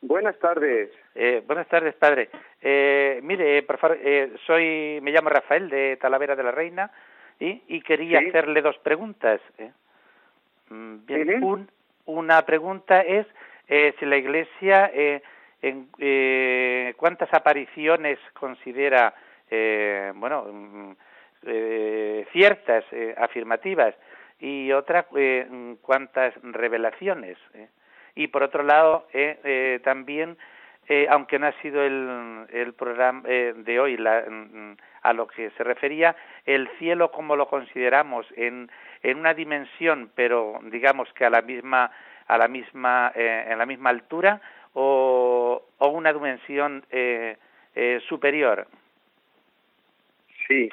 Buenas 0.00 0.38
tardes. 0.38 0.90
Eh, 1.16 1.42
buenas 1.46 1.66
tardes, 1.66 1.94
padre. 1.96 2.30
Eh, 2.62 3.18
mire, 3.24 3.62
por 3.64 3.78
favor, 3.78 3.98
eh, 4.00 4.32
soy, 4.46 5.00
me 5.02 5.10
llamo 5.10 5.30
Rafael 5.30 5.68
de 5.68 5.96
Talavera 5.96 6.36
de 6.36 6.42
la 6.44 6.52
Reina 6.52 6.90
y, 7.40 7.60
y 7.66 7.80
quería 7.80 8.20
Sí. 8.20 8.28
hacerle 8.28 8.62
dos 8.62 8.78
preguntas. 8.78 9.40
¿eh? 9.58 9.72
Mm, 10.70 11.06
Bien, 11.06 11.42
Ujú. 11.42 11.46
un- 11.52 11.70
una 12.06 12.42
pregunta 12.46 13.00
es 13.00 13.26
eh, 13.66 13.94
si 13.98 14.04
la 14.06 14.16
Iglesia, 14.16 14.90
eh, 14.94 15.22
en, 15.62 15.88
¿cuántas 16.96 17.32
apariciones 17.32 18.18
considera, 18.34 19.14
eh, 19.50 20.12
bueno, 20.14 20.44
mm, 20.52 20.92
eh, 21.46 22.26
ciertas, 22.32 22.84
eh, 22.92 23.14
afirmativas? 23.16 23.94
Y 24.40 24.72
otra, 24.72 25.06
eh, 25.16 25.46
¿cuántas 25.80 26.34
revelaciones? 26.42 27.38
eh? 27.54 27.68
Y 28.14 28.28
por 28.28 28.42
otro 28.42 28.62
lado, 28.62 29.06
eh, 29.12 29.38
eh, 29.44 29.80
también, 29.82 30.36
aunque 31.08 31.38
no 31.38 31.46
ha 31.46 31.52
sido 31.62 31.82
el, 31.82 32.46
el 32.50 32.74
programa 32.74 33.22
de 33.26 33.80
hoy 33.80 33.96
la- 33.96 34.24
mm, 34.28 34.76
a 35.02 35.12
lo 35.14 35.26
que 35.26 35.48
se 35.50 35.64
refería, 35.64 36.14
el 36.44 36.68
cielo 36.78 37.10
como 37.10 37.36
lo 37.36 37.46
consideramos 37.48 38.26
en, 38.36 38.70
en 39.02 39.18
una 39.18 39.32
dimensión, 39.32 40.10
pero 40.14 40.60
digamos 40.64 41.10
que 41.14 41.24
a 41.24 41.30
la 41.30 41.40
misma, 41.40 41.90
a 42.26 42.36
la 42.36 42.48
misma, 42.48 43.10
en 43.14 43.56
la 43.58 43.64
misma 43.66 43.90
altura, 43.90 44.40
o, 44.74 45.62
o 45.78 45.88
una 45.88 46.12
dimensión 46.12 46.84
superior. 48.06 48.66
Sí. 50.46 50.68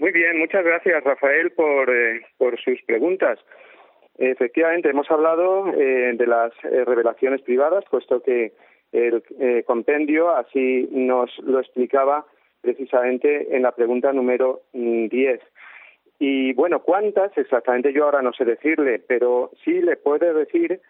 Muy 0.00 0.12
bien, 0.12 0.38
muchas 0.38 0.64
gracias 0.64 1.04
Rafael 1.04 1.50
por, 1.50 1.90
eh, 1.94 2.22
sus 2.64 2.80
preguntas. 2.86 3.38
Efectivamente, 4.16 4.88
hemos 4.88 5.10
hablado 5.10 5.70
eh, 5.74 6.12
de 6.14 6.26
las 6.26 6.52
eh, 6.64 6.86
revelaciones 6.86 7.42
privadas, 7.42 7.84
puesto 7.90 8.22
que 8.22 8.54
el 8.92 9.22
eh, 9.38 9.62
compendio 9.66 10.34
así 10.34 10.88
nos 10.90 11.30
lo 11.40 11.60
explicaba 11.60 12.24
precisamente 12.62 13.54
en 13.54 13.60
la 13.60 13.72
pregunta 13.72 14.10
número 14.10 14.62
mm, 14.72 15.08
10. 15.08 15.40
Y 16.18 16.54
bueno, 16.54 16.80
¿cuántas? 16.80 17.36
Exactamente 17.36 17.92
yo 17.92 18.06
ahora 18.06 18.22
no 18.22 18.32
sé 18.32 18.46
decirle, 18.46 19.00
pero 19.06 19.50
sí 19.62 19.82
le 19.82 19.98
puedo 19.98 20.32
decir 20.32 20.80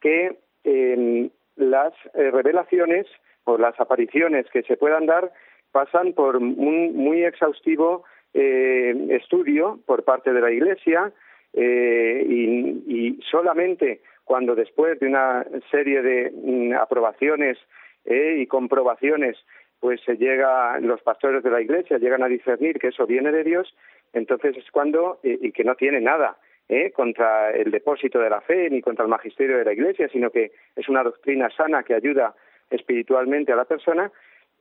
que 0.00 0.38
eh, 0.64 1.30
las 1.54 1.92
eh, 2.14 2.32
revelaciones 2.32 3.06
o 3.44 3.58
las 3.58 3.78
apariciones 3.78 4.46
que 4.52 4.64
se 4.64 4.76
puedan 4.76 5.06
dar 5.06 5.30
pasan 5.70 6.14
por 6.14 6.38
un 6.38 6.96
muy 6.96 7.24
exhaustivo 7.24 8.02
eh, 8.36 8.94
estudio 9.10 9.80
por 9.86 10.04
parte 10.04 10.32
de 10.32 10.40
la 10.40 10.50
Iglesia 10.50 11.12
eh, 11.52 12.24
y, 12.28 12.84
y 12.86 13.20
solamente 13.30 14.00
cuando 14.24 14.54
después 14.54 14.98
de 15.00 15.06
una 15.06 15.46
serie 15.70 16.02
de 16.02 16.30
mm, 16.30 16.74
aprobaciones 16.74 17.58
eh, 18.04 18.36
y 18.38 18.46
comprobaciones 18.46 19.36
pues 19.80 20.00
se 20.04 20.16
llega 20.16 20.78
los 20.80 21.00
pastores 21.02 21.42
de 21.42 21.50
la 21.50 21.60
Iglesia 21.60 21.98
llegan 21.98 22.22
a 22.22 22.28
discernir 22.28 22.78
que 22.78 22.88
eso 22.88 23.06
viene 23.06 23.32
de 23.32 23.44
Dios 23.44 23.74
entonces 24.12 24.56
es 24.56 24.70
cuando 24.70 25.18
eh, 25.22 25.38
y 25.40 25.52
que 25.52 25.64
no 25.64 25.74
tiene 25.74 26.00
nada 26.00 26.36
¿eh? 26.68 26.90
contra 26.92 27.50
el 27.50 27.70
depósito 27.70 28.18
de 28.18 28.30
la 28.30 28.40
fe 28.40 28.68
ni 28.70 28.80
contra 28.80 29.04
el 29.04 29.10
magisterio 29.10 29.58
de 29.58 29.64
la 29.64 29.72
Iglesia, 29.72 30.08
sino 30.08 30.30
que 30.30 30.52
es 30.74 30.88
una 30.88 31.02
doctrina 31.02 31.50
sana 31.50 31.82
que 31.82 31.94
ayuda 31.94 32.34
espiritualmente 32.70 33.52
a 33.52 33.56
la 33.56 33.64
persona, 33.64 34.10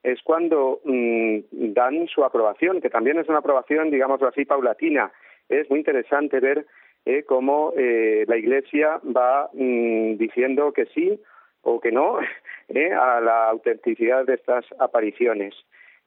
es 0.06 0.22
cuando 0.24 0.80
mm, 0.84 1.40
dan 1.74 2.08
su 2.08 2.24
aprobación, 2.24 2.82
que 2.82 2.90
también 2.90 3.18
es 3.20 3.28
una 3.28 3.40
aprobación, 3.40 3.90
digámoslo 3.90 4.28
así, 4.28 4.46
paulatina. 4.46 5.12
Es 5.50 5.70
muy 5.70 5.80
interesante 5.80 6.40
ver 6.40 6.66
eh, 7.06 7.24
cómo 7.24 7.74
eh, 7.76 8.26
la 8.28 8.38
Iglesia 8.38 9.00
va 9.06 9.50
mm, 9.54 10.18
diciendo 10.18 10.72
que 10.74 10.86
sí 10.88 11.20
o 11.62 11.80
que 11.80 11.92
no 11.92 12.20
eh, 12.70 12.94
a 12.94 13.20
la 13.20 13.50
autenticidad 13.50 14.26
de 14.26 14.36
estas 14.36 14.66
apariciones. 14.80 15.56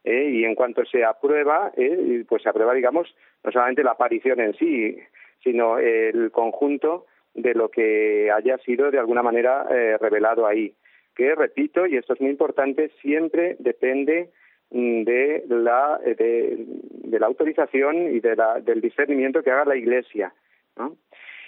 Eh, 0.05 0.31
y 0.33 0.45
en 0.45 0.55
cuanto 0.55 0.85
se 0.85 1.05
aprueba, 1.05 1.73
eh, 1.77 2.25
pues 2.29 2.43
se 2.43 2.49
aprueba, 2.49 2.73
digamos, 2.75 3.15
no 3.45 3.53
solamente 3.53 3.83
la 3.83 3.91
aparición 3.93 4.41
en 4.41 4.55
sí, 4.55 4.99
sino 5.43 5.79
el 5.79 6.31
conjunto 6.31 7.07
de 7.35 7.55
lo 7.55 7.69
que 7.69 8.31
haya 8.31 8.59
sido 8.59 8.91
de 8.91 8.99
alguna 8.99 9.23
manera 9.23 9.67
eh, 9.71 9.99
revelado 10.01 10.47
ahí. 10.47 10.75
Que, 11.19 11.35
repito, 11.35 11.87
y 11.87 11.97
esto 11.97 12.15
es 12.15 12.21
muy 12.21 12.31
importante, 12.31 12.91
siempre 13.03 13.57
depende 13.59 14.31
mm, 14.71 15.03
de 15.03 15.45
la, 15.49 16.01
eh, 16.05 16.15
de, 16.15 16.65
de 17.11 17.19
la 17.19 17.27
autorización 17.27 18.15
y 18.15 18.21
de 18.21 18.37
la, 18.37 18.61
del 18.61 18.81
discernimiento 18.81 19.43
que 19.43 19.51
haga 19.51 19.65
la 19.65 19.77
Iglesia. 19.77 20.33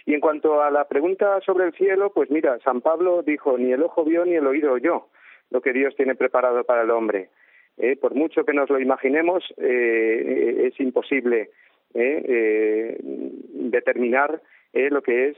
Y 0.06 0.14
en 0.14 0.20
cuanto 0.20 0.60
a 0.60 0.72
la 0.72 0.88
pregunta 0.88 1.40
sobre 1.42 1.66
el 1.66 1.72
cielo, 1.74 2.10
pues 2.12 2.30
mira, 2.30 2.58
San 2.64 2.80
Pablo 2.80 3.22
dijo, 3.22 3.56
ni 3.56 3.72
el 3.72 3.82
ojo 3.82 4.04
vio 4.04 4.24
ni 4.24 4.34
el 4.34 4.46
oído 4.46 4.72
oyó 4.72 5.06
lo 5.50 5.60
que 5.60 5.72
Dios 5.72 5.94
tiene 5.96 6.16
preparado 6.16 6.64
para 6.64 6.82
el 6.82 6.90
hombre. 6.90 7.28
Eh, 7.76 7.96
por 7.96 8.14
mucho 8.14 8.44
que 8.44 8.52
nos 8.52 8.68
lo 8.70 8.80
imaginemos, 8.80 9.44
eh, 9.56 10.66
es 10.66 10.80
imposible 10.80 11.50
eh, 11.94 12.24
eh, 12.28 12.98
determinar 13.00 14.42
lo 14.72 15.02
que 15.02 15.30
es 15.30 15.36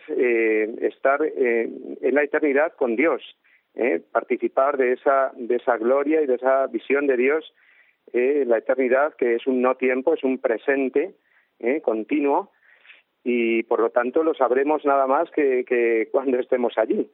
estar 0.83 1.23
en 1.23 2.15
la 2.15 2.23
eternidad 2.23 2.75
con 2.75 2.97
Dios, 2.97 3.23
eh, 3.75 4.03
participar 4.13 4.77
de 4.77 4.93
esa, 4.93 5.33
de 5.37 5.57
esa 5.57 5.77
gloria 5.77 6.23
y 6.23 6.27
de 6.27 6.35
esa 6.35 6.67
visión 6.67 7.07
de 7.07 7.17
Dios, 7.17 7.55
eh, 8.13 8.45
la 8.47 8.59
eternidad 8.59 9.15
que 9.15 9.35
es 9.37 9.47
un 9.47 9.63
no 9.63 9.77
tiempo, 9.77 10.15
es 10.15 10.25
un 10.25 10.39
presente 10.39 11.15
eh, 11.59 11.81
continuo 11.81 12.51
y 13.25 13.63
por 13.65 13.81
lo 13.81 13.91
tanto 13.91 14.23
lo 14.25 14.35
sabremos 14.35 14.85
nada 14.85 15.07
más 15.07 15.31
que, 15.31 15.65
que 15.65 16.09
cuando 16.11 16.39
estemos 16.39 16.77
allí. 16.77 17.11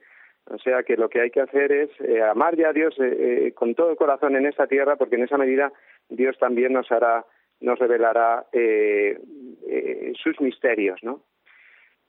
O 0.49 0.57
sea 0.57 0.83
que 0.83 0.97
lo 0.97 1.09
que 1.09 1.21
hay 1.21 1.29
que 1.29 1.41
hacer 1.41 1.71
es 1.71 1.89
eh, 2.01 2.21
amar 2.23 2.55
ya 2.55 2.69
a 2.69 2.73
Dios 2.73 2.95
eh, 2.99 3.47
eh, 3.47 3.51
con 3.53 3.75
todo 3.75 3.91
el 3.91 3.97
corazón 3.97 4.35
en 4.35 4.47
esta 4.47 4.65
tierra, 4.65 4.95
porque 4.95 5.15
en 5.15 5.23
esa 5.23 5.37
medida 5.37 5.71
Dios 6.09 6.37
también 6.39 6.73
nos 6.73 6.91
hará, 6.91 7.25
nos 7.59 7.77
revelará 7.77 8.45
sus 10.23 10.41
misterios, 10.41 10.99
¿no? 11.03 11.21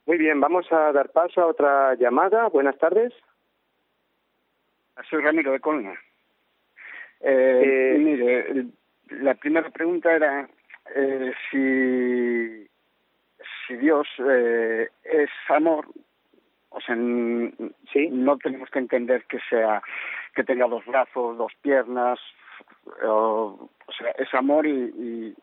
Muy 0.07 0.17
bien, 0.17 0.41
vamos 0.41 0.67
a 0.73 0.91
dar 0.93 1.11
paso 1.11 1.43
a 1.43 1.47
otra 1.47 1.95
llamada. 1.95 2.49
Buenas 2.49 2.79
tardes. 2.79 3.13
Soy 5.09 5.23
Ramiro 5.23 5.53
de 5.53 5.61
Colma. 5.61 5.95
Eh, 7.21 7.95
Eh, 7.95 7.99
mire, 7.99 8.67
la 9.23 9.35
primera 9.35 9.69
pregunta 9.71 10.13
era 10.15 10.49
eh, 10.95 11.33
si, 11.51 12.67
si 13.67 13.77
Dios 13.77 14.07
eh, 14.29 14.89
es 15.05 15.31
amor, 15.49 15.87
o 16.71 16.81
sea, 16.81 16.95
Sí. 17.93 18.09
no 18.11 18.39
tenemos 18.39 18.71
que 18.71 18.79
entender 18.79 19.25
que 19.25 19.39
sea 19.49 19.83
que 20.35 20.45
tenga 20.45 20.67
dos 20.69 20.85
brazos, 20.87 21.37
dos 21.37 21.53
piernas, 21.61 22.19
o, 23.03 23.69
o 23.87 23.93
sea, 23.93 24.11
es 24.13 24.33
amor 24.35 24.67
y, 24.67 24.71
y, 24.81 25.37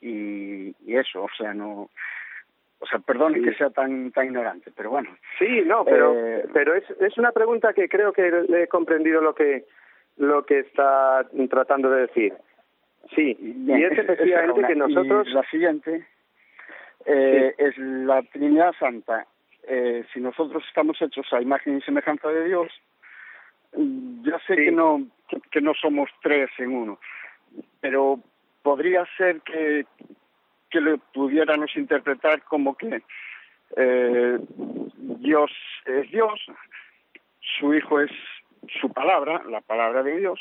y, 0.00 0.76
y 0.86 0.96
eso, 0.96 1.24
o 1.24 1.30
sea, 1.36 1.52
no, 1.52 1.90
o 2.84 2.86
sea, 2.86 2.98
perdone 3.00 3.38
Sí. 3.38 3.44
que 3.44 3.54
sea 3.54 3.70
tan 3.70 4.12
tan 4.12 4.26
ignorante, 4.26 4.70
pero 4.76 4.90
bueno, 4.90 5.10
Sí, 5.38 5.62
no, 5.64 5.84
pero, 5.84 6.14
Eh, 6.16 6.46
pero 6.52 6.74
es, 6.74 6.84
es 7.00 7.16
una 7.18 7.32
pregunta 7.32 7.72
que 7.72 7.88
creo 7.88 8.12
que 8.12 8.30
le 8.48 8.62
he 8.64 8.68
comprendido 8.68 9.20
lo 9.20 9.34
que, 9.34 9.64
lo 10.18 10.44
que 10.44 10.60
está 10.60 11.26
tratando 11.50 11.90
de 11.90 12.02
decir. 12.02 12.34
Sí, 13.14 13.36
Bien, 13.40 13.78
y 13.78 13.84
es 13.84 13.92
era 13.92 14.02
efectivamente 14.02 14.58
una. 14.60 14.68
que 14.68 14.74
nosotros... 14.76 15.28
Y 15.28 15.32
la 15.32 15.42
siguiente 15.50 16.06
eh, 17.06 17.54
es 17.58 17.76
la 17.78 18.22
Trinidad 18.22 18.72
Santa. 18.78 19.26
Eh, 19.66 20.04
si 20.12 20.20
nosotros 20.20 20.62
estamos 20.68 21.00
hechos 21.00 21.26
a 21.32 21.40
imagen 21.40 21.78
y 21.78 21.80
semejanza 21.82 22.28
de 22.28 22.44
Dios, 22.44 22.68
yo 23.72 24.38
sé 24.46 24.54
Sí. 24.56 24.64
que 24.66 24.70
no 24.72 25.02
que, 25.28 25.40
que 25.50 25.60
no 25.62 25.72
somos 25.74 26.10
tres 26.22 26.50
en 26.58 26.70
uno, 26.76 26.98
pero 27.80 28.20
podría 28.62 29.04
ser 29.16 29.40
que 29.40 29.86
que 30.74 30.80
lo 30.80 30.98
pudiéramos 30.98 31.70
interpretar 31.76 32.42
como 32.42 32.76
que 32.76 33.00
eh, 33.76 34.38
Dios 35.20 35.52
es 35.86 36.10
Dios, 36.10 36.40
su 37.58 37.72
Hijo 37.72 38.00
es 38.00 38.10
su 38.80 38.92
palabra, 38.92 39.40
la 39.48 39.60
palabra 39.60 40.02
de 40.02 40.16
Dios, 40.16 40.40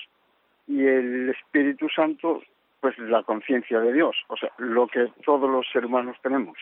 y 0.65 0.87
el 0.87 1.29
Espíritu 1.29 1.87
Santo, 1.87 2.41
pues 2.81 2.97
la 2.97 3.21
conciencia 3.21 3.79
de 3.79 3.93
Dios, 3.93 4.15
o 4.27 4.35
sea, 4.35 4.51
lo 4.57 4.87
que 4.87 5.11
todos 5.23 5.47
los 5.47 5.67
seres 5.71 5.87
humanos 5.87 6.17
tenemos. 6.23 6.57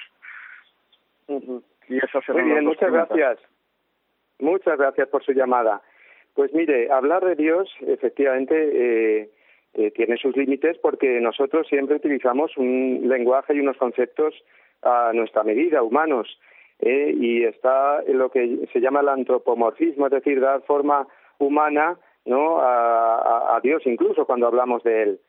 Ujú. 1.28 1.63
Y 1.88 1.97
esas 1.97 2.28
Muy 2.28 2.43
bien, 2.43 2.65
muchas 2.65 2.89
preguntas. 2.89 3.07
gracias. 3.15 3.49
Muchas 4.39 4.78
gracias 4.78 5.07
por 5.07 5.24
su 5.24 5.32
llamada. 5.32 5.82
Pues 6.34 6.53
mire, 6.53 6.91
hablar 6.91 7.24
de 7.24 7.36
Dios 7.36 7.74
efectivamente 7.80 8.55
eh, 8.74 9.30
eh, 9.74 9.91
tiene 9.91 10.17
sus 10.17 10.36
límites 10.36 10.78
porque 10.80 11.22
nosotros 11.22 11.67
siempre 11.67 11.95
utilizamos 11.95 12.55
un 12.57 13.03
lenguaje 13.05 13.53
y 13.55 13.59
unos 13.59 13.78
conceptos 13.78 14.36
a 14.82 15.11
nuestra 15.13 15.43
medida, 15.43 15.84
humanos, 15.84 16.39
eh, 16.80 17.13
y 17.15 17.43
está 17.43 18.01
en 18.07 18.17
lo 18.17 18.32
que 18.32 18.67
se 18.74 18.82
llama 18.82 19.01
el 19.01 19.09
antropomorfismo, 19.09 20.07
es 20.07 20.11
decir, 20.11 20.41
dar 20.41 20.61
forma 20.63 21.07
humana 21.38 21.97
¿no? 22.26 22.59
a, 22.59 23.59
Dios 23.63 23.84
incluso 23.86 24.26
cuando 24.26 24.47
hablamos 24.47 24.84
de 24.84 25.03
Él. 25.03 25.19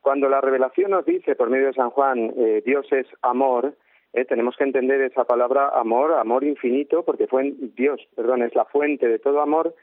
Cuando 0.00 0.28
la 0.28 0.40
revelación 0.40 0.90
nos 0.90 1.04
dice 1.04 1.34
por 1.34 1.50
medio 1.50 1.66
de 1.66 1.74
San 1.74 1.90
Juan, 1.90 2.32
eh, 2.36 2.62
Dios 2.64 2.90
es 2.92 3.06
amor, 3.22 3.74
¿eh? 4.12 4.24
tenemos 4.24 4.56
que 4.56 4.64
entender 4.64 5.00
esa 5.02 5.24
palabra 5.24 5.68
amor, 5.68 6.14
amor 6.14 6.44
infinito, 6.44 7.04
porque 7.04 7.26
fue 7.26 7.52
Dios, 7.76 8.00
perdón, 8.16 8.42
es 8.42 8.54
la 8.54 8.64
fuente 8.64 9.08
de 9.08 9.18
todo 9.18 9.40
amor, 9.40 9.74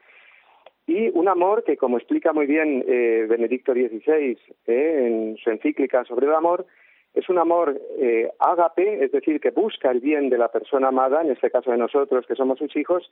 y 0.88 1.09
un 1.09 1.27
amor 1.27 1.63
que, 1.63 1.77
como 1.77 1.97
explica 1.97 2.34
muy 2.34 2.45
bien 2.45 2.84
eh, 2.88 3.25
Benedicto 3.29 3.73
XVI 3.73 4.38
eh, 4.67 5.07
en 5.07 5.38
su 5.38 5.49
encíclica 5.49 6.03
sobre 6.05 6.27
el 6.27 6.34
amor, 6.34 6.65
es 7.13 7.27
un 7.29 7.38
amor 7.38 7.79
eh, 7.99 8.32
ágape, 8.39 9.03
es 9.03 9.11
decir, 9.11 9.39
que 9.41 9.51
busca 9.51 9.91
el 9.91 9.99
bien 9.99 10.29
de 10.29 10.38
la 10.38 10.47
persona 10.47 10.88
amada, 10.88 11.21
en 11.21 11.32
este 11.32 11.51
caso 11.51 11.71
de 11.71 11.77
nosotros, 11.77 12.25
que 12.25 12.36
somos 12.36 12.57
sus 12.57 12.75
hijos, 12.75 13.11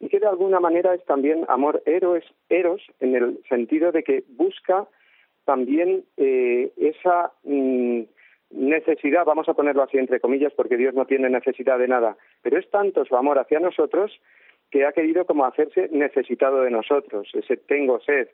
y 0.00 0.08
que 0.08 0.20
de 0.20 0.26
alguna 0.26 0.60
manera 0.60 0.94
es 0.94 1.04
también 1.04 1.44
amor 1.48 1.82
eros, 1.86 2.24
eros 2.48 2.82
en 3.00 3.14
el 3.14 3.38
sentido 3.48 3.92
de 3.92 4.02
que 4.02 4.24
busca 4.28 4.86
también 5.44 6.04
eh, 6.16 6.72
esa 6.76 7.32
mm, 7.44 8.02
necesidad, 8.50 9.24
vamos 9.24 9.48
a 9.48 9.54
ponerlo 9.54 9.82
así 9.82 9.98
entre 9.98 10.20
comillas, 10.20 10.52
porque 10.54 10.76
Dios 10.76 10.94
no 10.94 11.06
tiene 11.06 11.28
necesidad 11.28 11.78
de 11.78 11.88
nada, 11.88 12.16
pero 12.42 12.58
es 12.58 12.68
tanto 12.70 13.04
su 13.04 13.16
amor 13.16 13.38
hacia 13.38 13.60
nosotros 13.60 14.12
que 14.70 14.84
ha 14.84 14.92
querido 14.92 15.24
como 15.26 15.44
hacerse 15.44 15.88
necesitado 15.92 16.62
de 16.62 16.70
nosotros, 16.70 17.28
ese 17.34 17.56
tengo 17.56 18.00
sed 18.00 18.28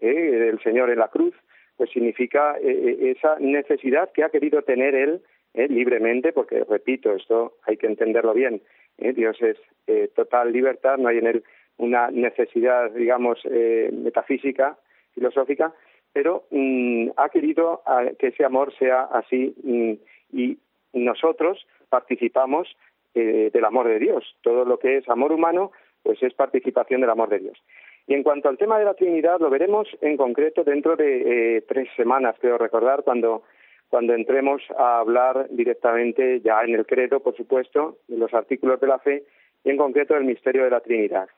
eh, 0.00 0.14
del 0.14 0.60
Señor 0.62 0.90
en 0.90 0.98
la 0.98 1.08
cruz, 1.08 1.34
pues 1.76 1.90
significa 1.90 2.56
eh, 2.58 2.98
eh, 3.00 3.14
esa 3.16 3.36
necesidad 3.38 4.10
que 4.12 4.24
ha 4.24 4.30
querido 4.30 4.62
tener 4.62 4.94
Él 4.94 5.22
eh, 5.54 5.68
libremente, 5.68 6.32
porque 6.32 6.64
repito, 6.68 7.14
esto 7.14 7.58
hay 7.64 7.76
que 7.76 7.86
entenderlo 7.86 8.34
bien, 8.34 8.60
eh, 8.98 9.12
Dios 9.12 9.40
es 9.40 9.56
eh, 9.86 10.10
total 10.14 10.52
libertad, 10.52 10.98
no 10.98 11.08
hay 11.08 11.18
en 11.18 11.28
Él 11.28 11.44
una 11.76 12.10
necesidad, 12.10 12.90
digamos, 12.92 13.40
metafísica, 13.44 14.78
filosófica, 15.12 15.72
pero 16.12 16.44
mm, 16.50 17.10
ha 17.16 17.28
querido 17.28 17.82
a, 17.84 18.10
que 18.16 18.28
ese 18.28 18.44
amor 18.44 18.72
sea 18.78 19.08
así 19.12 19.54
mm, 19.62 19.92
y 20.32 20.58
nosotros 20.92 21.66
participamos 21.88 22.76
eh, 23.14 23.50
del 23.52 23.64
amor 23.64 23.88
de 23.88 23.98
Dios. 23.98 24.36
Todo 24.42 24.64
lo 24.64 24.78
que 24.78 24.98
es 24.98 25.08
amor 25.08 25.32
humano, 25.32 25.72
pues 26.02 26.22
es 26.22 26.34
participación 26.34 27.00
del 27.00 27.10
amor 27.10 27.28
de 27.28 27.38
Dios. 27.38 27.62
Y 28.06 28.14
en 28.14 28.22
cuanto 28.22 28.48
al 28.48 28.58
tema 28.58 28.78
de 28.78 28.84
la 28.84 28.94
Trinidad, 28.94 29.40
lo 29.40 29.48
veremos 29.48 29.88
en 30.00 30.16
concreto 30.16 30.62
dentro 30.62 30.96
de 30.96 31.56
eh, 31.56 31.62
tres 31.62 31.88
semanas, 31.96 32.36
creo 32.40 32.58
recordar, 32.58 33.02
cuando, 33.02 33.42
cuando 33.88 34.12
entremos 34.12 34.62
a 34.76 34.98
hablar 34.98 35.46
directamente, 35.50 36.40
ya 36.40 36.62
en 36.62 36.74
el 36.74 36.86
credo, 36.86 37.20
por 37.20 37.34
supuesto, 37.34 37.96
de 38.08 38.18
los 38.18 38.34
artículos 38.34 38.80
de 38.80 38.86
la 38.86 38.98
fe, 38.98 39.24
y 39.64 39.70
en 39.70 39.78
concreto 39.78 40.14
del 40.14 40.24
misterio 40.24 40.64
de 40.64 40.70
la 40.70 40.80
Trinidad. 40.80 41.28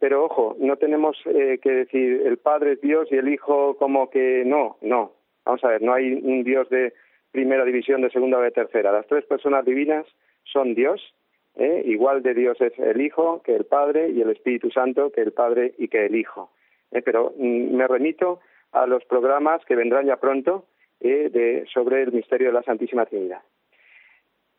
Pero 0.00 0.24
ojo, 0.24 0.56
no 0.58 0.76
tenemos 0.76 1.16
eh, 1.26 1.60
que 1.62 1.70
decir 1.70 2.22
el 2.24 2.38
Padre 2.38 2.72
es 2.72 2.80
Dios 2.80 3.06
y 3.12 3.16
el 3.16 3.28
Hijo 3.28 3.76
como 3.76 4.10
que 4.10 4.42
no, 4.44 4.76
no. 4.80 5.12
Vamos 5.44 5.62
a 5.62 5.68
ver, 5.68 5.82
no 5.82 5.94
hay 5.94 6.14
un 6.14 6.42
Dios 6.42 6.68
de 6.68 6.92
primera 7.30 7.64
división, 7.64 8.00
de 8.00 8.10
segunda 8.10 8.38
o 8.38 8.42
de 8.42 8.50
tercera. 8.50 8.90
Las 8.90 9.06
tres 9.06 9.24
personas 9.26 9.64
divinas 9.64 10.04
son 10.52 10.74
Dios, 10.74 11.14
¿eh? 11.56 11.82
igual 11.84 12.22
de 12.22 12.34
Dios 12.34 12.60
es 12.60 12.78
el 12.78 13.00
Hijo 13.00 13.42
que 13.42 13.54
el 13.54 13.64
Padre 13.64 14.10
y 14.10 14.20
el 14.20 14.30
Espíritu 14.30 14.70
Santo 14.70 15.10
que 15.10 15.20
el 15.20 15.32
Padre 15.32 15.74
y 15.78 15.88
que 15.88 16.06
el 16.06 16.16
Hijo. 16.16 16.50
¿eh? 16.92 17.02
Pero 17.02 17.32
mm, 17.36 17.76
me 17.76 17.86
remito 17.86 18.40
a 18.72 18.86
los 18.86 19.04
programas 19.04 19.64
que 19.64 19.76
vendrán 19.76 20.06
ya 20.06 20.16
pronto 20.16 20.66
eh, 21.00 21.28
de, 21.30 21.66
sobre 21.72 22.02
el 22.02 22.12
misterio 22.12 22.48
de 22.48 22.54
la 22.54 22.62
Santísima 22.62 23.06
Trinidad. 23.06 23.42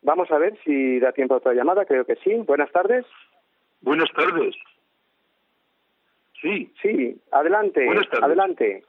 Vamos 0.01 0.31
a 0.31 0.37
ver 0.37 0.57
si 0.63 0.99
da 0.99 1.11
tiempo 1.11 1.33
a 1.33 1.37
otra 1.37 1.53
llamada, 1.53 1.85
creo 1.85 2.05
que 2.05 2.15
sí. 2.17 2.33
Buenas 2.45 2.71
tardes. 2.71 3.05
Buenas 3.81 4.09
tardes. 4.13 4.55
Sí. 6.41 6.71
Sí, 6.81 7.19
adelante. 7.31 7.85
Buenas 7.85 8.07
tardes. 8.09 8.23
Adelante. 8.23 8.83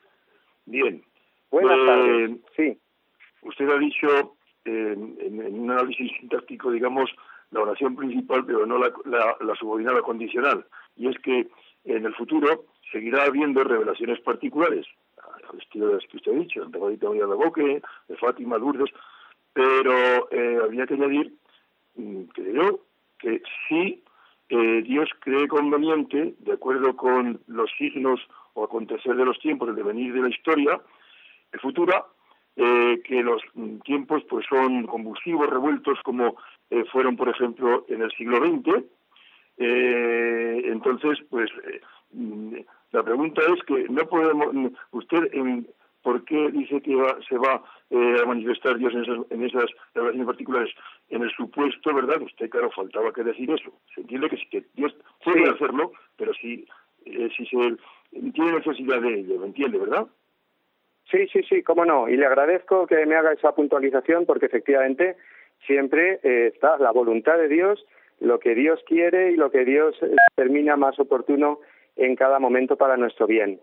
Bien. 0.67 1.03
Buenas 1.51 1.79
tardes. 1.85 2.31
Sí. 2.57 2.79
Usted 3.43 3.69
ha 3.69 3.79
dicho 3.79 4.37
en, 4.65 5.61
un 5.61 5.71
análisis 5.71 6.11
sintáctico, 6.21 6.71
digamos, 6.71 7.11
la 7.51 7.61
oración 7.61 7.97
principal, 7.97 8.45
pero 8.47 8.67
no 8.67 8.79
la, 8.79 8.93
la, 9.05 9.37
la 9.41 9.55
subordinada 9.57 10.03
condicional. 10.03 10.65
Y 10.97 11.09
es 11.09 11.19
que 11.19 11.49
en 11.85 12.07
el 12.07 12.15
futuro 12.15 12.65
seguirá 12.93 13.25
habiendo 13.25 13.65
revelaciones 13.65 14.21
particulares, 14.21 14.87
al 15.51 15.59
estilo 15.59 15.89
de 15.89 15.95
las 15.95 16.07
que 16.07 16.17
usted 16.17 16.33
ha 16.33 16.39
dicho, 16.39 16.65
de 16.65 16.79
María 16.79 17.27
de 17.27 17.35
Boque, 17.35 17.83
de 18.09 18.17
Fátima, 18.17 18.59
Lourdes, 18.59 18.91
pero 19.53 20.31
eh, 20.31 20.59
habría 20.63 20.87
que 20.87 20.95
añadir, 20.95 21.33
mm, 21.97 22.23
creo, 22.35 22.81
que 23.19 23.43
sí 23.69 24.03
eh, 24.49 24.83
Dios 24.83 25.09
cree 25.21 25.49
conveniente, 25.49 26.35
de 26.39 26.53
acuerdo 26.53 26.97
con 26.97 27.41
los 27.47 27.71
signos 27.79 28.21
o 28.55 28.65
acontecer 28.65 29.15
de 29.15 29.25
los 29.25 29.39
tiempos, 29.39 29.69
el 29.69 29.77
devenir 29.77 30.13
de 30.13 30.23
la 30.23 30.29
historia 30.29 30.81
futura, 31.61 32.05
eh, 32.57 33.01
que 33.05 33.23
los 33.23 33.43
tiempos 33.85 34.23
pues 34.29 34.45
son 34.49 34.87
convulsivos, 34.87 35.49
revueltos, 35.49 35.99
como 36.03 36.37
eh, 36.71 36.85
fueron, 36.93 37.17
por 37.17 37.29
ejemplo, 37.29 37.85
en 37.89 38.03
el 38.03 38.11
siglo 38.13 38.39
XX. 38.39 38.85
Eh, 39.59 40.63
entonces, 40.67 41.19
pues, 41.29 41.51
eh, 41.65 42.65
la 42.93 43.03
pregunta 43.03 43.43
es 43.55 43.63
que 43.65 43.85
no 43.89 44.07
podemos, 44.07 44.73
usted, 44.93 45.29
en, 45.33 45.67
¿por 46.03 46.25
qué 46.25 46.51
dice 46.51 46.81
que 46.81 46.95
va- 46.95 47.19
se 47.29 47.37
va 47.37 47.63
eh, 47.91 48.17
a 48.23 48.27
manifestar 48.27 48.79
Dios 48.79 48.95
en 48.95 49.03
esas, 49.03 49.19
en 49.31 49.45
esas 49.45 49.67
revelaciones 49.95 50.27
particulares? 50.27 50.75
En 51.11 51.23
el 51.23 51.31
supuesto, 51.33 51.95
¿verdad? 51.95 52.23
Usted, 52.23 52.49
claro, 52.49 52.71
faltaba 52.71 53.13
que 53.13 53.23
decir 53.25 53.51
eso. 53.51 53.73
Se 53.95 54.01
entiende 54.01 54.31
que, 54.31 54.37
que 54.49 54.65
Dios 54.75 54.95
puede 55.25 55.45
Sí. 55.45 55.51
hacerlo, 55.55 55.93
pero 56.17 56.33
si, 56.35 56.67
eh, 57.05 57.29
si 57.37 57.45
se 57.47 57.77
tiene 58.33 58.53
necesidad 58.53 59.01
de 59.03 59.21
ello, 59.21 59.41
¿me 59.41 59.47
entiende, 59.47 59.79
verdad? 59.79 60.07
Sí, 61.11 61.27
sí, 61.33 61.43
sí, 61.49 61.63
cómo 61.63 61.85
no. 61.85 62.09
Y 62.09 62.17
le 62.17 62.27
agradezco 62.27 62.87
que 62.87 63.05
me 63.07 63.17
haga 63.17 63.33
esa 63.33 63.53
puntualización 63.53 64.27
porque 64.27 64.47
efectivamente 64.47 65.17
siempre 65.67 66.21
eh, 66.23 66.53
está 66.55 66.79
la 66.79 66.93
voluntad 66.93 67.37
de 67.37 67.49
Dios, 67.49 67.85
lo 68.21 68.39
que 68.39 68.55
Dios 68.55 68.81
quiere 68.87 69.33
y 69.33 69.37
lo 69.37 69.51
que 69.51 69.65
Dios 69.65 69.97
eh, 70.03 70.15
termina 70.37 70.77
más 70.77 70.99
oportuno 71.01 71.61
en 71.97 72.15
cada 72.17 72.39
momento 72.39 72.77
para 72.77 72.97
nuestro 72.97 73.27
bien. 73.27 73.61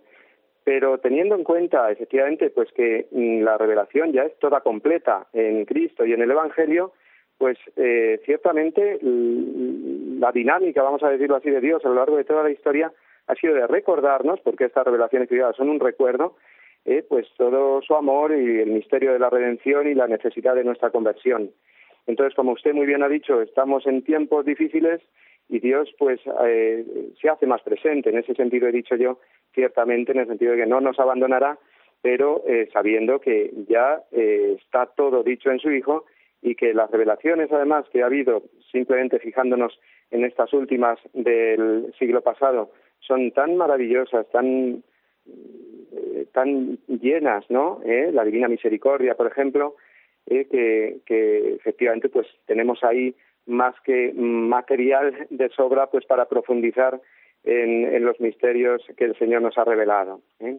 Pero 0.63 0.97
teniendo 0.97 1.35
en 1.35 1.45
cuenta, 1.45 1.89
efectivamente, 1.89 2.49
pues 2.49 2.69
que 2.73 3.07
mm, 3.11 3.41
la 3.43 3.57
revelación 3.57 4.11
ya 4.11 4.23
es 4.23 4.37
toda 4.39 4.61
completa 4.61 5.27
en 5.31 5.63
Cristo 5.65 6.05
y 6.05 6.11
en 6.11 6.21
el 6.21 6.31
Evangelio, 6.31 6.91
pues 7.37 7.57
eh, 7.77 8.19
ciertamente 8.25 8.99
la 9.01 10.31
dinámica, 10.31 10.81
vamos 10.81 11.03
a 11.03 11.09
decirlo 11.09 11.37
así, 11.37 11.49
de 11.49 11.61
Dios 11.61 11.85
a 11.85 11.89
lo 11.89 11.95
largo 11.95 12.17
de 12.17 12.23
toda 12.25 12.43
la 12.43 12.49
historia 12.49 12.91
ha 13.27 13.35
sido 13.35 13.53
de 13.53 13.67
recordarnos, 13.67 14.39
porque 14.41 14.65
estas 14.65 14.85
revelaciones 14.85 15.27
privadas 15.27 15.55
son 15.55 15.69
un 15.69 15.79
recuerdo, 15.79 16.35
eh, 16.87 17.05
pues 17.07 17.27
todo 17.37 17.81
su 17.81 17.93
amor 17.95 18.31
y 18.31 18.61
el 18.61 18.69
misterio 18.69 19.11
de 19.11 19.19
la 19.19 19.29
redención 19.29 19.87
y 19.87 19.93
la 19.93 20.07
necesidad 20.07 20.55
de 20.55 20.63
nuestra 20.63 20.89
conversión. 20.89 21.51
Entonces, 22.07 22.33
como 22.33 22.53
usted 22.53 22.73
muy 22.73 22.85
bien 22.85 23.03
ha 23.03 23.09
dicho, 23.09 23.41
estamos 23.41 23.85
en 23.85 24.03
tiempos 24.03 24.45
difíciles 24.45 25.01
y 25.49 25.59
Dios 25.59 25.93
pues 25.99 26.21
eh, 26.45 27.11
se 27.21 27.29
hace 27.29 27.45
más 27.45 27.61
presente. 27.61 28.09
En 28.09 28.17
ese 28.17 28.33
sentido 28.35 28.67
he 28.67 28.71
dicho 28.71 28.95
yo, 28.95 29.19
ciertamente, 29.53 30.13
en 30.13 30.19
el 30.19 30.27
sentido 30.27 30.53
de 30.53 30.59
que 30.59 30.65
no 30.65 30.79
nos 30.79 30.97
abandonará, 30.97 31.59
pero 32.01 32.43
eh, 32.47 32.69
sabiendo 32.71 33.19
que 33.19 33.51
ya 33.67 34.01
eh, 34.13 34.55
está 34.57 34.85
todo 34.85 35.23
dicho 35.23 35.51
en 35.51 35.59
su 35.59 35.69
Hijo 35.71 36.05
y 36.41 36.55
que 36.55 36.73
las 36.73 36.89
revelaciones, 36.89 37.51
además, 37.51 37.83
que 37.91 38.01
ha 38.01 38.05
habido, 38.05 38.43
simplemente 38.71 39.19
fijándonos 39.19 39.77
en 40.11 40.23
estas 40.23 40.53
últimas 40.53 40.99
del 41.11 41.93
siglo 41.99 42.21
pasado, 42.21 42.71
son 42.99 43.31
tan 43.31 43.57
maravillosas, 43.57 44.25
tan 44.29 44.83
eh, 45.97 46.25
tan 46.31 46.77
llenas, 46.87 47.45
¿no? 47.49 47.81
¿Eh? 47.85 48.11
La 48.13 48.23
Divina 48.23 48.47
Misericordia, 48.47 49.15
por 49.15 49.27
ejemplo, 49.27 49.75
eh, 50.25 50.99
que, 51.05 51.55
efectivamente 51.55 52.09
pues 52.09 52.27
tenemos 52.45 52.83
ahí 52.83 53.15
más 53.45 53.75
que 53.81 54.13
material 54.13 55.27
de 55.29 55.49
sobra 55.49 55.87
pues 55.87 56.05
para 56.05 56.25
profundizar 56.25 56.99
en, 57.43 57.85
en 57.93 58.03
los 58.03 58.19
misterios 58.19 58.81
que 58.97 59.05
el 59.05 59.17
Señor 59.17 59.41
nos 59.41 59.57
ha 59.57 59.63
revelado. 59.63 60.21
¿eh? 60.39 60.57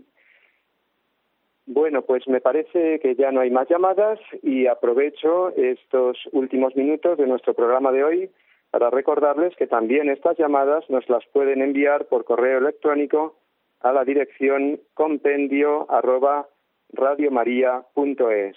Bueno, 1.67 2.01
pues 2.01 2.27
me 2.27 2.41
parece 2.41 2.99
que 2.99 3.15
ya 3.15 3.31
no 3.31 3.41
hay 3.41 3.51
más 3.51 3.69
llamadas 3.69 4.19
y 4.43 4.67
aprovecho 4.67 5.51
estos 5.55 6.17
últimos 6.33 6.75
minutos 6.75 7.19
de 7.19 7.27
nuestro 7.27 7.53
programa 7.53 7.93
de 7.93 8.05
hoy 8.05 8.31
para 8.71 8.89
recordarles 8.89 9.55
que 9.57 9.67
también 9.67 10.09
estas 10.09 10.39
llamadas 10.39 10.89
nos 10.89 11.07
las 11.11 11.27
pueden 11.27 11.61
enviar 11.61 12.07
por 12.07 12.25
correo 12.25 12.59
electrónico 12.59 13.38
a 13.81 13.93
la 13.93 14.05
dirección 14.05 14.81
compendio 14.95 15.91
arroba 15.91 16.49
radiomaria.es 16.93 18.57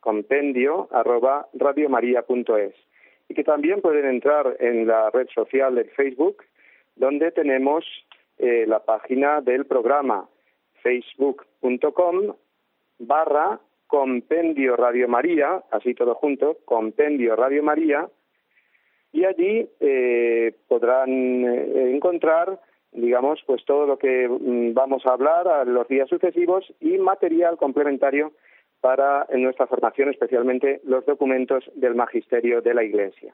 compendio 0.00 0.88
arroba 0.90 1.48
radiomaria.es 1.54 2.74
y 3.28 3.34
que 3.34 3.44
también 3.44 3.80
pueden 3.80 4.06
entrar 4.06 4.56
en 4.60 4.86
la 4.86 5.10
red 5.10 5.28
social 5.34 5.74
de 5.74 5.84
Facebook 5.84 6.44
donde 6.96 7.30
tenemos 7.32 7.84
eh, 8.38 8.64
la 8.66 8.84
página 8.84 9.40
del 9.40 9.66
programa 9.66 10.28
facebook.com 10.82 12.34
barra 12.98 13.60
compendio 13.86 14.74
Radio 14.74 15.06
María, 15.06 15.62
así 15.70 15.94
todo 15.94 16.14
junto, 16.14 16.56
compendio 16.64 17.36
Radio 17.36 17.62
María, 17.62 18.08
y 19.12 19.24
allí 19.26 19.68
eh, 19.80 20.54
podrán 20.66 21.10
eh, 21.44 21.92
encontrar, 21.94 22.58
digamos, 22.92 23.42
pues 23.46 23.64
todo 23.64 23.86
lo 23.86 23.98
que 23.98 24.28
mm, 24.28 24.74
vamos 24.74 25.04
a 25.06 25.12
hablar 25.12 25.48
a 25.48 25.64
los 25.64 25.88
días 25.88 26.08
sucesivos 26.08 26.72
y 26.80 26.98
material 26.98 27.56
complementario 27.56 28.32
para 28.80 29.26
nuestra 29.34 29.66
formación, 29.66 30.10
especialmente 30.10 30.80
los 30.84 31.06
documentos 31.06 31.64
del 31.74 31.94
magisterio 31.94 32.60
de 32.60 32.74
la 32.74 32.82
Iglesia. 32.82 33.32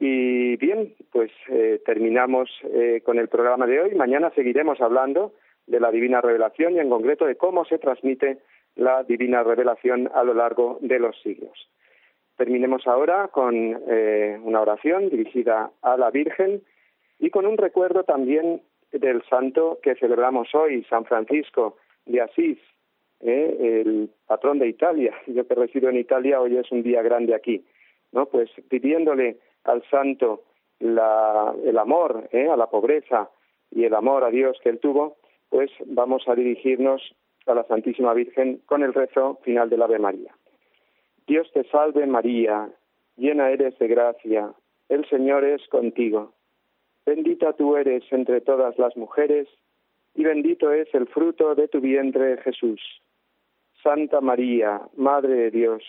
Y 0.00 0.56
bien, 0.56 0.92
pues 1.12 1.30
eh, 1.48 1.80
terminamos 1.86 2.50
eh, 2.64 3.00
con 3.04 3.18
el 3.18 3.28
programa 3.28 3.66
de 3.66 3.80
hoy. 3.80 3.94
Mañana 3.94 4.30
seguiremos 4.34 4.80
hablando 4.80 5.32
de 5.66 5.80
la 5.80 5.90
divina 5.90 6.20
revelación 6.20 6.74
y 6.74 6.80
en 6.80 6.90
concreto 6.90 7.26
de 7.26 7.36
cómo 7.36 7.64
se 7.64 7.78
transmite 7.78 8.38
la 8.76 9.04
divina 9.04 9.42
revelación 9.42 10.10
a 10.12 10.24
lo 10.24 10.34
largo 10.34 10.78
de 10.80 10.98
los 10.98 11.18
siglos. 11.22 11.70
Terminemos 12.36 12.86
ahora 12.86 13.28
con 13.28 13.54
eh, 13.88 14.38
una 14.42 14.60
oración 14.60 15.08
dirigida 15.08 15.70
a 15.80 15.96
la 15.96 16.10
Virgen 16.10 16.62
y 17.24 17.30
con 17.30 17.46
un 17.46 17.56
recuerdo 17.56 18.04
también 18.04 18.60
del 18.92 19.22
santo 19.30 19.78
que 19.82 19.94
celebramos 19.94 20.54
hoy, 20.54 20.84
San 20.90 21.06
Francisco 21.06 21.78
de 22.04 22.20
Asís, 22.20 22.58
¿eh? 23.20 23.80
el 23.82 24.10
patrón 24.26 24.58
de 24.58 24.68
Italia. 24.68 25.14
Yo 25.26 25.48
que 25.48 25.54
resido 25.54 25.88
en 25.88 25.96
Italia, 25.96 26.38
hoy 26.38 26.58
es 26.58 26.70
un 26.70 26.82
día 26.82 27.00
grande 27.00 27.34
aquí, 27.34 27.64
¿no? 28.12 28.26
Pues 28.26 28.50
pidiéndole 28.68 29.38
al 29.64 29.82
santo 29.88 30.42
el 30.78 31.78
amor 31.78 32.28
¿eh? 32.30 32.50
a 32.50 32.58
la 32.58 32.66
pobreza 32.66 33.30
y 33.70 33.84
el 33.84 33.94
amor 33.94 34.22
a 34.24 34.28
Dios 34.28 34.58
que 34.62 34.68
él 34.68 34.78
tuvo, 34.78 35.16
pues 35.48 35.70
vamos 35.86 36.28
a 36.28 36.34
dirigirnos 36.34 37.00
a 37.46 37.54
la 37.54 37.64
Santísima 37.64 38.12
Virgen 38.12 38.60
con 38.66 38.82
el 38.82 38.92
rezo 38.92 39.38
final 39.44 39.70
del 39.70 39.80
Ave 39.80 39.98
María. 39.98 40.34
Dios 41.26 41.50
te 41.54 41.64
salve 41.70 42.06
María, 42.06 42.68
llena 43.16 43.48
eres 43.48 43.78
de 43.78 43.88
gracia, 43.88 44.52
el 44.90 45.08
Señor 45.08 45.42
es 45.46 45.66
contigo. 45.68 46.34
Bendita 47.06 47.52
tú 47.52 47.76
eres 47.76 48.02
entre 48.10 48.40
todas 48.40 48.78
las 48.78 48.96
mujeres, 48.96 49.48
y 50.14 50.24
bendito 50.24 50.72
es 50.72 50.92
el 50.94 51.06
fruto 51.06 51.54
de 51.54 51.68
tu 51.68 51.80
vientre 51.80 52.38
Jesús. 52.38 52.80
Santa 53.82 54.20
María, 54.20 54.80
Madre 54.96 55.34
de 55.34 55.50
Dios, 55.50 55.82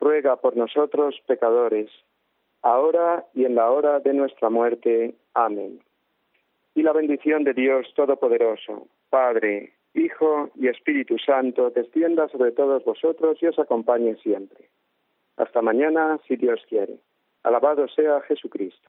ruega 0.00 0.36
por 0.36 0.56
nosotros 0.56 1.20
pecadores, 1.26 1.90
ahora 2.62 3.26
y 3.34 3.44
en 3.44 3.54
la 3.54 3.70
hora 3.70 4.00
de 4.00 4.14
nuestra 4.14 4.48
muerte. 4.48 5.14
Amén. 5.34 5.80
Y 6.74 6.82
la 6.82 6.92
bendición 6.92 7.44
de 7.44 7.52
Dios 7.52 7.92
Todopoderoso, 7.94 8.86
Padre, 9.10 9.72
Hijo 9.94 10.50
y 10.54 10.68
Espíritu 10.68 11.18
Santo, 11.18 11.70
descienda 11.70 12.28
sobre 12.28 12.52
todos 12.52 12.84
vosotros 12.84 13.38
y 13.42 13.46
os 13.46 13.58
acompañe 13.58 14.16
siempre. 14.16 14.68
Hasta 15.36 15.62
mañana, 15.62 16.18
si 16.26 16.36
Dios 16.36 16.60
quiere. 16.68 16.98
Alabado 17.42 17.88
sea 17.88 18.20
Jesucristo. 18.22 18.88